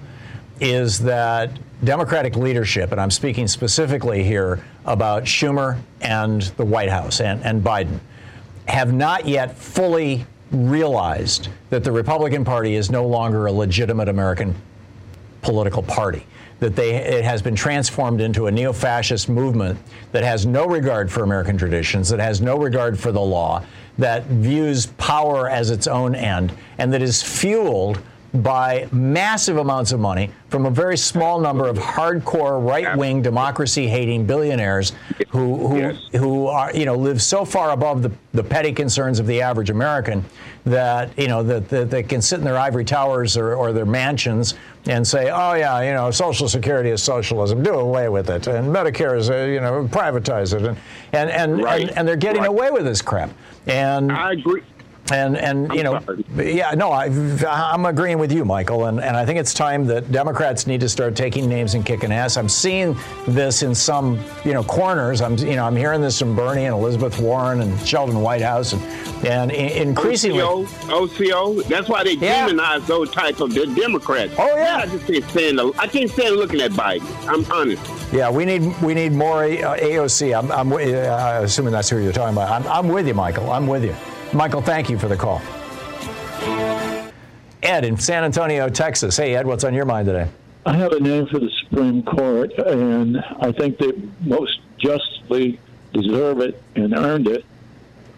is 0.60 1.00
that 1.00 1.52
Democratic 1.84 2.36
leadership, 2.36 2.92
and 2.92 3.02
I'm 3.02 3.12
speaking 3.12 3.48
specifically 3.48 4.24
here 4.24 4.64
about 4.86 5.24
Schumer 5.24 5.80
and 6.02 6.42
the 6.42 6.66
White 6.66 6.90
House 6.90 7.20
and, 7.20 7.44
and 7.44 7.64
Biden, 7.64 8.00
have 8.68 8.94
not 8.94 9.28
yet 9.28 9.58
fully 9.58 10.26
realized 10.54 11.50
that 11.70 11.84
the 11.84 11.92
Republican 11.92 12.46
Party 12.46 12.76
is 12.76 12.90
no 12.90 13.06
longer 13.06 13.48
a 13.48 13.52
legitimate 13.52 14.08
American 14.08 14.56
political 15.42 15.84
party. 15.84 16.26
That 16.60 16.76
they, 16.76 16.96
it 16.96 17.26
has 17.26 17.42
been 17.42 17.56
transformed 17.56 18.22
into 18.22 18.48
a 18.48 18.52
neo 18.52 18.72
fascist 18.72 19.28
movement 19.28 19.78
that 20.14 20.24
has 20.24 20.46
no 20.46 20.66
regard 20.66 21.12
for 21.12 21.24
American 21.24 21.58
traditions, 21.58 22.08
that 22.10 22.20
has 22.20 22.40
no 22.40 22.58
regard 22.58 22.98
for 22.98 23.12
the 23.12 23.20
law, 23.20 23.66
that 23.98 24.26
views 24.26 24.86
power 24.98 25.50
as 25.50 25.72
its 25.72 25.88
own 25.88 26.16
end, 26.16 26.54
and 26.78 26.94
that 26.94 27.02
is 27.02 27.22
fueled 27.22 28.00
by 28.34 28.88
massive 28.92 29.58
amounts 29.58 29.92
of 29.92 30.00
money 30.00 30.32
from 30.50 30.66
a 30.66 30.70
very 30.70 30.98
small 30.98 31.40
number 31.40 31.68
of 31.68 31.78
hardcore 31.78 32.66
right-wing 32.66 33.22
democracy-hating 33.22 34.26
billionaires 34.26 34.94
who 35.30 35.68
who, 35.68 35.78
yes. 35.78 36.02
who 36.14 36.48
are 36.48 36.74
you 36.76 36.86
know 36.86 36.96
live 36.96 37.22
so 37.22 37.46
far 37.46 37.72
above 37.72 38.02
the, 38.02 38.12
the 38.34 38.44
petty 38.44 38.72
concerns 38.72 39.20
of 39.20 39.28
the 39.28 39.42
average 39.42 39.70
American 39.70 40.26
that 40.66 41.18
you 41.18 41.28
know 41.28 41.44
that, 41.44 41.70
that 41.70 41.90
they 41.92 42.02
can 42.02 42.22
sit 42.22 42.40
in 42.40 42.46
their 42.46 42.58
ivory 42.58 42.86
towers 42.86 43.38
or, 43.38 43.56
or 43.56 43.72
their 43.74 43.86
mansions 43.86 44.56
and 44.86 45.08
say, 45.08 45.30
oh 45.30 45.54
yeah, 45.54 45.82
you 45.82 45.94
know, 45.94 46.12
Social 46.12 46.48
Security 46.48 46.90
is 46.90 47.02
socialism, 47.02 47.64
do 47.64 47.74
away 47.74 48.10
with 48.10 48.30
it, 48.30 48.48
and 48.48 48.68
Medicare 48.68 49.18
is, 49.18 49.30
uh, 49.30 49.44
you 49.44 49.62
know, 49.62 49.88
privatize 49.88 50.54
it, 50.54 50.66
and 50.66 50.78
and 51.14 51.30
and, 51.30 51.64
right. 51.64 51.82
and, 51.82 51.98
and, 51.98 52.08
they're 52.08 52.16
getting 52.16 52.42
right. 52.42 52.50
away 52.50 52.72
with 52.72 52.86
this 52.86 53.02
crap. 53.02 53.30
And 53.66 54.12
I 54.12 54.34
agree. 54.34 54.62
And 55.12 55.38
and 55.38 55.74
you 55.74 55.84
know, 55.84 56.00
yeah, 56.38 56.72
no, 56.72 56.92
I, 56.92 57.08
I'm 57.46 57.86
agreeing 57.86 58.20
with 58.20 58.32
you, 58.32 58.46
Michael, 58.46 58.86
and, 58.86 59.02
and 59.02 59.18
I 59.18 59.26
think 59.26 59.38
it's 59.38 59.54
time 59.54 59.86
that 59.88 60.10
Democrats 60.14 60.66
need 60.66 60.80
to 60.80 60.88
start 60.88 61.14
taking 61.14 61.50
names 61.50 61.74
and 61.74 61.86
kicking 61.86 62.14
ass. 62.14 62.38
I'm 62.38 62.48
seeing 62.48 62.96
this 63.28 63.64
in 63.64 63.76
some 63.76 64.24
you 64.46 64.54
know 64.54 64.64
corners. 64.64 65.20
I'm 65.20 65.38
you 65.38 65.58
know 65.58 65.66
I'm 65.66 65.76
hearing 65.76 66.00
this 66.00 66.18
from 66.18 66.38
Bernie 66.38 66.66
and 66.66 66.74
Elizabeth 66.74 67.20
Warren 67.20 67.60
and 67.60 67.78
Sheldon 67.86 68.22
Whitehouse 68.22 68.72
and 68.72 68.82
and 69.26 69.52
increasingly 69.52 70.42
OCO, 70.42 70.68
OCO. 70.90 71.62
That's 71.64 71.90
why 71.90 72.06
they 72.06 72.14
yeah. 72.14 72.48
demonize 72.48 72.86
those 72.88 73.12
type 73.12 73.42
of 73.42 73.54
the 73.54 73.66
Democrats. 73.68 74.34
Oh 74.38 74.56
yeah, 74.56 74.78
I 74.78 74.86
just 74.86 75.06
can't 75.06 75.26
stand. 75.26 75.60
I 75.80 75.88
can't 75.88 76.10
stand 76.10 76.38
looking 76.38 76.62
at 76.62 76.72
Biden. 76.72 77.04
I'm 77.28 77.50
honest. 77.52 77.84
Yeah, 78.14 78.30
we 78.30 78.46
need 78.46 78.74
we 78.82 78.94
need 78.94 79.12
more 79.12 79.44
uh, 79.44 79.78
AOC. 79.78 80.38
I'm, 80.38 80.50
I'm 80.52 80.72
uh, 80.72 81.44
assuming 81.44 81.74
that's 81.74 81.90
who 81.90 81.98
you're 81.98 82.14
talking 82.14 82.36
about. 82.36 82.50
I'm, 82.50 82.66
I'm 82.72 82.88
with 82.88 83.06
you, 83.06 83.14
Michael. 83.14 83.52
I'm 83.52 83.68
with 83.68 83.84
you. 83.84 83.96
Michael, 84.34 84.62
thank 84.62 84.90
you 84.90 84.98
for 84.98 85.08
the 85.08 85.16
call. 85.16 85.42
Ed 87.62 87.86
in 87.86 87.98
San 87.98 88.24
Antonio, 88.24 88.68
Texas. 88.68 89.16
Hey, 89.16 89.36
Ed, 89.36 89.46
what's 89.46 89.64
on 89.64 89.74
your 89.74 89.86
mind 89.86 90.08
today? 90.08 90.28
I 90.66 90.74
have 90.74 90.92
a 90.92 91.00
name 91.00 91.28
for 91.28 91.40
the 91.40 91.52
Supreme 91.62 92.04
Court, 92.04 92.52
and 92.54 93.24
I 93.40 93.52
think 93.52 93.78
they 93.78 93.92
most 94.22 94.60
justly 94.78 95.60
deserve 95.94 96.40
it 96.40 96.62
and 96.76 96.96
earned 96.96 97.28
it. 97.28 97.46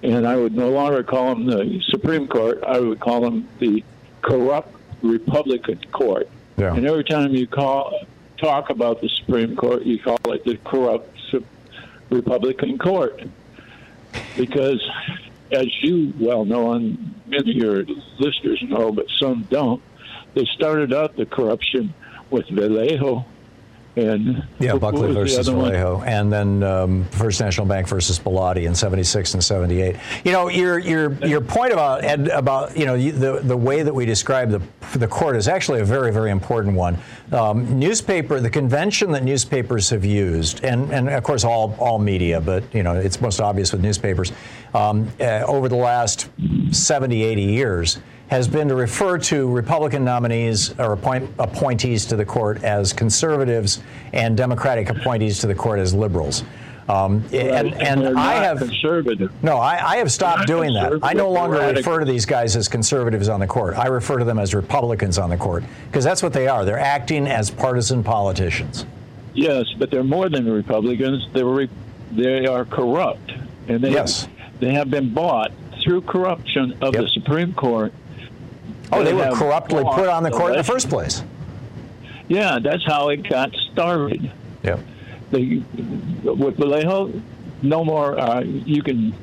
And 0.03 0.27
I 0.27 0.37
would 0.37 0.55
no 0.55 0.69
longer 0.69 1.03
call 1.03 1.35
them 1.35 1.47
the 1.47 1.81
Supreme 1.89 2.27
Court. 2.27 2.63
I 2.65 2.79
would 2.79 2.99
call 2.99 3.21
them 3.21 3.47
the 3.59 3.83
corrupt 4.21 4.75
Republican 5.01 5.79
Court. 5.91 6.29
Yeah. 6.57 6.73
And 6.73 6.85
every 6.87 7.03
time 7.03 7.33
you 7.33 7.47
call 7.47 8.05
talk 8.37 8.69
about 8.69 9.01
the 9.01 9.09
Supreme 9.09 9.55
Court, 9.55 9.83
you 9.83 9.99
call 9.99 10.19
it 10.27 10.45
the 10.45 10.57
corrupt 10.57 11.11
Republican 12.09 12.77
Court 12.77 13.21
because 14.37 14.81
as 15.51 15.67
you 15.81 16.13
well 16.19 16.45
know, 16.45 16.73
and 16.73 17.15
many 17.27 17.51
of 17.51 17.57
your 17.57 17.83
listeners 18.19 18.63
know, 18.67 18.91
but 18.91 19.05
some 19.19 19.47
don't, 19.49 19.81
they 20.33 20.45
started 20.53 20.93
out 20.93 21.15
the 21.15 21.25
corruption 21.25 21.93
with 22.29 22.45
Valeo 22.47 23.25
and 23.95 24.43
yeah, 24.59 24.75
Buckley 24.75 25.13
versus 25.13 25.47
Valeo, 25.49 26.05
and 26.05 26.31
then 26.31 26.63
um, 26.63 27.05
First 27.05 27.39
National 27.39 27.65
Bank 27.65 27.87
versus 27.87 28.19
Bellotti 28.19 28.65
in 28.65 28.75
'76 28.75 29.33
and 29.33 29.43
'78. 29.43 29.95
You 30.23 30.31
know, 30.31 30.49
your 30.49 30.79
your 30.79 31.13
your 31.25 31.41
point 31.41 31.71
about 31.71 32.03
Ed, 32.03 32.27
about 32.29 32.77
you 32.77 32.85
know 32.85 32.97
the 32.97 33.41
the 33.41 33.57
way 33.57 33.83
that 33.83 33.93
we 33.93 34.05
describe 34.05 34.49
the 34.49 34.61
the 34.97 35.07
court 35.07 35.35
is 35.35 35.47
actually 35.47 35.81
a 35.81 35.85
very 35.85 36.11
very 36.11 36.31
important 36.31 36.75
one. 36.75 36.97
Um, 37.31 37.79
newspaper, 37.79 38.39
the 38.39 38.49
convention 38.49 39.11
that 39.13 39.23
newspapers 39.23 39.89
have 39.89 40.03
used, 40.03 40.63
and 40.63 40.91
and 40.91 41.09
of 41.09 41.23
course 41.23 41.43
all 41.43 41.75
all 41.79 41.99
media, 41.99 42.41
but 42.41 42.63
you 42.73 42.83
know 42.83 42.95
it's 42.95 43.21
most 43.21 43.39
obvious 43.39 43.71
with 43.71 43.81
newspapers 43.81 44.31
um, 44.73 45.09
uh, 45.19 45.43
over 45.47 45.69
the 45.69 45.75
last 45.75 46.29
70, 46.71 47.23
80 47.23 47.41
years 47.41 47.97
has 48.27 48.47
been 48.47 48.67
to 48.67 48.75
refer 48.75 49.17
to 49.17 49.49
Republican 49.49 50.03
nominees 50.03 50.77
or 50.79 50.93
appoint, 50.93 51.29
appointees 51.37 52.05
to 52.07 52.15
the 52.15 52.25
court 52.25 52.63
as 52.63 52.91
conservatives 52.91 53.81
and 54.13 54.35
Democratic 54.35 54.89
appointees 54.89 55.39
to 55.39 55.47
the 55.47 55.55
court 55.55 55.79
as 55.79 55.93
liberals. 55.93 56.43
Um, 56.87 57.23
and, 57.33 57.73
and 57.81 58.17
I 58.17 58.33
have 58.43 58.59
conservative. 58.59 59.31
No, 59.43 59.57
I, 59.57 59.93
I 59.93 59.97
have 59.97 60.11
stopped 60.11 60.45
doing 60.45 60.73
that. 60.75 60.99
I 61.01 61.13
no 61.13 61.31
longer 61.31 61.57
refer 61.57 61.99
to 61.99 62.05
these 62.05 62.27
guys 62.27 62.55
as 62.55 62.67
conservatives 62.67 63.27
on 63.27 63.39
the 63.39 63.47
court. 63.47 63.75
I 63.75 63.87
refer 63.87 64.19
to 64.19 64.25
them 64.25 64.37
as 64.37 64.53
Republicans 64.53 65.17
on 65.17 65.31
the 65.31 65.37
court 65.37 65.63
because 65.87 66.03
that's 66.03 66.21
what 66.21 66.31
they 66.31 66.47
are. 66.47 66.63
They're 66.63 66.77
acting 66.77 67.25
as 67.27 67.49
partisan 67.49 68.03
politicians. 68.03 68.85
Yes, 69.33 69.65
but 69.79 69.89
they're 69.89 70.03
more 70.03 70.29
than 70.29 70.49
Republicans. 70.51 71.27
They're 71.33 71.45
re- 71.45 71.69
they 72.11 72.45
are 72.45 72.65
corrupt, 72.65 73.31
and 73.67 73.83
they 73.83 73.91
yes. 73.91 74.27
they 74.59 74.71
have 74.73 74.91
been 74.91 75.11
bought 75.11 75.51
through 75.83 76.01
corruption 76.01 76.73
of 76.81 76.93
yep. 76.93 77.03
the 77.03 77.09
Supreme 77.09 77.53
Court 77.53 77.93
Oh, 78.91 79.03
they, 79.03 79.13
were 79.13 79.31
corruptly 79.35 79.83
put 79.83 80.07
on 80.07 80.23
the 80.23 80.31
court 80.31 80.51
in 80.51 80.57
the 80.57 80.63
first 80.63 80.89
place. 80.89 81.23
Yeah, 82.27 82.59
that's 82.59 82.83
how 82.85 83.09
it 83.09 83.27
got 83.27 83.53
started. 83.71 84.31
Yeah. 84.63 84.79
The, 85.31 85.57
with 86.23 86.57
Valeo, 86.57 87.21
no 87.61 87.83
more. 87.83 88.17
Uh, 88.19 88.41
you 88.41 88.81
can 88.81 89.13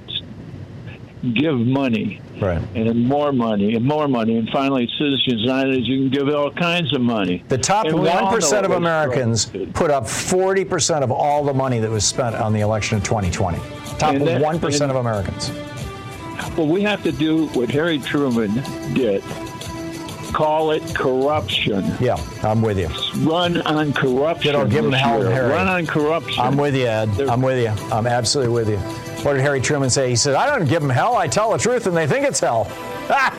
give 1.35 1.57
money, 1.57 2.21
right, 2.41 2.61
and 2.75 3.07
more 3.07 3.33
money, 3.33 3.75
and 3.75 3.85
more 3.85 4.09
money, 4.09 4.37
and 4.37 4.49
finally, 4.51 4.89
Citizens 4.99 5.43
United, 5.43 5.87
you 5.87 5.99
can 5.99 6.11
give 6.11 6.35
all 6.35 6.51
kinds 6.51 6.93
of 6.95 7.01
money. 7.01 7.45
The 7.49 7.59
top 7.59 7.91
one 7.93 8.35
percent 8.35 8.67
of 8.67 8.73
Americans 8.73 9.51
put 9.75 9.91
up 9.91 10.09
forty 10.09 10.65
percent 10.65 11.05
of 11.05 11.11
all 11.11 11.45
the 11.45 11.55
money 11.55 11.79
that 11.79 11.91
was 11.91 12.05
spent 12.05 12.35
on 12.35 12.53
the 12.53 12.61
election 12.61 12.99
of 12.99 13.05
2020. 13.05 13.59
Top 13.99 14.17
one 14.41 14.59
percent 14.59 14.91
of 14.91 14.97
Americans. 14.97 15.51
Well, 16.57 16.67
we 16.67 16.83
have 16.83 17.03
to 17.05 17.13
do 17.13 17.47
what 17.49 17.71
Harry 17.71 17.99
Truman 17.99 18.55
did 18.95 19.23
call 20.33 20.71
it 20.71 20.83
corruption. 20.95 21.85
Yeah, 22.01 22.17
I'm 22.43 22.63
with 22.63 22.79
you. 22.79 22.89
Run 23.29 23.61
on 23.63 23.93
corruption. 23.93 24.53
You 24.53 24.59
know, 24.59 24.67
give 24.67 24.85
them 24.85 24.93
hell, 24.93 25.23
Harry. 25.23 25.51
Run 25.51 25.69
on 25.69 25.87
corruption. 25.87 26.41
I'm 26.41 26.57
with 26.57 26.75
you, 26.75 26.87
Ed. 26.87 27.11
They're, 27.13 27.31
I'm 27.31 27.43
with 27.43 27.59
you. 27.59 27.69
I'm 27.93 28.07
absolutely 28.07 28.53
with 28.53 28.69
you. 28.69 28.79
What 29.25 29.35
did 29.35 29.43
Harry 29.43 29.61
Truman 29.61 29.91
say? 29.91 30.09
He 30.09 30.17
said, 30.17 30.35
"I 30.35 30.47
don't 30.47 30.69
give 30.69 30.83
them 30.83 30.91
hell. 30.91 31.17
I 31.17 31.29
tell 31.29 31.53
the 31.53 31.59
truth, 31.59 31.87
and 31.87 31.97
they 31.97 32.07
think 32.07 32.27
it's 32.27 32.41
hell." 32.41 32.67
Ah! 33.09 33.39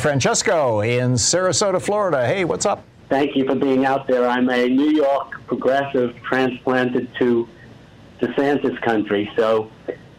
Francesco 0.00 0.80
in 0.80 1.12
Sarasota, 1.12 1.80
Florida. 1.80 2.26
Hey, 2.26 2.44
what's 2.44 2.66
up? 2.66 2.84
Thank 3.08 3.36
you 3.36 3.46
for 3.46 3.54
being 3.54 3.84
out 3.84 4.06
there. 4.08 4.26
I'm 4.26 4.50
a 4.50 4.68
New 4.68 4.90
York 4.90 5.46
progressive 5.46 6.16
transplanted 6.22 7.08
to 7.20 7.48
DeSantis 8.20 8.80
country, 8.82 9.30
so 9.36 9.70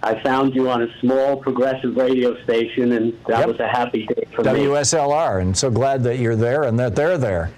I 0.04 0.22
found 0.22 0.54
you 0.54 0.70
on 0.70 0.82
a 0.82 1.00
small 1.00 1.38
progressive 1.38 1.96
radio 1.96 2.42
station, 2.44 2.92
and 2.92 3.14
that 3.26 3.40
yep. 3.40 3.48
was 3.48 3.60
a 3.62 3.70
happy 3.70 4.06
day 4.06 4.28
for 4.36 4.44
WSLR, 4.44 4.54
me. 4.54 4.66
WSLR, 4.66 5.42
and 5.42 5.58
so 5.58 5.72
glad 5.72 6.04
that 6.04 6.20
you're 6.20 6.36
there 6.36 6.64
and 6.64 6.78
that 6.78 6.94
they're 6.94 7.18
there. 7.18 7.52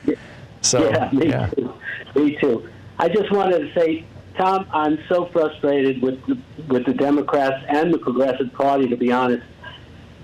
So, 0.62 0.88
yeah, 0.88 1.10
me 1.12 1.30
yeah. 1.30 1.48
too. 1.48 1.74
Me 2.16 2.38
too. 2.40 2.70
I 3.00 3.10
just 3.10 3.32
wanted 3.32 3.60
to 3.60 3.80
say, 3.80 4.06
Thom, 4.38 4.68
I'm 4.72 5.00
so 5.10 5.26
frustrated 5.34 6.04
with 6.04 6.24
the, 6.28 6.38
with 6.68 6.86
the 6.86 6.94
Democrats 6.94 7.66
and 7.68 7.92
the 7.92 7.98
Progressive 7.98 8.54
Party, 8.54 8.88
to 8.90 8.96
be 8.96 9.12
honest. 9.12 9.44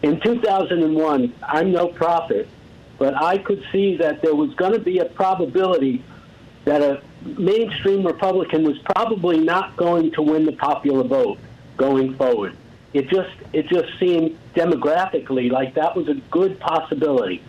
In 0.04 0.20
2001, 0.20 1.34
I'm 1.42 1.72
no 1.72 1.88
prophet, 1.88 2.48
but 3.00 3.16
I 3.16 3.40
could 3.40 3.64
see 3.72 3.98
that 3.98 4.22
there 4.22 4.36
was 4.36 4.54
going 4.56 4.74
to 4.74 4.80
be 4.80 5.00
a 5.00 5.06
probability 5.06 6.04
that 6.66 6.84
a 6.84 7.02
mainstream 7.24 8.06
Republican 8.06 8.64
was 8.64 8.78
probably 8.96 9.40
not 9.40 9.76
going 9.76 10.12
to 10.12 10.22
win 10.22 10.46
the 10.46 10.54
popular 10.54 11.04
vote 11.04 11.40
going 11.82 12.16
forward. 12.16 12.56
It 12.94 13.10
just 13.10 13.32
it 13.54 13.68
just 13.68 13.98
seemed 14.00 14.38
demographically 14.54 15.52
like 15.52 15.74
that 15.74 15.96
was 15.96 16.08
a 16.08 16.14
good 16.30 16.60
possibility. 16.60 17.42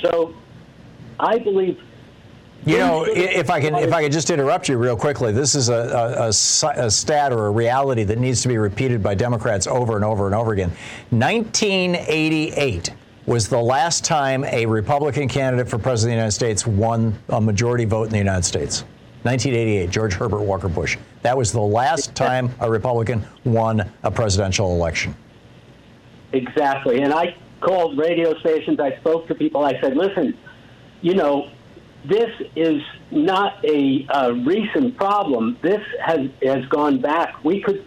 So 0.00 0.34
I 1.20 1.38
believe 1.38 1.80
you 2.66 2.78
know, 2.78 3.04
if 3.06 3.50
I 3.50 3.60
can, 3.60 3.74
if 3.74 3.92
I 3.92 4.02
could 4.02 4.12
just 4.12 4.30
interrupt 4.30 4.70
you 4.70 4.78
real 4.78 4.96
quickly, 4.96 5.32
this 5.32 5.54
is 5.54 5.68
a, 5.68 5.74
a, 5.74 6.24
a, 6.24 6.86
a, 6.86 6.90
stat 6.90 7.30
or 7.30 7.48
a 7.48 7.50
reality 7.50 8.04
that 8.04 8.18
needs 8.18 8.40
to 8.40 8.48
be 8.48 8.56
repeated 8.56 9.02
by 9.02 9.14
Democrats 9.14 9.66
over 9.66 9.96
and 9.96 10.04
over 10.04 10.24
and 10.24 10.34
over 10.34 10.54
again. 10.54 10.70
1988 11.10 12.94
was 13.26 13.50
the 13.50 13.60
last 13.60 14.02
time 14.02 14.44
a 14.44 14.64
Republican 14.64 15.28
candidate 15.28 15.68
for 15.68 15.76
president 15.76 16.12
of 16.12 16.16
the 16.16 16.16
United 16.16 16.32
States 16.32 16.66
won 16.66 17.18
a 17.28 17.38
majority 17.38 17.84
vote 17.84 18.04
in 18.04 18.10
the 18.12 18.18
United 18.18 18.44
States. 18.44 18.84
1988, 19.24 19.90
George 19.90 20.14
Herbert 20.14 20.42
Walker 20.42 20.68
Bush. 20.68 20.96
That 21.22 21.36
was 21.36 21.52
the 21.52 21.60
last 21.60 22.14
time 22.14 22.54
a 22.60 22.70
Republican 22.70 23.26
won 23.44 23.90
a 24.02 24.10
presidential 24.10 24.72
election. 24.74 25.16
Exactly. 26.32 27.00
And 27.00 27.12
I, 27.12 27.34
called 27.64 27.98
radio 27.98 28.38
stations. 28.40 28.78
I 28.78 28.96
spoke 28.98 29.26
to 29.28 29.34
people. 29.34 29.64
I 29.64 29.80
said, 29.80 29.96
listen, 29.96 30.36
you 31.00 31.14
know, 31.14 31.50
this 32.04 32.30
is 32.54 32.82
not 33.10 33.64
a, 33.64 34.06
recent 34.44 34.96
problem. 34.96 35.56
This 35.62 35.80
has 36.00 36.28
has 36.42 36.64
gone 36.66 37.00
back. 37.00 37.42
We 37.42 37.62
could, 37.62 37.84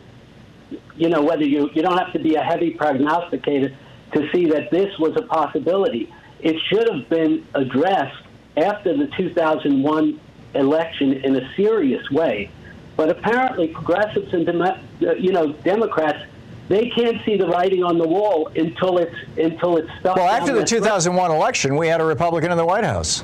you 0.96 1.10
know, 1.10 1.22
whether 1.22 1.44
you 1.44 1.70
you 1.74 1.82
don't 1.84 1.98
have 1.98 2.14
to 2.14 2.20
be 2.20 2.36
a 2.36 2.42
heavy 2.42 2.72
prognosticator 2.72 3.76
to 4.14 4.30
see 4.34 4.48
that 4.48 4.72
this 4.72 4.98
was 4.98 5.16
a 5.18 5.22
possibility. 5.22 6.12
It 6.40 6.56
should 6.70 6.90
have 6.90 7.08
been 7.10 7.46
addressed 7.54 8.24
after 8.56 8.98
the 8.98 9.08
2001 9.18 10.20
election 10.54 11.14
in 11.14 11.36
a 11.36 11.56
serious 11.56 12.10
way. 12.12 12.50
But 12.96 13.10
apparently, 13.10 13.68
progressives 13.68 14.34
and 14.34 14.48
you 15.20 15.32
know 15.32 15.54
Democrats 15.54 16.24
they 16.68 16.90
can't 16.90 17.24
see 17.24 17.38
the 17.38 17.48
writing 17.48 17.84
on 17.84 17.98
the 17.98 18.08
wall 18.08 18.52
until 18.56 18.98
it's 18.98 19.16
until 19.38 19.78
it's 19.78 19.90
stuck. 20.00 20.18
Well, 20.18 20.28
after 20.28 20.54
the 20.54 20.66
2001 20.66 21.32
election, 21.32 21.78
we 21.78 21.88
had 21.88 22.02
a 22.02 22.06
Republican 22.06 22.52
in 22.52 22.58
the 22.58 22.66
White 22.66 22.84
House. 22.84 23.24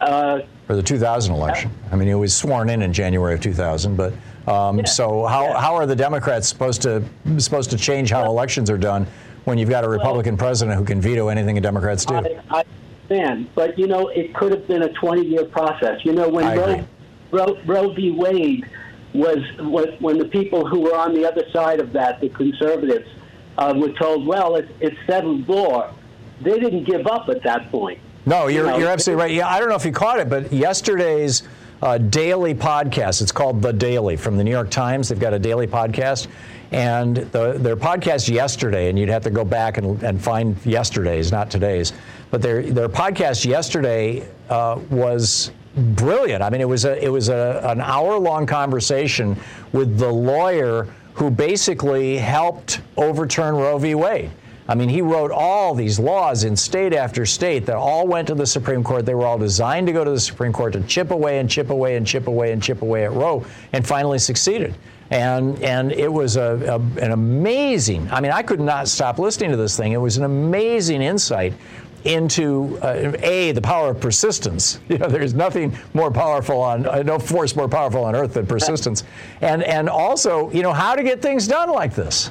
Uh, 0.00 0.40
for 0.66 0.76
the 0.76 0.82
2000 0.82 1.32
election. 1.32 1.70
I 1.92 1.96
mean, 1.96 2.08
he 2.08 2.14
was 2.14 2.34
sworn 2.34 2.68
in 2.68 2.82
in 2.82 2.92
January 2.92 3.34
of 3.34 3.40
2000, 3.40 3.96
but 3.96 4.12
um, 4.48 4.78
yeah. 4.78 4.84
so 4.84 5.26
how, 5.26 5.44
yeah. 5.44 5.60
how 5.60 5.74
are 5.76 5.86
the 5.86 5.94
Democrats 5.94 6.48
supposed 6.48 6.82
to 6.82 7.04
supposed 7.38 7.70
to 7.70 7.76
change 7.76 8.10
how 8.10 8.24
elections 8.24 8.68
are 8.68 8.78
done 8.78 9.06
when 9.44 9.58
you've 9.58 9.70
got 9.70 9.84
a 9.84 9.88
Republican 9.88 10.34
well, 10.34 10.46
president 10.46 10.78
who 10.78 10.84
can 10.84 11.00
veto 11.00 11.28
anything 11.28 11.54
the 11.54 11.60
Democrats 11.60 12.04
do? 12.04 12.14
I, 12.14 12.42
I 12.50 12.64
understand, 13.02 13.48
but 13.54 13.78
you 13.78 13.86
know, 13.86 14.08
it 14.08 14.34
could 14.34 14.52
have 14.52 14.66
been 14.66 14.82
a 14.82 14.88
20-year 14.88 15.46
process. 15.46 16.04
You 16.04 16.12
know, 16.12 16.28
when 16.28 16.56
Roe, 16.56 16.84
Roe, 17.30 17.58
Roe 17.64 17.92
v. 17.92 18.10
Wade 18.10 18.68
was, 19.12 19.38
was 19.58 19.88
when 20.00 20.18
the 20.18 20.26
people 20.26 20.66
who 20.66 20.80
were 20.80 20.96
on 20.96 21.14
the 21.14 21.26
other 21.26 21.44
side 21.52 21.80
of 21.80 21.92
that, 21.92 22.20
the 22.20 22.28
conservatives, 22.30 23.08
uh, 23.58 23.74
were 23.76 23.92
told, 23.92 24.26
well, 24.26 24.56
it's, 24.56 24.72
it's 24.80 24.96
settled 25.06 25.48
law. 25.48 25.92
They 26.40 26.58
didn't 26.58 26.84
give 26.84 27.06
up 27.06 27.28
at 27.28 27.42
that 27.44 27.70
point. 27.70 28.00
No, 28.24 28.46
you're, 28.46 28.64
you 28.64 28.70
know, 28.70 28.78
you're 28.78 28.88
absolutely 28.88 29.22
right. 29.22 29.32
Yeah, 29.32 29.48
I 29.48 29.58
don't 29.58 29.68
know 29.68 29.74
if 29.74 29.84
you 29.84 29.92
caught 29.92 30.20
it, 30.20 30.30
but 30.30 30.52
yesterday's 30.52 31.42
uh, 31.82 31.98
daily 31.98 32.54
podcast, 32.54 33.20
it's 33.20 33.32
called 33.32 33.60
The 33.60 33.72
Daily 33.72 34.16
from 34.16 34.36
the 34.36 34.44
New 34.44 34.50
York 34.50 34.70
Times. 34.70 35.08
They've 35.08 35.18
got 35.18 35.34
a 35.34 35.38
daily 35.38 35.66
podcast. 35.66 36.28
And 36.70 37.16
the, 37.16 37.52
their 37.58 37.76
podcast 37.76 38.32
yesterday, 38.32 38.88
and 38.88 38.98
you'd 38.98 39.10
have 39.10 39.24
to 39.24 39.30
go 39.30 39.44
back 39.44 39.76
and, 39.76 40.02
and 40.02 40.22
find 40.22 40.56
yesterday's, 40.64 41.30
not 41.30 41.50
today's, 41.50 41.92
but 42.32 42.40
their, 42.40 42.62
their 42.62 42.88
podcast 42.88 43.44
yesterday 43.44 44.26
uh, 44.48 44.80
was 44.90 45.52
brilliant. 45.76 46.42
I 46.42 46.48
mean, 46.48 46.62
it 46.62 46.68
was 46.68 46.86
a, 46.86 47.02
it 47.02 47.10
was 47.10 47.28
a, 47.28 47.60
an 47.64 47.80
hour 47.80 48.18
long 48.18 48.46
conversation 48.46 49.36
with 49.72 49.98
the 49.98 50.10
lawyer 50.10 50.88
who 51.12 51.30
basically 51.30 52.16
helped 52.16 52.80
overturn 52.96 53.54
Roe 53.54 53.76
v. 53.76 53.94
Wade. 53.94 54.30
I 54.66 54.74
mean, 54.74 54.88
he 54.88 55.02
wrote 55.02 55.30
all 55.30 55.74
these 55.74 55.98
laws 55.98 56.44
in 56.44 56.56
state 56.56 56.94
after 56.94 57.26
state 57.26 57.66
that 57.66 57.76
all 57.76 58.06
went 58.06 58.28
to 58.28 58.34
the 58.34 58.46
Supreme 58.46 58.82
Court. 58.82 59.04
They 59.04 59.14
were 59.14 59.26
all 59.26 59.36
designed 59.36 59.86
to 59.88 59.92
go 59.92 60.02
to 60.02 60.10
the 60.10 60.20
Supreme 60.20 60.52
Court 60.52 60.72
to 60.72 60.80
chip 60.82 61.10
away 61.10 61.38
and 61.38 61.50
chip 61.50 61.68
away 61.68 61.96
and 61.96 62.06
chip 62.06 62.28
away 62.28 62.52
and 62.52 62.62
chip 62.62 62.80
away 62.80 63.04
at 63.04 63.12
Roe, 63.12 63.44
and 63.74 63.86
finally 63.86 64.18
succeeded. 64.18 64.74
And 65.10 65.62
and 65.62 65.92
it 65.92 66.10
was 66.10 66.36
a, 66.36 66.58
a, 66.66 67.02
an 67.02 67.10
amazing. 67.10 68.10
I 68.10 68.20
mean, 68.20 68.32
I 68.32 68.40
could 68.40 68.60
not 68.60 68.88
stop 68.88 69.18
listening 69.18 69.50
to 69.50 69.58
this 69.58 69.76
thing. 69.76 69.92
It 69.92 69.98
was 69.98 70.16
an 70.16 70.24
amazing 70.24 71.02
insight 71.02 71.52
into 72.04 72.78
uh, 72.82 73.12
a 73.22 73.52
the 73.52 73.60
power 73.60 73.90
of 73.90 74.00
persistence. 74.00 74.80
You 74.92 74.98
know, 74.98 75.08
there's 75.08 75.32
nothing 75.32 75.76
more 75.94 76.10
powerful 76.10 76.60
on 76.60 76.86
uh, 76.86 77.02
no 77.02 77.18
force 77.18 77.56
more 77.56 77.68
powerful 77.68 78.04
on 78.04 78.14
earth 78.14 78.34
than 78.34 78.46
persistence, 78.46 79.04
and 79.40 79.62
and 79.62 79.88
also 79.88 80.50
you 80.50 80.62
know 80.62 80.72
how 80.72 80.94
to 80.94 81.02
get 81.02 81.22
things 81.22 81.48
done 81.48 81.70
like 81.70 81.94
this. 81.94 82.30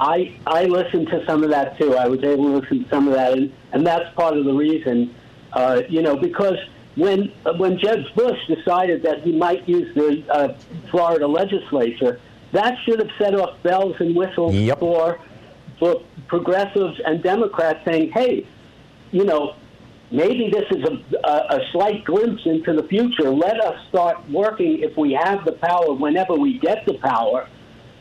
I 0.00 0.36
I 0.46 0.64
listened 0.64 1.08
to 1.08 1.24
some 1.26 1.44
of 1.44 1.50
that 1.50 1.78
too. 1.78 1.94
I 1.94 2.08
was 2.08 2.22
able 2.24 2.44
to 2.46 2.58
listen 2.58 2.84
to 2.84 2.90
some 2.90 3.06
of 3.06 3.14
that, 3.14 3.32
and, 3.32 3.52
and 3.72 3.86
that's 3.86 4.12
part 4.16 4.36
of 4.36 4.44
the 4.44 4.52
reason. 4.52 5.14
Uh, 5.52 5.82
you 5.88 6.02
know, 6.02 6.16
because 6.16 6.58
when 6.96 7.32
when 7.58 7.78
Jeb 7.78 8.04
Bush 8.14 8.38
decided 8.48 9.02
that 9.02 9.22
he 9.22 9.32
might 9.32 9.68
use 9.68 9.94
the 9.94 10.24
uh, 10.30 10.56
Florida 10.90 11.26
legislature, 11.26 12.20
that 12.52 12.76
should 12.84 12.98
have 12.98 13.10
set 13.18 13.34
off 13.34 13.62
bells 13.62 13.96
and 14.00 14.16
whistles 14.16 14.54
yep. 14.54 14.80
for 14.80 15.20
for 15.78 16.02
progressives 16.28 17.00
and 17.04 17.22
Democrats 17.22 17.84
saying, 17.84 18.12
"Hey, 18.12 18.46
you 19.12 19.24
know, 19.24 19.56
maybe 20.10 20.50
this 20.50 20.64
is 20.70 20.84
a, 20.84 21.18
a, 21.28 21.56
a 21.56 21.60
slight 21.72 22.04
glimpse 22.04 22.42
into 22.46 22.72
the 22.72 22.84
future. 22.84 23.30
Let 23.30 23.60
us 23.60 23.86
start 23.88 24.28
working 24.30 24.80
if 24.80 24.96
we 24.96 25.12
have 25.12 25.44
the 25.44 25.52
power, 25.52 25.92
whenever 25.92 26.34
we 26.34 26.58
get 26.58 26.86
the 26.86 26.94
power." 26.94 27.48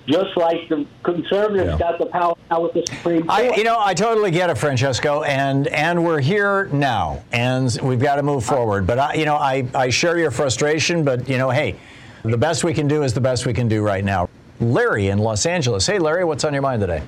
just 0.07 0.37
like 0.37 0.67
the 0.69 0.85
conservatives 1.03 1.71
yeah. 1.71 1.77
got 1.77 1.99
the 1.99 2.05
power 2.05 2.35
now 2.51 2.61
with 2.61 2.73
the 2.73 2.85
Supreme 2.87 3.25
Court. 3.25 3.39
I, 3.39 3.55
you 3.55 3.63
know, 3.63 3.77
I 3.79 3.93
totally 3.93 4.31
get 4.31 4.49
it, 4.49 4.57
Francesco, 4.57 5.23
and 5.23 5.67
and 5.67 6.03
we're 6.03 6.21
here 6.21 6.65
now, 6.67 7.23
and 7.31 7.75
we've 7.81 7.99
got 7.99 8.15
to 8.17 8.23
move 8.23 8.45
forward. 8.45 8.85
But 8.85 8.99
I, 8.99 9.13
you 9.15 9.25
know, 9.25 9.35
I 9.35 9.67
I 9.73 9.89
share 9.89 10.17
your 10.19 10.31
frustration, 10.31 11.03
but 11.03 11.27
you 11.27 11.37
know, 11.37 11.49
hey, 11.49 11.75
the 12.23 12.37
best 12.37 12.63
we 12.63 12.73
can 12.73 12.87
do 12.87 13.03
is 13.03 13.13
the 13.13 13.21
best 13.21 13.45
we 13.45 13.53
can 13.53 13.67
do 13.67 13.83
right 13.83 14.03
now. 14.03 14.29
Larry 14.59 15.07
in 15.07 15.17
Los 15.17 15.45
Angeles. 15.45 15.85
Hey, 15.85 15.99
Larry, 15.99 16.23
what's 16.23 16.43
on 16.43 16.53
your 16.53 16.61
mind 16.61 16.81
today? 16.81 17.03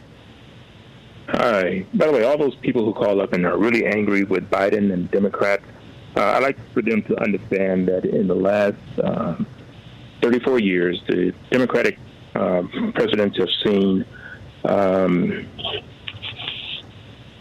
Hi. 1.30 1.86
By 1.94 2.08
the 2.08 2.12
way, 2.14 2.24
all 2.24 2.38
those 2.38 2.56
people 2.56 2.86
who 2.86 2.94
call 2.94 3.20
up 3.22 3.34
and 3.34 3.46
are 3.46 3.58
really 3.58 3.86
angry 3.86 4.24
with 4.24 4.50
Biden 4.50 4.94
and 4.94 5.12
Democrats, 5.12 5.64
uh, 6.16 6.22
I'd 6.22 6.44
like 6.44 6.58
for 6.74 6.82
them 6.82 7.04
to 7.04 7.22
understand 7.22 7.90
that 7.90 8.06
in 8.06 8.28
the 8.28 8.36
last 8.36 8.78
uh, 9.04 9.36
34 10.22 10.60
years, 10.60 11.02
the 11.08 11.34
Democratic 11.52 12.00
um, 12.34 12.94
presidents 12.96 13.38
have 13.38 13.50
seen 13.66 14.06
um, 14.64 15.48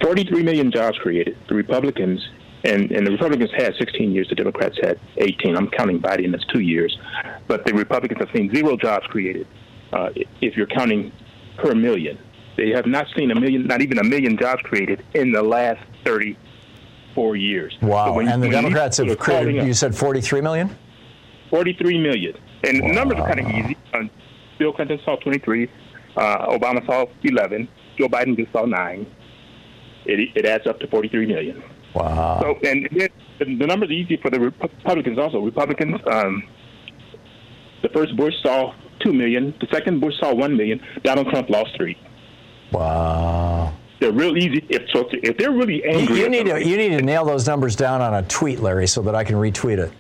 43 0.03 0.43
million 0.43 0.73
jobs 0.73 0.99
created. 0.99 1.39
The 1.49 1.55
Republicans, 1.55 2.29
and, 2.65 2.91
and 2.91 3.07
the 3.07 3.13
Republicans 3.13 3.51
had 3.57 3.75
16 3.79 4.11
years, 4.11 4.29
the 4.29 4.35
Democrats 4.35 4.77
had 4.83 4.99
18. 5.19 5.57
I'm 5.57 5.71
counting 5.71 6.01
Biden 6.01 6.35
as 6.35 6.45
two 6.53 6.61
years. 6.61 6.99
But 7.47 7.65
the 7.65 7.73
Republicans 7.73 8.19
have 8.19 8.31
seen 8.35 8.53
zero 8.53 8.77
jobs 8.77 9.07
created 9.07 9.47
uh, 9.93 10.11
if 10.41 10.57
you're 10.57 10.67
counting 10.67 11.13
per 11.57 11.75
million. 11.75 12.19
They 12.57 12.71
have 12.71 12.87
not 12.87 13.07
seen 13.17 13.31
a 13.31 13.35
million, 13.35 13.67
not 13.67 13.83
even 13.83 13.99
a 13.99 14.05
million 14.05 14.37
jobs 14.39 14.63
created 14.63 15.05
in 15.15 15.33
the 15.33 15.43
last 15.43 15.81
34 16.05 17.37
years. 17.37 17.77
Wow. 17.83 18.07
So 18.07 18.13
when, 18.15 18.29
and 18.29 18.43
the 18.43 18.49
Democrats 18.49 18.97
have 18.97 19.19
created, 19.19 19.67
you 19.67 19.75
said 19.75 19.95
43 19.95 20.41
million? 20.41 20.77
43 21.51 21.99
million. 21.99 22.35
And 22.65 22.81
wow. 22.81 22.89
the 22.89 22.95
numbers 22.95 23.19
are 23.19 23.29
kind 23.29 23.41
of 23.41 23.47
easy. 23.47 23.77
Uh, 23.93 24.05
Bill 24.59 24.73
Clinton 24.73 24.99
saw 25.05 25.17
23, 25.17 25.71
uh, 26.17 26.47
Obama 26.47 26.85
saw 26.87 27.05
11, 27.23 27.69
Joe 27.99 28.09
Biden 28.09 28.37
just 28.37 28.53
saw 28.53 28.65
nine. 28.65 29.07
It, 30.07 30.31
it 30.35 30.47
adds 30.47 30.67
up 30.67 30.81
to 30.81 30.87
43 30.87 31.27
million. 31.27 31.63
Wow. 31.95 32.41
So, 32.41 32.69
and 32.69 32.89
then 33.39 33.59
the 33.59 33.67
numbers 33.67 33.91
are 33.91 33.93
easy 33.93 34.17
for 34.17 34.31
the 34.31 34.41
Republicans 34.41 35.19
also. 35.19 35.41
Republicans, 35.41 36.01
um, 36.11 36.43
the 37.83 37.89
first 37.91 38.17
Bush 38.17 38.35
saw 38.43 38.75
2 39.01 39.13
million, 39.13 39.55
the 39.61 39.67
second 39.73 40.01
Bush 40.01 40.15
saw 40.21 40.35
1 40.35 40.57
million, 40.57 40.81
Donald 41.05 41.29
Trump 41.29 41.51
lost 41.51 41.77
3. 41.77 41.97
Wow. 42.73 43.75
They're 44.01 44.13
real 44.13 44.37
easy. 44.37 44.65
If 44.69 44.83
so, 44.93 45.09
if 45.11 45.39
they're 45.39 45.53
really 45.53 45.83
angry, 45.85 46.17
you, 46.17 46.23
you 46.25 46.29
need 46.29 46.47
to 46.47 46.63
you 46.63 46.77
need 46.77 46.91
to 46.91 47.03
nail 47.03 47.25
those 47.25 47.47
numbers 47.47 47.75
down 47.75 48.03
on 48.03 48.13
a 48.13 48.23
tweet, 48.25 48.61
Larry, 48.61 48.87
so 48.87 49.01
that 49.03 49.15
I 49.15 49.25
can 49.25 49.37
retweet 49.37 49.79
it. 49.79 49.93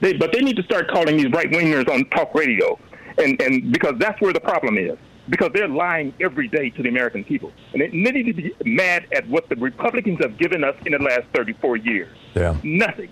They, 0.00 0.14
but 0.14 0.32
they 0.32 0.40
need 0.40 0.56
to 0.56 0.62
start 0.64 0.90
calling 0.90 1.16
these 1.16 1.30
right 1.30 1.48
wingers 1.50 1.88
on 1.88 2.06
talk 2.06 2.34
radio 2.34 2.76
and 3.18 3.40
and 3.40 3.72
because 3.72 3.94
that's 3.98 4.20
where 4.20 4.32
the 4.32 4.40
problem 4.40 4.78
is 4.78 4.96
because 5.28 5.50
they're 5.54 5.68
lying 5.68 6.12
every 6.20 6.48
day 6.48 6.70
to 6.70 6.82
the 6.82 6.88
American 6.88 7.22
people, 7.22 7.52
and 7.72 7.80
they 7.80 7.88
need 7.88 8.26
to 8.26 8.32
be 8.32 8.52
mad 8.64 9.06
at 9.12 9.28
what 9.28 9.48
the 9.48 9.56
Republicans 9.56 10.18
have 10.22 10.36
given 10.38 10.64
us 10.64 10.74
in 10.86 10.92
the 10.92 10.98
last 10.98 11.22
34 11.34 11.76
years. 11.76 12.16
Yeah, 12.34 12.56
nothing. 12.64 13.10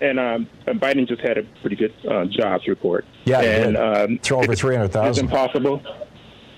And, 0.00 0.20
um, 0.20 0.48
and 0.66 0.80
Biden 0.80 1.08
just 1.08 1.22
had 1.22 1.38
a 1.38 1.44
pretty 1.60 1.76
good 1.76 1.94
uh, 2.08 2.26
jobs 2.26 2.68
report. 2.68 3.04
Yeah, 3.24 3.40
and 3.40 3.76
um, 3.76 4.18
throw 4.22 4.40
over 4.40 4.54
300,000. 4.54 5.10
It's 5.10 5.18
impossible. 5.18 5.82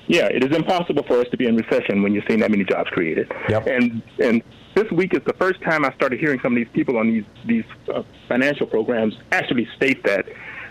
Yeah, 0.09 0.27
it 0.27 0.45
is 0.45 0.57
impossible 0.57 1.03
for 1.05 1.21
us 1.21 1.27
to 1.31 1.37
be 1.37 1.47
in 1.47 1.57
recession 1.57 2.03
when 2.03 2.13
you're 2.15 2.25
seeing 2.29 2.41
that 2.41 2.51
many 2.51 2.65
jobs 2.65 2.89
created. 2.91 3.31
Yep. 3.49 3.67
And 3.67 4.03
and 4.23 4.43
this 4.75 4.91
week 4.93 5.15
is 5.15 5.23
the 5.27 5.35
first 5.35 5.61
time 5.63 5.85
I 5.85 5.93
started 5.95 6.21
hearing 6.21 6.39
some 6.43 6.53
of 6.53 6.57
these 6.57 6.73
people 6.73 6.97
on 6.97 7.09
these 7.09 7.25
these 7.47 7.65
uh, 7.93 8.03
financial 8.29 8.67
programs 8.67 9.15
actually 9.33 9.67
state 9.77 10.05
that 10.05 10.27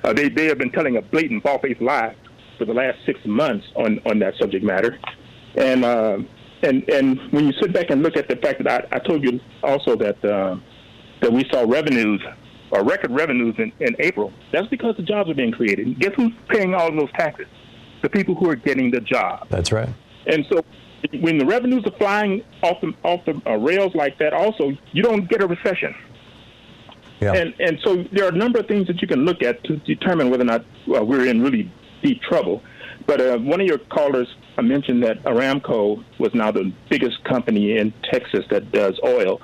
uh, 0.06 0.14
they, 0.14 0.30
they 0.30 0.46
have 0.46 0.58
been 0.58 0.72
telling 0.72 0.98
a 0.98 1.02
blatant, 1.02 1.44
bald-faced 1.44 1.82
lie 1.82 2.16
for 2.58 2.66
the 2.66 2.74
last 2.74 2.98
six 3.06 3.20
months 3.26 3.66
on, 3.76 4.00
on 4.06 4.20
that 4.20 4.36
subject 4.40 4.64
matter. 4.64 5.00
And, 5.56 5.84
uh, 5.84 6.20
and, 6.62 6.88
and 6.90 7.20
when 7.32 7.48
you 7.48 7.54
sit 7.62 7.74
back 7.74 7.90
and 7.90 8.04
look 8.04 8.16
at 8.16 8.30
the 8.30 8.36
fact 8.36 8.64
that 8.64 8.88
I, 8.92 8.96
I 8.96 9.00
told 9.00 9.24
you 9.24 9.40
also 9.64 9.96
that, 9.96 10.24
uh, 10.24 10.58
that 11.22 11.32
we 11.32 11.44
saw 11.52 11.66
revenues 11.68 12.22
or 12.72 12.84
record 12.84 13.12
revenues 13.12 13.56
in, 13.58 13.72
in 13.80 13.96
April, 14.00 14.32
that's 14.52 14.68
because 14.68 14.96
the 14.98 15.04
jobs 15.04 15.30
are 15.30 15.34
being 15.34 15.52
created. 15.52 16.00
Guess 16.00 16.14
who's 16.16 16.34
paying 16.50 16.76
all 16.76 16.88
of 16.88 16.96
those 16.96 17.12
taxes? 17.14 17.48
The 18.02 18.10
people 18.10 18.36
who 18.36 18.50
are 18.50 18.56
getting 18.56 18.92
the 18.92 19.02
job. 19.02 19.48
That's 19.50 19.72
right. 19.72 19.90
And 20.28 20.46
so 20.52 20.64
when 21.20 21.38
the 21.38 21.46
revenues 21.46 21.86
are 21.86 21.98
flying 21.98 22.44
off 22.62 22.82
the, 22.82 22.94
off 23.04 23.26
the 23.26 23.42
uh, 23.46 23.58
rails 23.58 23.94
like 23.96 24.18
that, 24.20 24.34
also, 24.34 24.72
you 24.92 25.04
don't 25.04 25.30
get 25.30 25.42
a 25.42 25.48
recession. 25.48 25.96
Yeah. 27.22 27.34
And 27.34 27.56
and 27.60 27.80
so 27.84 28.04
there 28.12 28.26
are 28.26 28.30
a 28.30 28.38
number 28.38 28.60
of 28.60 28.68
things 28.68 28.88
that 28.88 29.02
you 29.02 29.08
can 29.08 29.24
look 29.24 29.42
at 29.42 29.64
to 29.64 29.78
determine 29.78 30.30
whether 30.30 30.44
or 30.44 30.48
not 30.48 30.66
uh, 30.94 31.04
we're 31.04 31.26
in 31.26 31.42
really 31.42 31.72
deep 32.04 32.22
trouble. 32.22 32.62
But 33.08 33.22
uh, 33.22 33.38
one 33.38 33.62
of 33.62 33.68
your 33.68 33.78
callers 33.78 34.28
mentioned 34.62 35.04
that 35.04 35.24
Aramco 35.24 36.04
was 36.20 36.34
now 36.34 36.52
the 36.52 36.74
biggest 36.90 37.24
company 37.24 37.78
in 37.78 37.94
Texas 38.12 38.46
that 38.50 38.72
does 38.72 39.00
oil. 39.04 39.42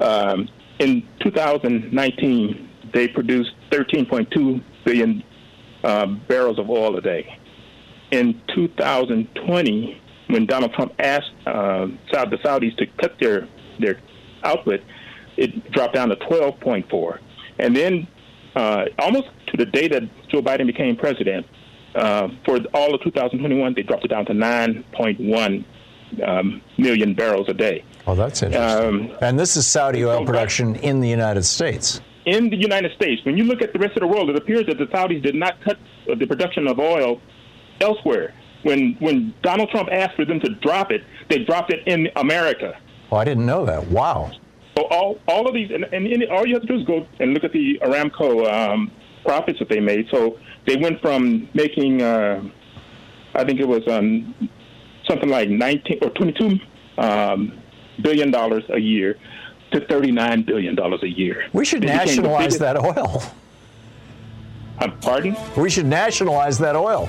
Um, 0.00 0.48
in 0.78 1.06
2019, 1.20 2.68
they 2.92 3.08
produced 3.08 3.52
13.2 3.70 4.62
billion 4.84 5.22
uh, 5.84 6.06
barrels 6.06 6.58
of 6.58 6.68
oil 6.68 6.96
a 6.96 7.00
day. 7.00 7.38
In 8.14 8.40
2020, 8.54 10.00
when 10.28 10.46
Donald 10.46 10.72
Trump 10.72 10.92
asked 11.00 11.32
uh, 11.46 11.86
the 12.12 12.38
Saudis 12.44 12.76
to 12.76 12.86
cut 13.02 13.16
their 13.20 13.48
their 13.80 13.98
output, 14.44 14.82
it 15.36 15.72
dropped 15.72 15.94
down 15.94 16.10
to 16.10 16.16
12.4. 16.16 17.18
And 17.58 17.74
then, 17.74 18.06
uh, 18.54 18.84
almost 19.00 19.30
to 19.48 19.56
the 19.56 19.66
day 19.66 19.88
that 19.88 20.02
Joe 20.28 20.42
Biden 20.42 20.66
became 20.66 20.94
president, 20.94 21.44
uh, 21.96 22.28
for 22.44 22.60
all 22.72 22.94
of 22.94 23.02
2021, 23.02 23.74
they 23.74 23.82
dropped 23.82 24.04
it 24.04 24.08
down 24.08 24.26
to 24.26 24.32
9.1 24.32 25.64
um, 26.24 26.62
million 26.78 27.14
barrels 27.14 27.48
a 27.48 27.54
day. 27.54 27.84
Oh, 28.06 28.14
that's 28.14 28.44
interesting. 28.44 29.10
Um, 29.10 29.16
and 29.22 29.40
this 29.40 29.56
is 29.56 29.66
Saudi 29.66 30.04
oil 30.04 30.24
production 30.24 30.76
in 30.76 31.00
the 31.00 31.08
United 31.08 31.42
States. 31.42 32.00
In 32.26 32.48
the 32.48 32.56
United 32.56 32.92
States, 32.92 33.24
when 33.24 33.36
you 33.36 33.42
look 33.42 33.60
at 33.60 33.72
the 33.72 33.80
rest 33.80 33.96
of 33.96 34.02
the 34.02 34.06
world, 34.06 34.30
it 34.30 34.36
appears 34.36 34.66
that 34.66 34.78
the 34.78 34.86
Saudis 34.86 35.20
did 35.20 35.34
not 35.34 35.60
cut 35.64 35.78
the 36.06 36.26
production 36.26 36.68
of 36.68 36.78
oil 36.78 37.20
elsewhere. 37.80 38.34
When 38.62 38.94
when 38.94 39.34
Donald 39.42 39.70
Trump 39.70 39.88
asked 39.92 40.16
for 40.16 40.24
them 40.24 40.40
to 40.40 40.48
drop 40.48 40.90
it, 40.90 41.04
they 41.28 41.44
dropped 41.44 41.72
it 41.72 41.86
in 41.86 42.08
America. 42.16 42.78
Oh, 43.12 43.16
I 43.16 43.24
didn't 43.24 43.46
know 43.46 43.66
that. 43.66 43.86
Wow. 43.88 44.32
So 44.76 44.86
all 44.86 45.18
all 45.28 45.46
of 45.46 45.54
these, 45.54 45.70
and, 45.70 45.84
and 45.84 46.24
all 46.30 46.46
you 46.46 46.54
have 46.54 46.62
to 46.62 46.68
do 46.68 46.80
is 46.80 46.86
go 46.86 47.06
and 47.20 47.34
look 47.34 47.44
at 47.44 47.52
the 47.52 47.78
Aramco 47.82 48.50
um, 48.50 48.90
profits 49.24 49.58
that 49.58 49.68
they 49.68 49.80
made. 49.80 50.08
So 50.10 50.38
they 50.66 50.76
went 50.76 51.00
from 51.00 51.48
making, 51.54 52.02
uh, 52.02 52.42
I 53.34 53.44
think 53.44 53.60
it 53.60 53.68
was 53.68 53.86
um, 53.88 54.34
something 55.06 55.28
like 55.28 55.48
19 55.48 55.98
or 56.02 56.10
22 56.10 56.58
um, 56.98 57.52
billion 58.02 58.30
dollars 58.30 58.64
a 58.70 58.78
year 58.78 59.18
to 59.72 59.86
39 59.86 60.42
billion 60.44 60.74
dollars 60.74 61.02
a 61.02 61.08
year. 61.08 61.44
We 61.52 61.64
should 61.64 61.82
nationalize 61.82 62.58
that 62.58 62.76
oil. 62.76 63.22
Uh, 64.78 64.90
pardon? 65.00 65.36
We 65.56 65.70
should 65.70 65.86
nationalize 65.86 66.58
that 66.58 66.74
oil. 66.74 67.08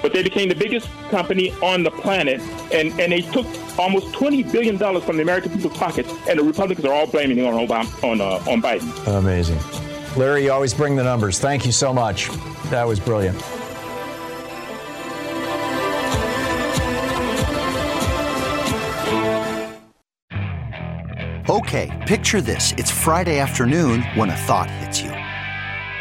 But 0.00 0.12
they 0.12 0.22
became 0.22 0.48
the 0.48 0.54
biggest 0.54 0.88
company 1.10 1.50
on 1.62 1.82
the 1.82 1.90
planet, 1.90 2.40
and, 2.72 2.88
and 3.00 3.12
they 3.12 3.20
took 3.20 3.46
almost 3.78 4.12
twenty 4.14 4.42
billion 4.42 4.76
dollars 4.76 5.04
from 5.04 5.16
the 5.16 5.22
American 5.22 5.50
people's 5.52 5.76
pockets, 5.76 6.12
and 6.28 6.38
the 6.38 6.44
Republicans 6.44 6.86
are 6.86 6.92
all 6.92 7.06
blaming 7.06 7.38
it 7.38 7.44
on 7.46 7.54
Obama, 7.66 8.04
on 8.04 8.20
uh, 8.20 8.50
on 8.50 8.62
Biden. 8.62 9.18
Amazing, 9.18 9.58
Larry. 10.16 10.44
You 10.44 10.52
always 10.52 10.72
bring 10.72 10.94
the 10.94 11.02
numbers. 11.02 11.38
Thank 11.40 11.66
you 11.66 11.72
so 11.72 11.92
much. 11.92 12.28
That 12.70 12.86
was 12.86 13.00
brilliant. 13.00 13.36
Okay, 21.50 22.04
picture 22.06 22.40
this: 22.40 22.72
it's 22.76 22.90
Friday 22.90 23.40
afternoon 23.40 24.02
when 24.14 24.30
a 24.30 24.36
thought 24.36 24.70
hits 24.70 25.00
you. 25.00 25.07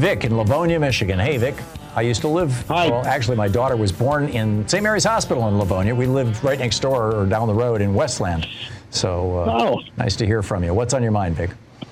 Vic 0.00 0.24
in 0.24 0.34
Livonia, 0.34 0.80
Michigan. 0.80 1.18
Hey, 1.18 1.36
Vic. 1.36 1.54
I 1.94 2.00
used 2.00 2.22
to 2.22 2.28
live. 2.28 2.66
Hi. 2.68 2.88
Well, 2.88 3.04
actually, 3.04 3.36
my 3.36 3.48
daughter 3.48 3.76
was 3.76 3.92
born 3.92 4.30
in 4.30 4.66
St. 4.66 4.82
Mary's 4.82 5.04
Hospital 5.04 5.46
in 5.48 5.58
Livonia. 5.58 5.94
We 5.94 6.06
lived 6.06 6.42
right 6.42 6.58
next 6.58 6.78
door 6.78 7.14
or 7.14 7.26
down 7.26 7.46
the 7.48 7.54
road 7.54 7.82
in 7.82 7.92
Westland. 7.92 8.48
So, 8.88 9.40
uh, 9.40 9.58
oh. 9.60 9.80
nice 9.98 10.16
to 10.16 10.24
hear 10.24 10.42
from 10.42 10.64
you. 10.64 10.72
What's 10.72 10.94
on 10.94 11.02
your 11.02 11.12
mind, 11.12 11.36
Vic? 11.36 11.50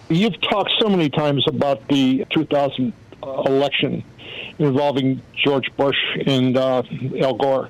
You've 0.08 0.40
talked 0.40 0.72
so 0.78 0.88
many 0.88 1.10
times 1.10 1.44
about 1.48 1.86
the 1.88 2.24
2000 2.30 2.94
election 3.44 4.02
involving 4.58 5.20
George 5.44 5.70
Bush 5.76 5.98
and 6.26 6.56
uh, 6.56 6.82
Al 7.20 7.34
Gore 7.34 7.68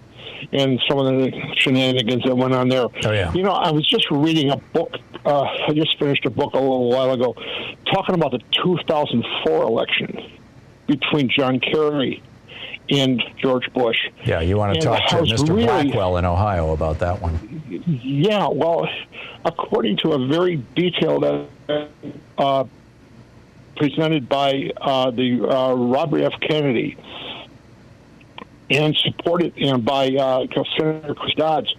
and 0.53 0.81
some 0.89 0.99
of 0.99 1.07
the 1.07 1.33
shenanigans 1.57 2.25
that 2.25 2.37
went 2.37 2.55
on 2.55 2.69
there. 2.69 2.85
Oh, 3.05 3.13
yeah. 3.13 3.33
You 3.33 3.43
know, 3.43 3.53
I 3.53 3.71
was 3.71 3.87
just 3.87 4.11
reading 4.11 4.51
a 4.51 4.57
book. 4.57 4.95
Uh, 5.25 5.43
I 5.43 5.73
just 5.75 5.99
finished 5.99 6.25
a 6.27 6.31
book 6.31 6.55
a 6.55 6.59
little 6.59 6.89
while 6.91 7.13
ago 7.13 7.35
talking 7.93 8.15
about 8.15 8.31
the 8.33 8.39
2004 8.65 9.63
election 9.63 10.31
between 10.87 11.29
John 11.29 11.61
Kerry 11.61 12.23
and 12.91 13.23
George 13.37 13.71
Bush. 13.75 13.97
Yeah, 14.25 14.41
you 14.41 14.57
want 14.57 14.81
to 14.81 14.89
And 14.91 15.01
talk 15.01 15.11
to 15.11 15.17
Mr. 15.35 15.49
really- 15.51 15.65
Blackwell 15.65 16.17
in 16.17 16.25
Ohio 16.25 16.73
about 16.73 17.01
that 17.01 17.21
one. 17.21 17.63
Yeah, 17.87 18.49
well, 18.49 18.89
according 19.45 19.99
to 19.99 20.13
a 20.13 20.27
very 20.27 20.63
detailed 20.75 21.25
uh, 22.39 22.65
presented 23.77 24.29
by 24.29 24.71
uh, 24.81 25.11
the 25.11 25.47
uh, 25.47 25.75
Robert 25.75 26.23
F. 26.23 26.41
Kennedy 26.41 26.97
and 28.71 28.97
supported 28.97 29.55
by 29.85 30.09
uh, 30.09 30.47
Senator 30.77 31.15
Chris 31.15 31.35
Dodds, 31.35 31.75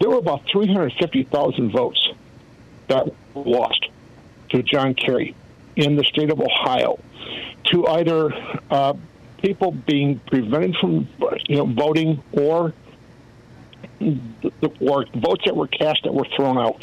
there 0.00 0.10
were 0.10 0.18
about 0.18 0.42
350,000 0.50 1.70
votes 1.70 2.08
that 2.88 3.06
were 3.34 3.42
lost 3.44 3.88
to 4.50 4.62
John 4.62 4.94
Kerry 4.94 5.34
in 5.76 5.96
the 5.96 6.04
state 6.04 6.30
of 6.30 6.40
Ohio 6.40 6.98
to 7.66 7.86
either 7.86 8.32
uh, 8.70 8.94
people 9.38 9.72
being 9.72 10.18
prevented 10.20 10.76
from 10.80 11.08
you 11.46 11.56
know 11.56 11.66
voting 11.66 12.22
or 12.32 12.74
or 14.80 15.06
votes 15.14 15.44
that 15.44 15.54
were 15.54 15.68
cast 15.68 16.02
that 16.04 16.12
were 16.12 16.26
thrown 16.36 16.58
out. 16.58 16.82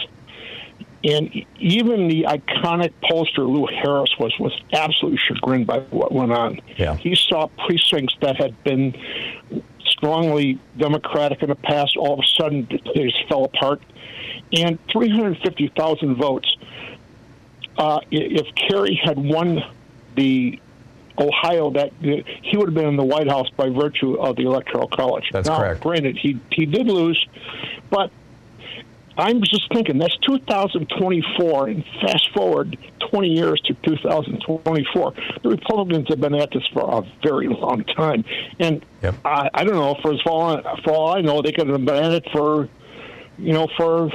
And 1.04 1.46
even 1.60 2.10
the 2.10 2.24
iconic 2.24 2.92
pollster 3.04 3.48
Lou 3.48 3.68
Harris 3.68 4.10
was 4.20 4.34
was 4.40 4.60
absolutely 4.74 5.20
chagrined 5.26 5.66
by 5.66 5.80
what 5.92 6.12
went 6.12 6.34
on. 6.34 6.60
Yeah. 6.78 6.96
He 6.96 7.16
saw 7.16 7.48
precincts 7.66 8.16
that 8.22 8.36
had 8.36 8.62
been 8.64 8.96
strongly 9.86 10.60
Democratic 10.78 11.42
in 11.42 11.50
the 11.50 11.56
past 11.56 11.96
all 11.98 12.14
of 12.14 12.20
a 12.20 12.28
sudden 12.42 12.68
they 12.70 13.06
just 13.06 13.28
fell 13.30 13.46
apart. 13.46 13.82
And 14.52 14.80
350,000 14.92 16.16
votes. 16.16 16.58
Uh, 17.78 18.00
if 18.12 18.54
Kerry 18.56 19.00
had 19.02 19.18
won 19.18 19.64
the 20.16 20.60
Ohio, 21.18 21.70
that 21.72 21.92
he 22.02 22.58
would 22.58 22.70
have 22.70 22.74
been 22.74 22.88
in 22.88 22.96
the 22.96 23.04
White 23.04 23.30
House 23.30 23.50
by 23.52 23.70
virtue 23.70 24.16
of 24.16 24.36
the 24.36 24.44
Electoral 24.44 24.88
College. 24.88 25.30
That's 25.32 25.48
now, 25.48 25.60
correct. 25.60 25.82
Granted, 25.82 26.18
he 26.18 26.40
he 26.52 26.66
did 26.66 26.88
lose, 26.88 27.26
but 27.90 28.12
I'm 29.20 29.42
just 29.42 29.72
thinking 29.74 29.98
that's 29.98 30.16
2024, 30.26 31.68
and 31.68 31.84
fast 32.02 32.30
forward 32.34 32.78
20 33.12 33.28
years 33.28 33.62
to 33.66 33.74
2024. 33.74 35.14
The 35.44 35.50
Republicans 35.50 36.08
have 36.10 36.22
been 36.22 36.36
at 36.36 36.52
this 36.52 36.66
for 36.74 36.82
a 36.82 37.02
very 37.24 37.48
long 37.48 37.84
time, 37.84 38.24
and 38.60 38.86
I, 39.26 39.50
I 39.54 39.64
don't 39.64 39.76
know. 39.76 39.96
For 40.02 40.14
as 40.14 40.22
far 40.22 40.62
for 40.84 40.94
all 40.94 41.18
I 41.18 41.22
know, 41.22 41.42
they 41.42 41.52
could 41.52 41.68
have 41.68 41.84
been 41.84 42.04
at 42.04 42.14
it 42.14 42.28
for, 42.32 42.70
you 43.38 43.54
know, 43.54 43.68
for 43.78 44.10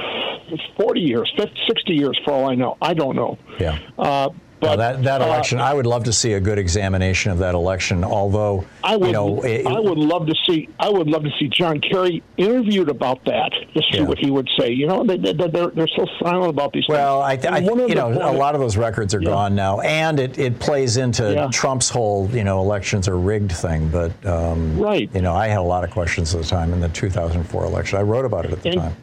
40 0.77 0.99
years, 0.99 1.31
50, 1.37 1.55
60 1.67 1.93
years. 1.93 2.19
For 2.25 2.33
all 2.33 2.49
I 2.49 2.55
know, 2.55 2.77
I 2.81 2.93
don't 2.93 3.15
know. 3.15 3.37
Yeah. 3.59 3.79
Uh, 3.97 4.29
Now, 4.65 4.75
that 4.75 5.03
that 5.03 5.21
uh, 5.21 5.25
election, 5.25 5.59
I 5.59 5.73
would 5.73 5.85
love 5.85 6.03
to 6.05 6.13
see 6.13 6.33
a 6.33 6.39
good 6.39 6.57
examination 6.59 7.31
of 7.31 7.37
that 7.39 7.55
election. 7.55 8.03
Although, 8.03 8.65
I 8.83 8.95
would, 8.95 9.07
you 9.07 9.13
know, 9.13 9.41
it- 9.41 9.65
I 9.65 9.79
would 9.79 9.97
love 9.97 10.27
to 10.27 10.35
see, 10.47 10.69
I 10.79 10.89
would 10.89 11.07
love 11.07 11.23
to 11.23 11.31
see 11.39 11.47
John 11.47 11.79
Kerry 11.79 12.21
interviewed 12.37 12.89
about 12.89 13.23
that 13.25 13.51
to 13.75 13.81
see 13.91 14.01
what 14.01 14.17
he 14.17 14.29
would 14.31 14.49
say. 14.59 14.71
You 14.71 14.87
know, 14.87 15.03
they, 15.03 15.17
they, 15.17 15.33
they're 15.33 15.67
they're 15.67 15.87
so 15.95 16.05
silent 16.21 16.49
about 16.49 16.73
these. 16.73 16.85
Well, 16.87 17.21
I, 17.21 17.37
things. 17.37 17.53
th- 17.57 17.69
I 17.69 17.85
you 17.87 17.95
know, 17.95 18.11
a 18.11 18.33
lot 18.33 18.55
of 18.55 18.61
those 18.61 18.77
records 18.77 19.13
are 19.13 19.19
gone 19.19 19.55
now, 19.55 19.79
and 19.81 20.19
it, 20.19 20.37
it 20.37 20.59
plays 20.59 20.97
into 20.97 21.33
Yeah. 21.33 21.49
Trump's 21.51 21.89
whole, 21.89 22.29
you 22.31 22.43
know, 22.43 22.59
elections 22.61 23.07
are 23.07 23.17
rigged 23.17 23.51
thing. 23.51 23.89
But 23.89 24.11
um, 24.25 24.77
right, 24.79 25.09
you 25.13 25.21
know, 25.21 25.33
I 25.33 25.47
had 25.47 25.59
a 25.59 25.61
lot 25.61 25.83
of 25.83 25.91
questions 25.91 26.33
at 26.35 26.41
the 26.41 26.47
time 26.47 26.73
in 26.73 26.79
the 26.81 26.89
2004 26.89 27.63
election. 27.65 27.99
I 27.99 28.01
wrote 28.01 28.25
about 28.25 28.45
it 28.45 28.51
at 28.51 28.61
the 28.63 28.69
And- 28.69 28.79
time. 28.81 28.95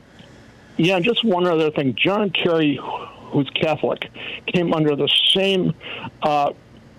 Yeah, 0.79 0.97
and 0.97 1.05
just 1.05 1.23
one 1.23 1.47
other 1.47 1.71
thing. 1.71 1.95
John 2.03 2.31
Kerry, 2.31 2.81
who's 3.33 3.49
Catholic, 3.51 4.11
came 4.47 4.73
under 4.73 4.95
the 4.95 5.09
same 5.35 5.75
uh, 6.23 6.53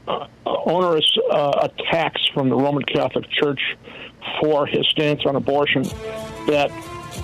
uh, 0.08 0.28
onerous 0.46 1.18
uh, 1.32 1.70
attacks 1.70 2.22
from 2.34 2.50
the 2.50 2.56
Roman 2.56 2.84
Catholic 2.84 3.30
Church 3.30 3.62
for 4.42 4.66
his 4.66 4.86
stance 4.88 5.26
on 5.26 5.36
abortion 5.36 5.84
that 6.48 6.70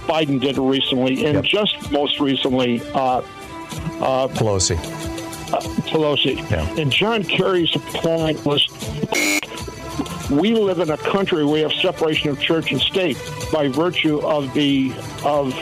Biden 0.08 0.40
did 0.40 0.58
recently, 0.58 1.26
and 1.26 1.44
just 1.44 1.92
most 1.92 2.20
recently, 2.20 2.82
uh, 2.94 3.22
uh, 4.02 4.28
Pelosi. 4.30 4.78
Uh, 5.52 5.60
Pelosi. 5.90 6.80
And 6.80 6.92
John 6.92 7.24
Kerry's 7.24 7.72
point 7.72 8.44
was 8.46 8.68
we 10.30 10.54
live 10.54 10.80
in 10.80 10.92
a 10.92 10.98
country 10.98 11.44
where 11.44 11.54
we 11.54 11.60
have 11.62 11.74
separation 11.74 12.30
of 12.30 12.40
church 12.40 12.72
and 12.72 12.80
state 12.80 13.18
by 13.52 13.68
virtue 13.68 14.20
of 14.20 14.54
the 14.54 14.94
of 15.24 15.54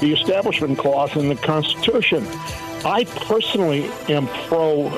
the 0.00 0.12
establishment 0.12 0.78
clause 0.78 1.14
in 1.16 1.28
the 1.28 1.36
Constitution. 1.36 2.26
I 2.84 3.04
personally 3.04 3.84
am 4.08 4.26
pro 4.48 4.92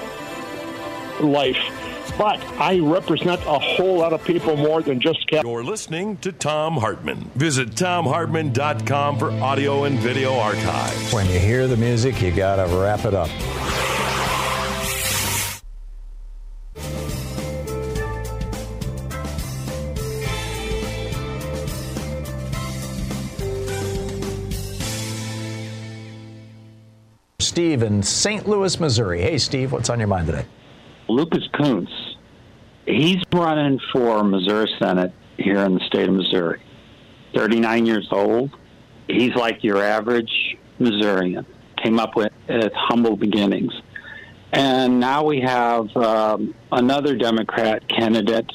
life, 1.20 1.57
but 2.18 2.41
I 2.61 2.80
represent 2.80 3.41
a 3.43 3.59
whole 3.59 3.99
lot 3.99 4.12
of 4.12 4.24
people 4.24 4.57
more 4.57 4.82
than 4.82 5.01
just 5.01 5.26
Catholic. 5.28 5.47
You're 5.47 5.62
listening 5.62 6.16
to 6.18 6.32
Thom 6.32 6.78
Hartmann. 6.78 7.30
Visit 7.37 7.70
thomhartmann.com 7.70 9.18
for 9.18 9.30
audio 9.30 9.84
and 9.84 9.99
video 10.01 10.37
archives. 10.37 11.12
When 11.12 11.26
you 11.30 11.39
hear 11.39 11.68
the 11.68 11.76
music, 11.76 12.20
you 12.20 12.32
got 12.32 12.57
to 12.57 12.76
wrap 12.76 13.05
it 13.05 13.14
up. 13.14 13.30
Steve 27.57 27.83
in 27.83 28.03
St. 28.03 28.47
Louis, 28.47 28.79
Missouri. 28.79 29.23
Hey, 29.23 29.39
Steve, 29.39 29.73
what's 29.73 29.89
on 29.89 29.99
your 29.99 30.09
mind 30.09 30.27
today? 30.27 30.45
Lucas 31.09 31.49
Kunce, 31.55 31.89
he's 32.85 33.17
running 33.33 33.81
for 33.95 34.23
Missouri 34.23 34.71
Senate 34.79 35.11
here 35.39 35.61
in 35.61 35.77
the 35.77 35.81
state 35.87 36.07
of 36.07 36.15
Missouri. 36.15 36.61
39 37.35 37.87
years 37.87 38.09
old. 38.11 38.51
He's 39.09 39.35
like 39.37 39.65
your 39.65 39.83
average 39.83 40.59
Missourian. 40.79 41.47
Came 41.83 41.99
up 41.99 42.15
with 42.15 42.31
at 42.51 42.75
humble 42.75 43.17
beginnings. 43.17 43.73
And 44.53 45.01
now 45.01 45.25
we 45.25 45.41
have 45.41 45.97
um, 45.97 46.55
another 46.73 47.17
Democrat 47.17 47.89
candidate. 47.89 48.53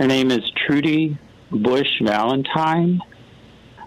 Her 0.00 0.08
name 0.08 0.32
is 0.32 0.42
Trudy 0.66 1.16
Busch 1.52 2.02
Valentine. 2.02 2.98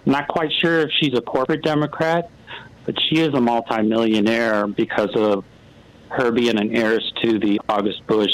I'm 0.06 0.12
not 0.12 0.26
quite 0.26 0.50
sure 0.58 0.80
if 0.80 0.90
she's 0.98 1.12
a 1.12 1.20
corporate 1.20 1.62
Democrat, 1.62 2.30
but 2.88 2.96
she 3.02 3.16
is 3.20 3.34
a 3.34 3.40
multimillionaire 3.40 4.66
because 4.66 5.10
of 5.14 5.44
her 6.08 6.30
being 6.32 6.58
an 6.58 6.74
heiress 6.74 7.04
to 7.22 7.38
the 7.38 7.60
August 7.68 8.00
Busch 8.06 8.32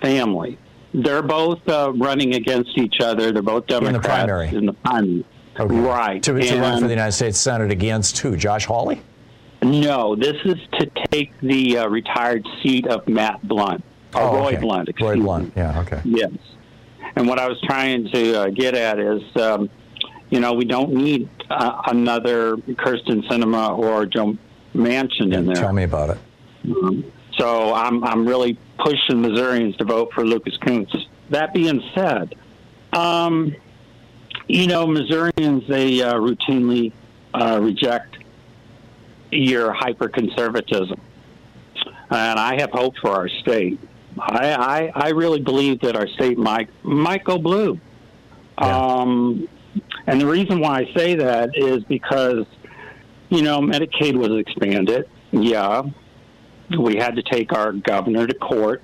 family. 0.00 0.58
They're 0.94 1.20
both 1.20 1.60
uh, 1.68 1.92
running 1.94 2.34
against 2.34 2.78
each 2.78 2.94
other. 3.02 3.30
They're 3.30 3.42
both 3.42 3.66
Democrats 3.66 3.94
in 3.94 4.00
the 4.00 4.08
primary. 4.08 4.48
In 4.48 4.64
the 4.64 4.72
primary. 4.72 5.24
Okay. 5.60 5.74
Right. 5.80 6.22
To, 6.22 6.32
to 6.40 6.60
run 6.60 6.80
for 6.80 6.86
the 6.86 6.94
United 6.94 7.12
States 7.12 7.38
Senate 7.38 7.70
against 7.70 8.16
who? 8.16 8.38
Josh 8.38 8.64
Hawley? 8.64 9.02
No, 9.62 10.16
this 10.16 10.36
is 10.46 10.56
to 10.78 10.90
take 11.10 11.38
the 11.42 11.76
uh, 11.76 11.88
retired 11.88 12.48
seat 12.62 12.86
of 12.86 13.06
Matt 13.06 13.46
Blunt, 13.46 13.84
or 14.14 14.22
Oh, 14.22 14.34
Roy 14.36 14.46
okay. 14.52 14.56
Blunt. 14.62 14.88
Excuse 14.88 15.10
Roy. 15.10 15.16
Blunt. 15.22 15.52
Yeah, 15.54 15.80
okay. 15.80 16.00
Yes. 16.06 16.30
And 17.16 17.28
what 17.28 17.38
I 17.38 17.46
was 17.46 17.60
trying 17.66 18.08
to 18.14 18.40
uh, 18.44 18.48
get 18.48 18.74
at 18.74 18.98
is, 18.98 19.20
um, 19.36 19.68
you 20.30 20.40
know, 20.40 20.52
we 20.52 20.64
don't 20.64 20.92
need 20.92 21.28
uh, 21.50 21.82
another 21.86 22.56
Kyrsten 22.56 23.26
Sinema 23.28 23.78
or 23.78 24.06
Joe 24.06 24.36
Manchin 24.74 25.34
in 25.34 25.46
there. 25.46 25.54
Tell 25.54 25.72
me 25.72 25.84
about 25.84 26.10
it. 26.10 26.18
Um, 26.64 27.04
so 27.36 27.72
I'm 27.72 28.04
I'm 28.04 28.26
really 28.26 28.58
pushing 28.78 29.22
Missourians 29.22 29.76
to 29.76 29.84
vote 29.84 30.12
for 30.12 30.26
Lucas 30.26 30.56
Kunce. 30.58 31.06
That 31.30 31.54
being 31.54 31.82
said, 31.94 32.34
um, 32.92 33.54
you 34.48 34.66
know 34.66 34.86
Missourians 34.86 35.66
they 35.68 36.02
uh, 36.02 36.14
routinely 36.14 36.92
uh, 37.32 37.58
reject 37.62 38.16
your 39.30 39.72
hyper 39.72 40.08
conservatism, 40.08 41.00
and 42.10 42.38
I 42.38 42.60
have 42.60 42.70
hope 42.70 42.94
for 43.00 43.10
our 43.10 43.28
state. 43.28 43.78
I, 44.18 44.54
I 44.54 44.92
I 44.94 45.08
really 45.10 45.40
believe 45.40 45.80
that 45.80 45.96
our 45.96 46.08
state 46.08 46.38
might 46.38 46.68
might 46.84 47.24
go 47.24 47.38
blue. 47.38 47.78
Um, 48.58 49.48
and 50.08 50.20
the 50.20 50.26
reason 50.26 50.60
why 50.60 50.80
I 50.80 50.94
say 50.96 51.14
that 51.16 51.50
is 51.54 51.84
because 51.84 52.46
you 53.28 53.42
know 53.42 53.60
Medicaid 53.60 54.16
was 54.16 54.30
expanded. 54.40 55.08
Yeah, 55.30 55.82
we 56.78 56.96
had 56.96 57.16
to 57.16 57.22
take 57.22 57.52
our 57.52 57.72
governor 57.72 58.26
to 58.26 58.34
court, 58.34 58.82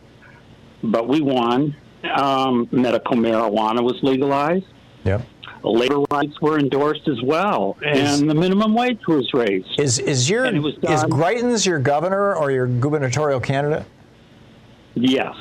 but 0.83 1.09
we 1.09 1.21
won. 1.21 1.77
Um, 2.15 2.69
medical 2.71 3.17
marijuana 3.17 3.83
was 3.83 3.99
legalized. 4.03 4.67
Yeah. 5.05 5.23
Labor 5.63 6.01
rights 6.11 6.39
were 6.43 6.59
endorsed 6.59 7.09
as 7.09 7.23
well, 7.23 7.79
and 7.83 7.99
Is- 7.99 8.21
the 8.21 8.35
minimum 8.35 8.75
wage 8.75 9.01
was 9.09 9.33
raised. 9.33 9.81
Is 9.81 9.99
is 9.99 10.29
your 10.29 10.45
is 10.45 11.05
Greitens 11.05 11.65
your 11.65 11.79
governor 11.79 12.35
or 12.35 12.51
your 12.51 12.67
gubernatorial 12.67 13.41
candidate? 13.41 13.87
Yes. 14.95 15.35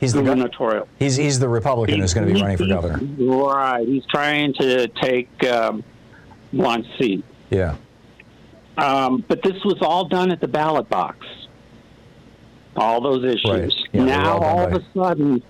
He's 0.00 0.12
the 0.12 0.22
gubernatorial. 0.22 0.88
He's 0.98 1.16
he's 1.16 1.38
the 1.38 1.48
Republican 1.48 2.00
who's 2.00 2.14
going 2.14 2.26
to 2.26 2.32
be 2.32 2.38
He- 2.38 2.44
running 2.44 2.58
for 2.58 2.66
governor. 2.66 3.00
Right. 3.18 3.86
He's 3.86 4.04
trying 4.06 4.54
to 4.54 4.86
take 4.88 5.28
um, 5.44 5.82
Blunt's 6.52 6.88
seat. 6.98 7.24
Yeah. 7.50 7.76
Um, 8.76 9.24
but 9.26 9.42
this 9.42 9.64
was 9.64 9.76
all 9.80 10.06
done 10.06 10.30
at 10.30 10.40
the 10.40 10.46
ballot 10.48 10.88
box. 10.88 11.26
All 12.76 13.00
those 13.00 13.24
issues. 13.24 13.44
Right. 13.44 13.72
Yeah, 13.92 14.04
now, 14.04 14.38
all 14.38 14.60
of 14.60 14.72
a 14.72 14.84
sudden, 14.94 15.42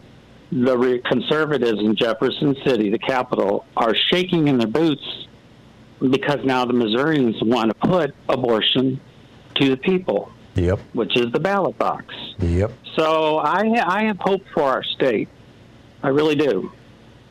the 0.50 0.78
re- 0.78 1.00
conservatives 1.04 1.78
in 1.80 1.94
Jefferson 1.94 2.56
City, 2.64 2.88
the 2.88 2.98
capital, 2.98 3.66
are 3.76 3.94
shaking 4.10 4.48
in 4.48 4.56
their 4.56 4.66
boots 4.68 5.26
because 6.00 6.38
now 6.44 6.64
the 6.64 6.72
Missourians 6.72 7.36
want 7.42 7.68
to 7.68 7.74
put 7.86 8.14
abortion 8.30 8.98
to 9.56 9.68
the 9.68 9.76
people, 9.76 10.30
Yep. 10.58 10.80
which 10.92 11.16
is 11.16 11.30
the 11.32 11.40
ballot 11.40 11.76
box. 11.78 12.14
Yep. 12.38 12.72
So 12.96 13.38
I, 13.38 13.62
I 13.86 14.04
have 14.04 14.18
hope 14.18 14.42
for 14.52 14.62
our 14.62 14.82
state. 14.82 15.28
I 16.02 16.08
really 16.08 16.34
do. 16.36 16.72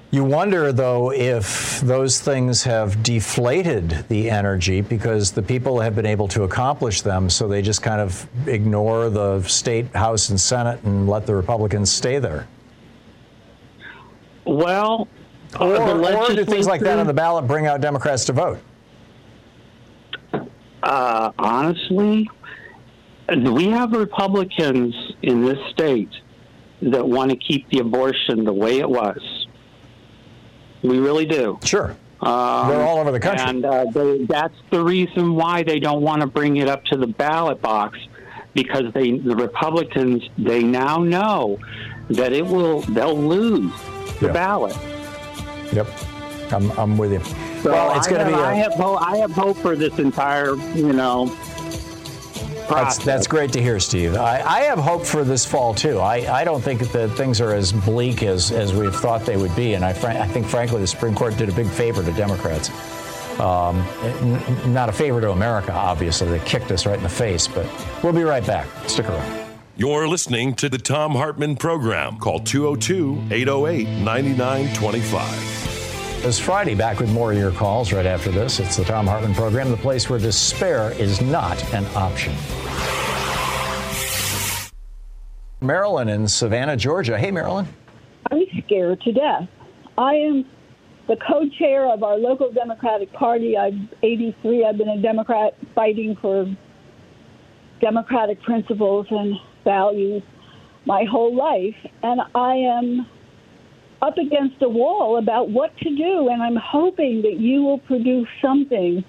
You 0.09 0.23
wonder, 0.23 0.71
though, 0.71 1.11
if 1.11 1.81
those 1.81 2.21
things 2.21 2.63
have 2.63 3.03
deflated 3.03 4.05
the 4.07 4.29
energy 4.29 4.79
because 4.79 5.31
the 5.33 5.41
people 5.43 5.81
have 5.81 5.95
been 5.95 6.05
able 6.05 6.29
to 6.29 6.43
accomplish 6.43 7.01
them, 7.01 7.29
so 7.29 7.47
they 7.47 7.61
just 7.61 7.81
kind 7.81 7.99
of 7.99 8.25
ignore 8.47 9.09
the 9.09 9.41
state 9.43 9.93
House 9.93 10.29
and 10.29 10.39
Senate 10.39 10.81
and 10.83 11.09
let 11.09 11.25
the 11.25 11.35
Republicans 11.35 11.91
stay 11.91 12.19
there. 12.19 12.47
Well, 14.45 15.09
Or, 15.59 15.73
the 15.73 16.17
or 16.17 16.33
do 16.33 16.45
things 16.45 16.67
like 16.67 16.79
that 16.81 16.99
on 16.99 17.07
the 17.07 17.13
ballot 17.13 17.45
bring 17.45 17.67
out 17.67 17.81
Democrats 17.81 18.23
to 18.25 18.33
vote? 18.33 18.59
Uh, 20.83 21.31
honestly, 21.37 22.29
we 23.29 23.69
have 23.69 23.91
Republicans 23.91 24.95
in 25.21 25.43
this 25.43 25.59
state 25.71 26.09
that 26.81 27.07
want 27.07 27.31
to 27.31 27.37
keep 27.37 27.69
the 27.69 27.79
abortion 27.79 28.43
the 28.45 28.53
way 28.53 28.79
it 28.79 28.89
was. 28.89 29.47
We 30.83 30.99
really 30.99 31.25
do. 31.25 31.59
Sure. 31.63 31.95
Um, 32.21 32.69
They're 32.69 32.81
all 32.81 32.99
over 32.99 33.11
the 33.11 33.19
country. 33.19 33.45
And 33.45 33.65
uh, 33.65 33.85
they, 33.93 34.25
that's 34.25 34.55
the 34.71 34.83
reason 34.83 35.35
why 35.35 35.63
they 35.63 35.79
don't 35.79 36.01
want 36.01 36.21
to 36.21 36.27
bring 36.27 36.57
it 36.57 36.67
up 36.67 36.83
to 36.85 36.97
the 36.97 37.07
ballot 37.07 37.61
box 37.61 37.97
because 38.53 38.91
they, 38.93 39.17
the 39.17 39.35
Republicans, 39.35 40.23
they 40.37 40.63
now 40.63 40.97
know 40.97 41.59
that 42.09 42.33
it 42.33 42.45
will, 42.45 42.81
they'll 42.81 43.17
lose 43.17 43.71
the 44.19 44.27
Yeah. 44.27 44.33
ballot. 44.33 44.75
Yep. 45.73 45.87
I'm, 46.53 46.71
I'm 46.79 46.97
with 46.97 47.11
you. 47.11 47.19
So 47.61 47.71
well, 47.71 47.97
it's 47.97 48.07
I 48.07 48.11
going 48.11 48.25
to 48.25 48.31
be. 48.31 48.33
I 48.41 48.53
A, 48.53 48.55
have 48.55 48.73
hope. 48.73 49.01
I 49.01 49.17
have 49.17 49.31
hope 49.31 49.57
for 49.57 49.75
this 49.75 49.99
entire, 49.99 50.55
you 50.75 50.93
know. 50.93 51.35
That's, 52.69 52.97
that's 52.97 53.27
great 53.27 53.53
to 53.53 53.61
hear, 53.61 53.79
Steve. 53.79 54.15
I, 54.15 54.41
I 54.41 54.59
have 54.63 54.79
hope 54.79 55.05
for 55.05 55.23
this 55.23 55.45
fall 55.45 55.73
too. 55.73 55.99
I, 55.99 56.41
I 56.41 56.43
don't 56.43 56.61
think 56.61 56.81
that 56.91 57.09
things 57.11 57.39
are 57.41 57.53
as 57.53 57.71
bleak 57.71 58.23
as, 58.23 58.51
as 58.51 58.73
we've 58.73 58.95
thought 58.95 59.25
they 59.25 59.37
would 59.37 59.55
be, 59.55 59.73
and 59.75 59.85
I, 59.85 59.93
fr- 59.93 60.07
I 60.07 60.27
think, 60.27 60.45
frankly, 60.47 60.81
the 60.81 60.87
Supreme 60.87 61.15
Court 61.15 61.37
did 61.37 61.49
a 61.49 61.53
big 61.53 61.67
favor 61.67 62.03
to 62.03 62.11
Democrats. 62.13 62.69
Um, 63.39 63.77
n- 64.21 64.73
not 64.73 64.89
a 64.89 64.91
favor 64.91 65.21
to 65.21 65.31
America, 65.31 65.71
obviously. 65.71 66.27
They 66.27 66.39
kicked 66.45 66.71
us 66.71 66.85
right 66.85 66.97
in 66.97 67.03
the 67.03 67.09
face, 67.09 67.47
but 67.47 67.67
we'll 68.03 68.13
be 68.13 68.23
right 68.23 68.45
back. 68.45 68.67
Stick 68.87 69.07
around. 69.09 69.45
You're 69.75 70.07
listening 70.07 70.55
to 70.55 70.69
the 70.69 70.79
Thom 70.79 71.11
Hartmann 71.13 71.55
program. 71.55 72.17
Call 72.17 72.39
202 72.39 73.27
808 73.31 73.87
9925. 74.03 75.66
It's 76.27 76.37
Friday, 76.37 76.75
back 76.75 76.99
with 76.99 77.09
more 77.13 77.31
of 77.31 77.37
your 77.37 77.53
calls 77.53 77.93
right 77.93 78.05
after 78.05 78.29
this. 78.29 78.59
It's 78.59 78.75
the 78.75 78.83
Thom 78.83 79.07
Hartmann 79.07 79.33
program, 79.33 79.71
the 79.71 79.77
place 79.77 80.09
where 80.09 80.19
despair 80.19 80.91
is 80.91 81.21
not 81.21 81.63
an 81.73 81.85
option. 81.95 82.35
Marilyn 85.61 86.09
in 86.09 86.27
Savannah, 86.27 86.75
Georgia. 86.75 87.17
Hey, 87.17 87.31
Marilyn. 87.31 87.65
I'm 88.29 88.43
scared 88.65 88.99
to 89.03 89.13
death. 89.13 89.47
I 89.97 90.15
am 90.15 90.45
the 91.07 91.15
co-chair 91.15 91.89
of 91.89 92.03
our 92.03 92.17
local 92.17 92.51
Democratic 92.51 93.13
Party. 93.13 93.57
I'm 93.57 93.87
83. 94.03 94.65
I've 94.65 94.77
been 94.77 94.89
a 94.89 95.01
Democrat 95.01 95.55
fighting 95.75 96.17
for 96.21 96.53
democratic 97.79 98.41
principles 98.41 99.07
and 99.11 99.37
values 99.63 100.23
my 100.85 101.05
whole 101.09 101.33
life, 101.33 101.75
and 102.03 102.19
I 102.35 102.55
am 102.55 103.07
up 104.01 104.17
against 104.17 104.61
a 104.61 104.69
wall 104.69 105.17
about 105.17 105.49
what 105.49 105.75
to 105.77 105.95
do, 105.95 106.29
and 106.29 106.41
I'm 106.41 106.55
hoping 106.55 107.21
that 107.23 107.37
you 107.39 107.63
will 107.63 107.79
produce 107.79 108.27
something 108.41 109.03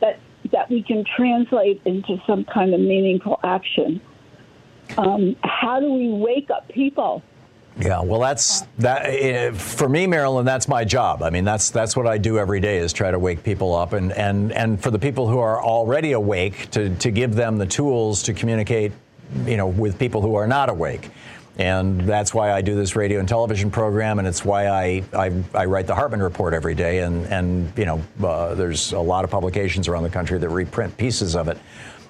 that 0.00 0.18
that 0.52 0.68
we 0.70 0.82
can 0.82 1.04
translate 1.16 1.80
into 1.84 2.18
some 2.26 2.44
kind 2.44 2.74
of 2.74 2.80
meaningful 2.80 3.38
action. 3.42 4.00
Um, 4.98 5.36
how 5.42 5.80
do 5.80 5.92
we 5.92 6.10
wake 6.10 6.50
up 6.50 6.68
people? 6.68 7.22
Yeah, 7.78 8.02
well, 8.02 8.20
that's 8.20 8.62
that 8.78 9.02
eh, 9.06 9.50
for 9.52 9.88
me, 9.88 10.06
Marilyn. 10.06 10.44
That's 10.44 10.68
my 10.68 10.84
job. 10.84 11.22
I 11.22 11.30
mean, 11.30 11.44
that's 11.44 11.70
that's 11.70 11.96
what 11.96 12.06
I 12.06 12.18
do 12.18 12.38
every 12.38 12.60
day 12.60 12.78
is 12.78 12.92
try 12.92 13.10
to 13.10 13.18
wake 13.18 13.42
people 13.42 13.74
up, 13.74 13.92
and 13.94 14.12
and 14.12 14.52
and 14.52 14.80
for 14.80 14.90
the 14.90 14.98
people 14.98 15.28
who 15.28 15.38
are 15.38 15.60
already 15.60 16.12
awake, 16.12 16.70
to 16.72 16.94
to 16.96 17.10
give 17.10 17.34
them 17.34 17.58
the 17.58 17.66
tools 17.66 18.22
to 18.24 18.32
communicate, 18.32 18.92
you 19.44 19.56
know, 19.56 19.66
with 19.66 19.98
people 19.98 20.22
who 20.22 20.36
are 20.36 20.46
not 20.46 20.68
awake. 20.68 21.10
And 21.56 22.00
that's 22.00 22.34
why 22.34 22.52
I 22.52 22.62
do 22.62 22.74
this 22.74 22.96
radio 22.96 23.20
and 23.20 23.28
television 23.28 23.70
program, 23.70 24.18
and 24.18 24.26
it's 24.26 24.44
why 24.44 24.66
I, 24.66 25.04
I, 25.12 25.30
I 25.54 25.64
write 25.66 25.86
the 25.86 25.94
Hartmann 25.94 26.20
Report 26.20 26.52
every 26.52 26.74
day. 26.74 27.00
And, 27.00 27.26
and 27.26 27.72
you 27.78 27.84
know, 27.84 28.02
uh, 28.22 28.54
there's 28.54 28.92
a 28.92 28.98
lot 28.98 29.24
of 29.24 29.30
publications 29.30 29.86
around 29.86 30.02
the 30.02 30.10
country 30.10 30.38
that 30.38 30.48
reprint 30.48 30.96
pieces 30.96 31.36
of 31.36 31.48
it. 31.48 31.58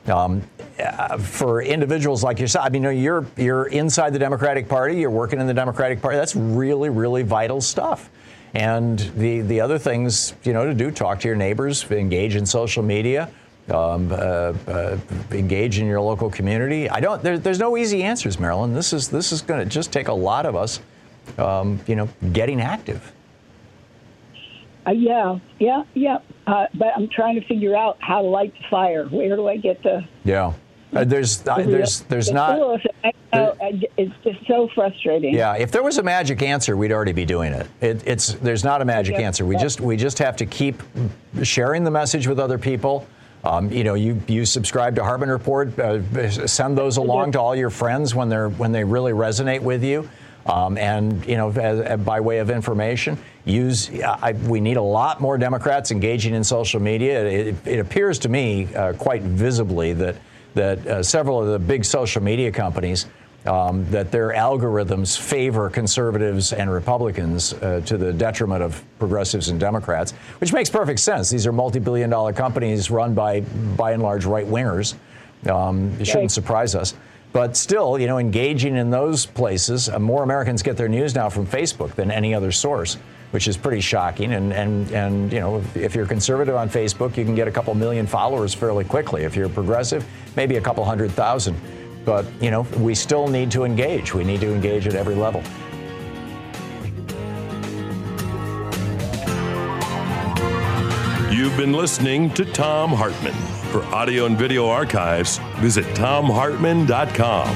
Um, 0.07 0.43
uh, 0.79 1.19
for 1.19 1.63
individuals 1.63 2.23
like 2.23 2.39
yourself, 2.39 2.67
I 2.67 2.69
mean, 2.69 2.83
you're 2.83 3.27
you're 3.37 3.67
inside 3.67 4.13
the 4.13 4.19
Democratic 4.19 4.69
Party, 4.69 4.97
you're 4.97 5.11
working 5.11 5.41
in 5.41 5.47
the 5.47 5.55
Democratic 5.55 6.03
Party. 6.03 6.19
That's 6.19 6.37
really, 6.37 6.91
really 6.91 7.23
vital 7.23 7.63
stuff. 7.63 8.11
And 8.53 8.99
the 9.17 9.41
the 9.41 9.61
other 9.63 9.79
things, 9.79 10.35
you 10.45 10.53
know, 10.53 10.67
to 10.67 10.75
do: 10.75 10.91
talk 10.91 11.21
to 11.21 11.29
your 11.29 11.37
neighbors, 11.37 11.91
engage 11.91 12.37
in 12.37 12.45
social 12.45 12.83
media, 12.83 13.31
um, 13.71 14.13
uh, 14.13 14.17
uh, 14.17 14.99
engage 15.31 15.79
in 15.79 15.87
your 15.87 16.01
local 16.01 16.31
community. 16.31 16.89
I 16.91 17.01
don't. 17.01 17.23
There, 17.23 17.39
there's 17.39 17.59
no 17.59 17.77
easy 17.77 18.03
answers, 18.03 18.39
Marilyn. 18.39 18.75
This 18.75 18.93
is 18.93 19.09
this 19.09 19.33
is 19.33 19.41
going 19.41 19.61
to 19.61 19.67
just 19.67 19.93
take 19.93 20.09
a 20.09 20.13
lot 20.13 20.45
of 20.45 20.55
us, 20.55 20.81
um, 21.39 21.81
you 21.87 21.97
know, 21.97 22.09
getting 22.33 22.61
active. 22.61 23.13
Uh, 24.87 24.91
yeah, 24.91 25.39
yeah, 25.59 25.85
yeah. 25.95 26.19
Uh, 26.47 26.67
but 26.75 26.89
I'm 26.95 27.09
trying 27.09 27.41
to 27.41 27.47
figure 27.47 27.75
out 27.75 27.97
how 28.01 28.21
to 28.21 28.29
light 28.29 28.53
the 28.61 28.69
fire. 28.69 29.07
Where 29.07 29.35
do 29.35 29.49
I 29.49 29.57
get 29.57 29.83
the? 29.83 30.07
Yeah, 30.25 30.53
uh, 30.95 31.05
there's 31.05 31.47
uh, 31.49 31.57
there's 31.57 32.01
there's 32.03 32.31
not. 32.31 32.59
it's 33.33 34.15
just 34.23 34.47
so 34.47 34.69
frustrating. 34.75 35.35
Yeah, 35.35 35.57
if 35.57 35.73
there 35.73 35.83
was 35.83 35.97
a 35.97 36.03
magic 36.03 36.43
answer, 36.43 36.77
we'd 36.77 36.93
already 36.93 37.13
be 37.13 37.25
doing 37.25 37.55
it. 37.55 37.67
it 37.81 38.03
it's 38.07 38.35
there's 38.35 38.63
not 38.63 38.83
a 38.83 38.85
magic 38.85 39.17
answer. 39.17 39.47
We 39.47 39.57
just 39.57 39.81
we 39.81 39.97
just 39.97 40.19
have 40.19 40.37
to 40.37 40.45
keep 40.45 40.83
sharing 41.43 41.83
the 41.83 41.91
message 41.91 42.27
with 42.27 42.39
other 42.39 42.59
people. 42.59 43.07
Um, 43.45 43.71
you 43.71 43.85
know, 43.85 43.95
you, 43.95 44.21
you 44.27 44.47
subscribe 44.47 44.97
to 44.97 45.05
Hartmann 45.05 45.29
Report, 45.29 45.79
uh, 45.79 46.31
send 46.47 46.79
those 46.79 46.97
along 46.97 47.33
to 47.33 47.41
all 47.41 47.55
your 47.55 47.71
friends 47.71 48.15
when 48.15 48.31
they're 48.31 48.49
when 48.49 48.73
they 48.73 48.85
really 48.85 49.13
resonate 49.13 49.61
with 49.61 49.85
you. 49.85 50.09
Um, 50.47 50.77
and 50.79 51.25
you 51.27 51.37
know, 51.37 51.51
as, 51.51 51.81
as 51.81 52.01
by 52.01 52.21
way 52.21 52.39
of 52.39 52.51
information, 52.51 53.19
use. 53.45 53.91
I, 54.03 54.33
we 54.33 54.61
need 54.61 54.77
a 54.77 54.83
lot 54.83 55.21
more 55.21 55.37
Democrats 55.39 55.91
engaging 55.91 56.35
in 56.35 56.43
social 56.43 56.81
media. 56.81 57.25
It, 57.25 57.57
it 57.67 57.79
appears 57.81 58.19
to 58.21 58.29
me 58.29 58.75
uh, 58.75 58.95
quite 58.95 59.23
visibly 59.23 59.93
that 59.95 60.17
that 60.55 60.87
uh, 60.87 61.03
several 61.03 61.41
of 61.41 61.49
the 61.49 61.59
big 61.59 61.85
social 61.85 62.23
media 62.23 62.51
companies 62.51 63.07
um, 63.47 63.89
that 63.91 64.11
their 64.11 64.31
algorithms 64.31 65.19
favor 65.19 65.69
conservatives 65.69 66.53
and 66.53 66.71
Republicans 66.71 67.53
uh, 67.55 67.83
to 67.85 67.99
the 67.99 68.13
detriment 68.13 68.63
of 68.63 68.83
progressives 68.99 69.49
and 69.49 69.61
Democrats, 69.61 70.13
which 70.39 70.53
makes 70.53 70.71
perfect 70.71 71.01
sense. 71.01 71.31
These 71.31 71.47
are 71.47 71.53
multi-billion 71.53 72.11
dollar 72.11 72.33
companies 72.33 72.91
run 72.91 73.15
by, 73.15 73.41
by 73.77 73.93
and 73.93 74.03
large, 74.03 74.25
right 74.25 74.47
wingers. 74.47 74.95
Um, 75.49 75.93
it 76.01 76.07
shouldn't 76.07 76.33
surprise 76.33 76.75
us. 76.75 76.95
But 77.33 77.57
still, 77.57 77.99
you 77.99 78.07
know, 78.07 78.19
engaging 78.19 78.77
in 78.77 78.91
those 78.91 79.27
places, 79.27 79.89
uh, 79.89 79.99
more 79.99 80.23
Americans 80.23 80.63
get 80.63 80.77
their 80.77 80.89
news 80.89 81.15
now 81.15 81.29
from 81.29 81.47
Facebook 81.47 81.95
than 81.97 82.13
any 82.13 82.33
other 82.33 82.53
source, 82.53 82.97
which 83.33 83.49
is 83.49 83.57
pretty 83.57 83.81
shocking. 83.81 84.35
And, 84.35 84.53
and, 84.53 84.91
and 84.93 85.33
you 85.33 85.41
know, 85.41 85.59
if, 85.59 85.77
if 85.77 85.95
you're 85.97 86.07
conservative 86.07 86.55
on 86.55 86.71
Facebook, 86.71 87.17
you 87.17 87.25
can 87.25 87.35
get 87.35 87.49
a 87.49 87.51
couple 87.51 87.75
million 87.75 88.07
followers 88.07 88.55
fairly 88.55 88.85
quickly. 88.85 89.25
If 89.25 89.35
you're 89.35 89.49
progressive, 89.49 90.07
maybe 90.37 90.57
a 90.57 90.61
couple 90.61 90.85
hundred 90.85 91.11
thousand. 91.11 91.57
But, 92.05 92.27
you 92.41 92.51
know, 92.51 92.63
we 92.79 92.95
still 92.95 93.29
need 93.29 93.51
to 93.53 93.65
engage. 93.65 94.15
We 94.15 94.25
need 94.25 94.41
to 94.41 94.53
engage 94.53 94.87
at 94.87 94.95
every 94.95 95.15
level. 95.15 95.43
You've 101.35 101.57
been 101.57 101.73
listening 101.73 102.31
to 102.35 102.45
Thom 102.45 102.91
Hartmann. 102.91 103.35
For 103.73 103.83
audio 103.87 104.27
and 104.27 104.39
video 104.39 104.69
archives, 104.69 105.39
visit 105.57 105.85
thomhartmann.com. 105.97 107.49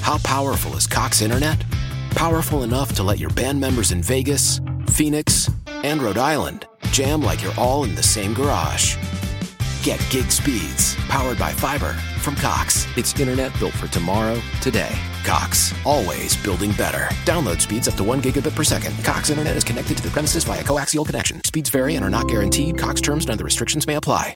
How 0.00 0.18
powerful 0.24 0.76
is 0.76 0.86
Cox 0.86 1.20
Internet? 1.20 1.62
Powerful 2.12 2.62
enough 2.62 2.94
to 2.94 3.02
let 3.02 3.18
your 3.18 3.30
band 3.30 3.60
members 3.60 3.92
in 3.92 4.02
Vegas, 4.02 4.60
Phoenix, 4.88 5.50
and 5.66 6.02
Rhode 6.02 6.18
Island 6.18 6.66
jam 6.92 7.22
like 7.22 7.42
you're 7.42 7.54
all 7.58 7.84
in 7.84 7.94
the 7.94 8.02
same 8.02 8.34
garage. 8.34 8.96
Get 9.82 10.04
gig 10.10 10.30
speeds 10.30 10.94
powered 11.08 11.38
by 11.38 11.52
fiber 11.52 11.94
from 12.20 12.36
Cox. 12.36 12.86
It's 12.96 13.18
internet 13.18 13.58
built 13.58 13.72
for 13.72 13.88
tomorrow, 13.88 14.40
today. 14.60 14.94
Cox, 15.24 15.74
always 15.86 16.36
building 16.36 16.72
better. 16.72 17.08
Download 17.24 17.60
speeds 17.60 17.88
up 17.88 17.94
to 17.94 18.04
1 18.04 18.20
gigabit 18.20 18.54
per 18.54 18.64
second. 18.64 18.94
Cox 19.04 19.30
internet 19.30 19.56
is 19.56 19.64
connected 19.64 19.96
to 19.96 20.02
the 20.02 20.10
premises 20.10 20.44
via 20.44 20.62
coaxial 20.62 21.06
connection. 21.06 21.42
Speeds 21.44 21.70
vary 21.70 21.96
and 21.96 22.04
are 22.04 22.10
not 22.10 22.28
guaranteed. 22.28 22.76
Cox 22.76 23.00
terms 23.00 23.24
and 23.24 23.32
other 23.32 23.44
restrictions 23.44 23.86
may 23.86 23.94
apply. 23.94 24.28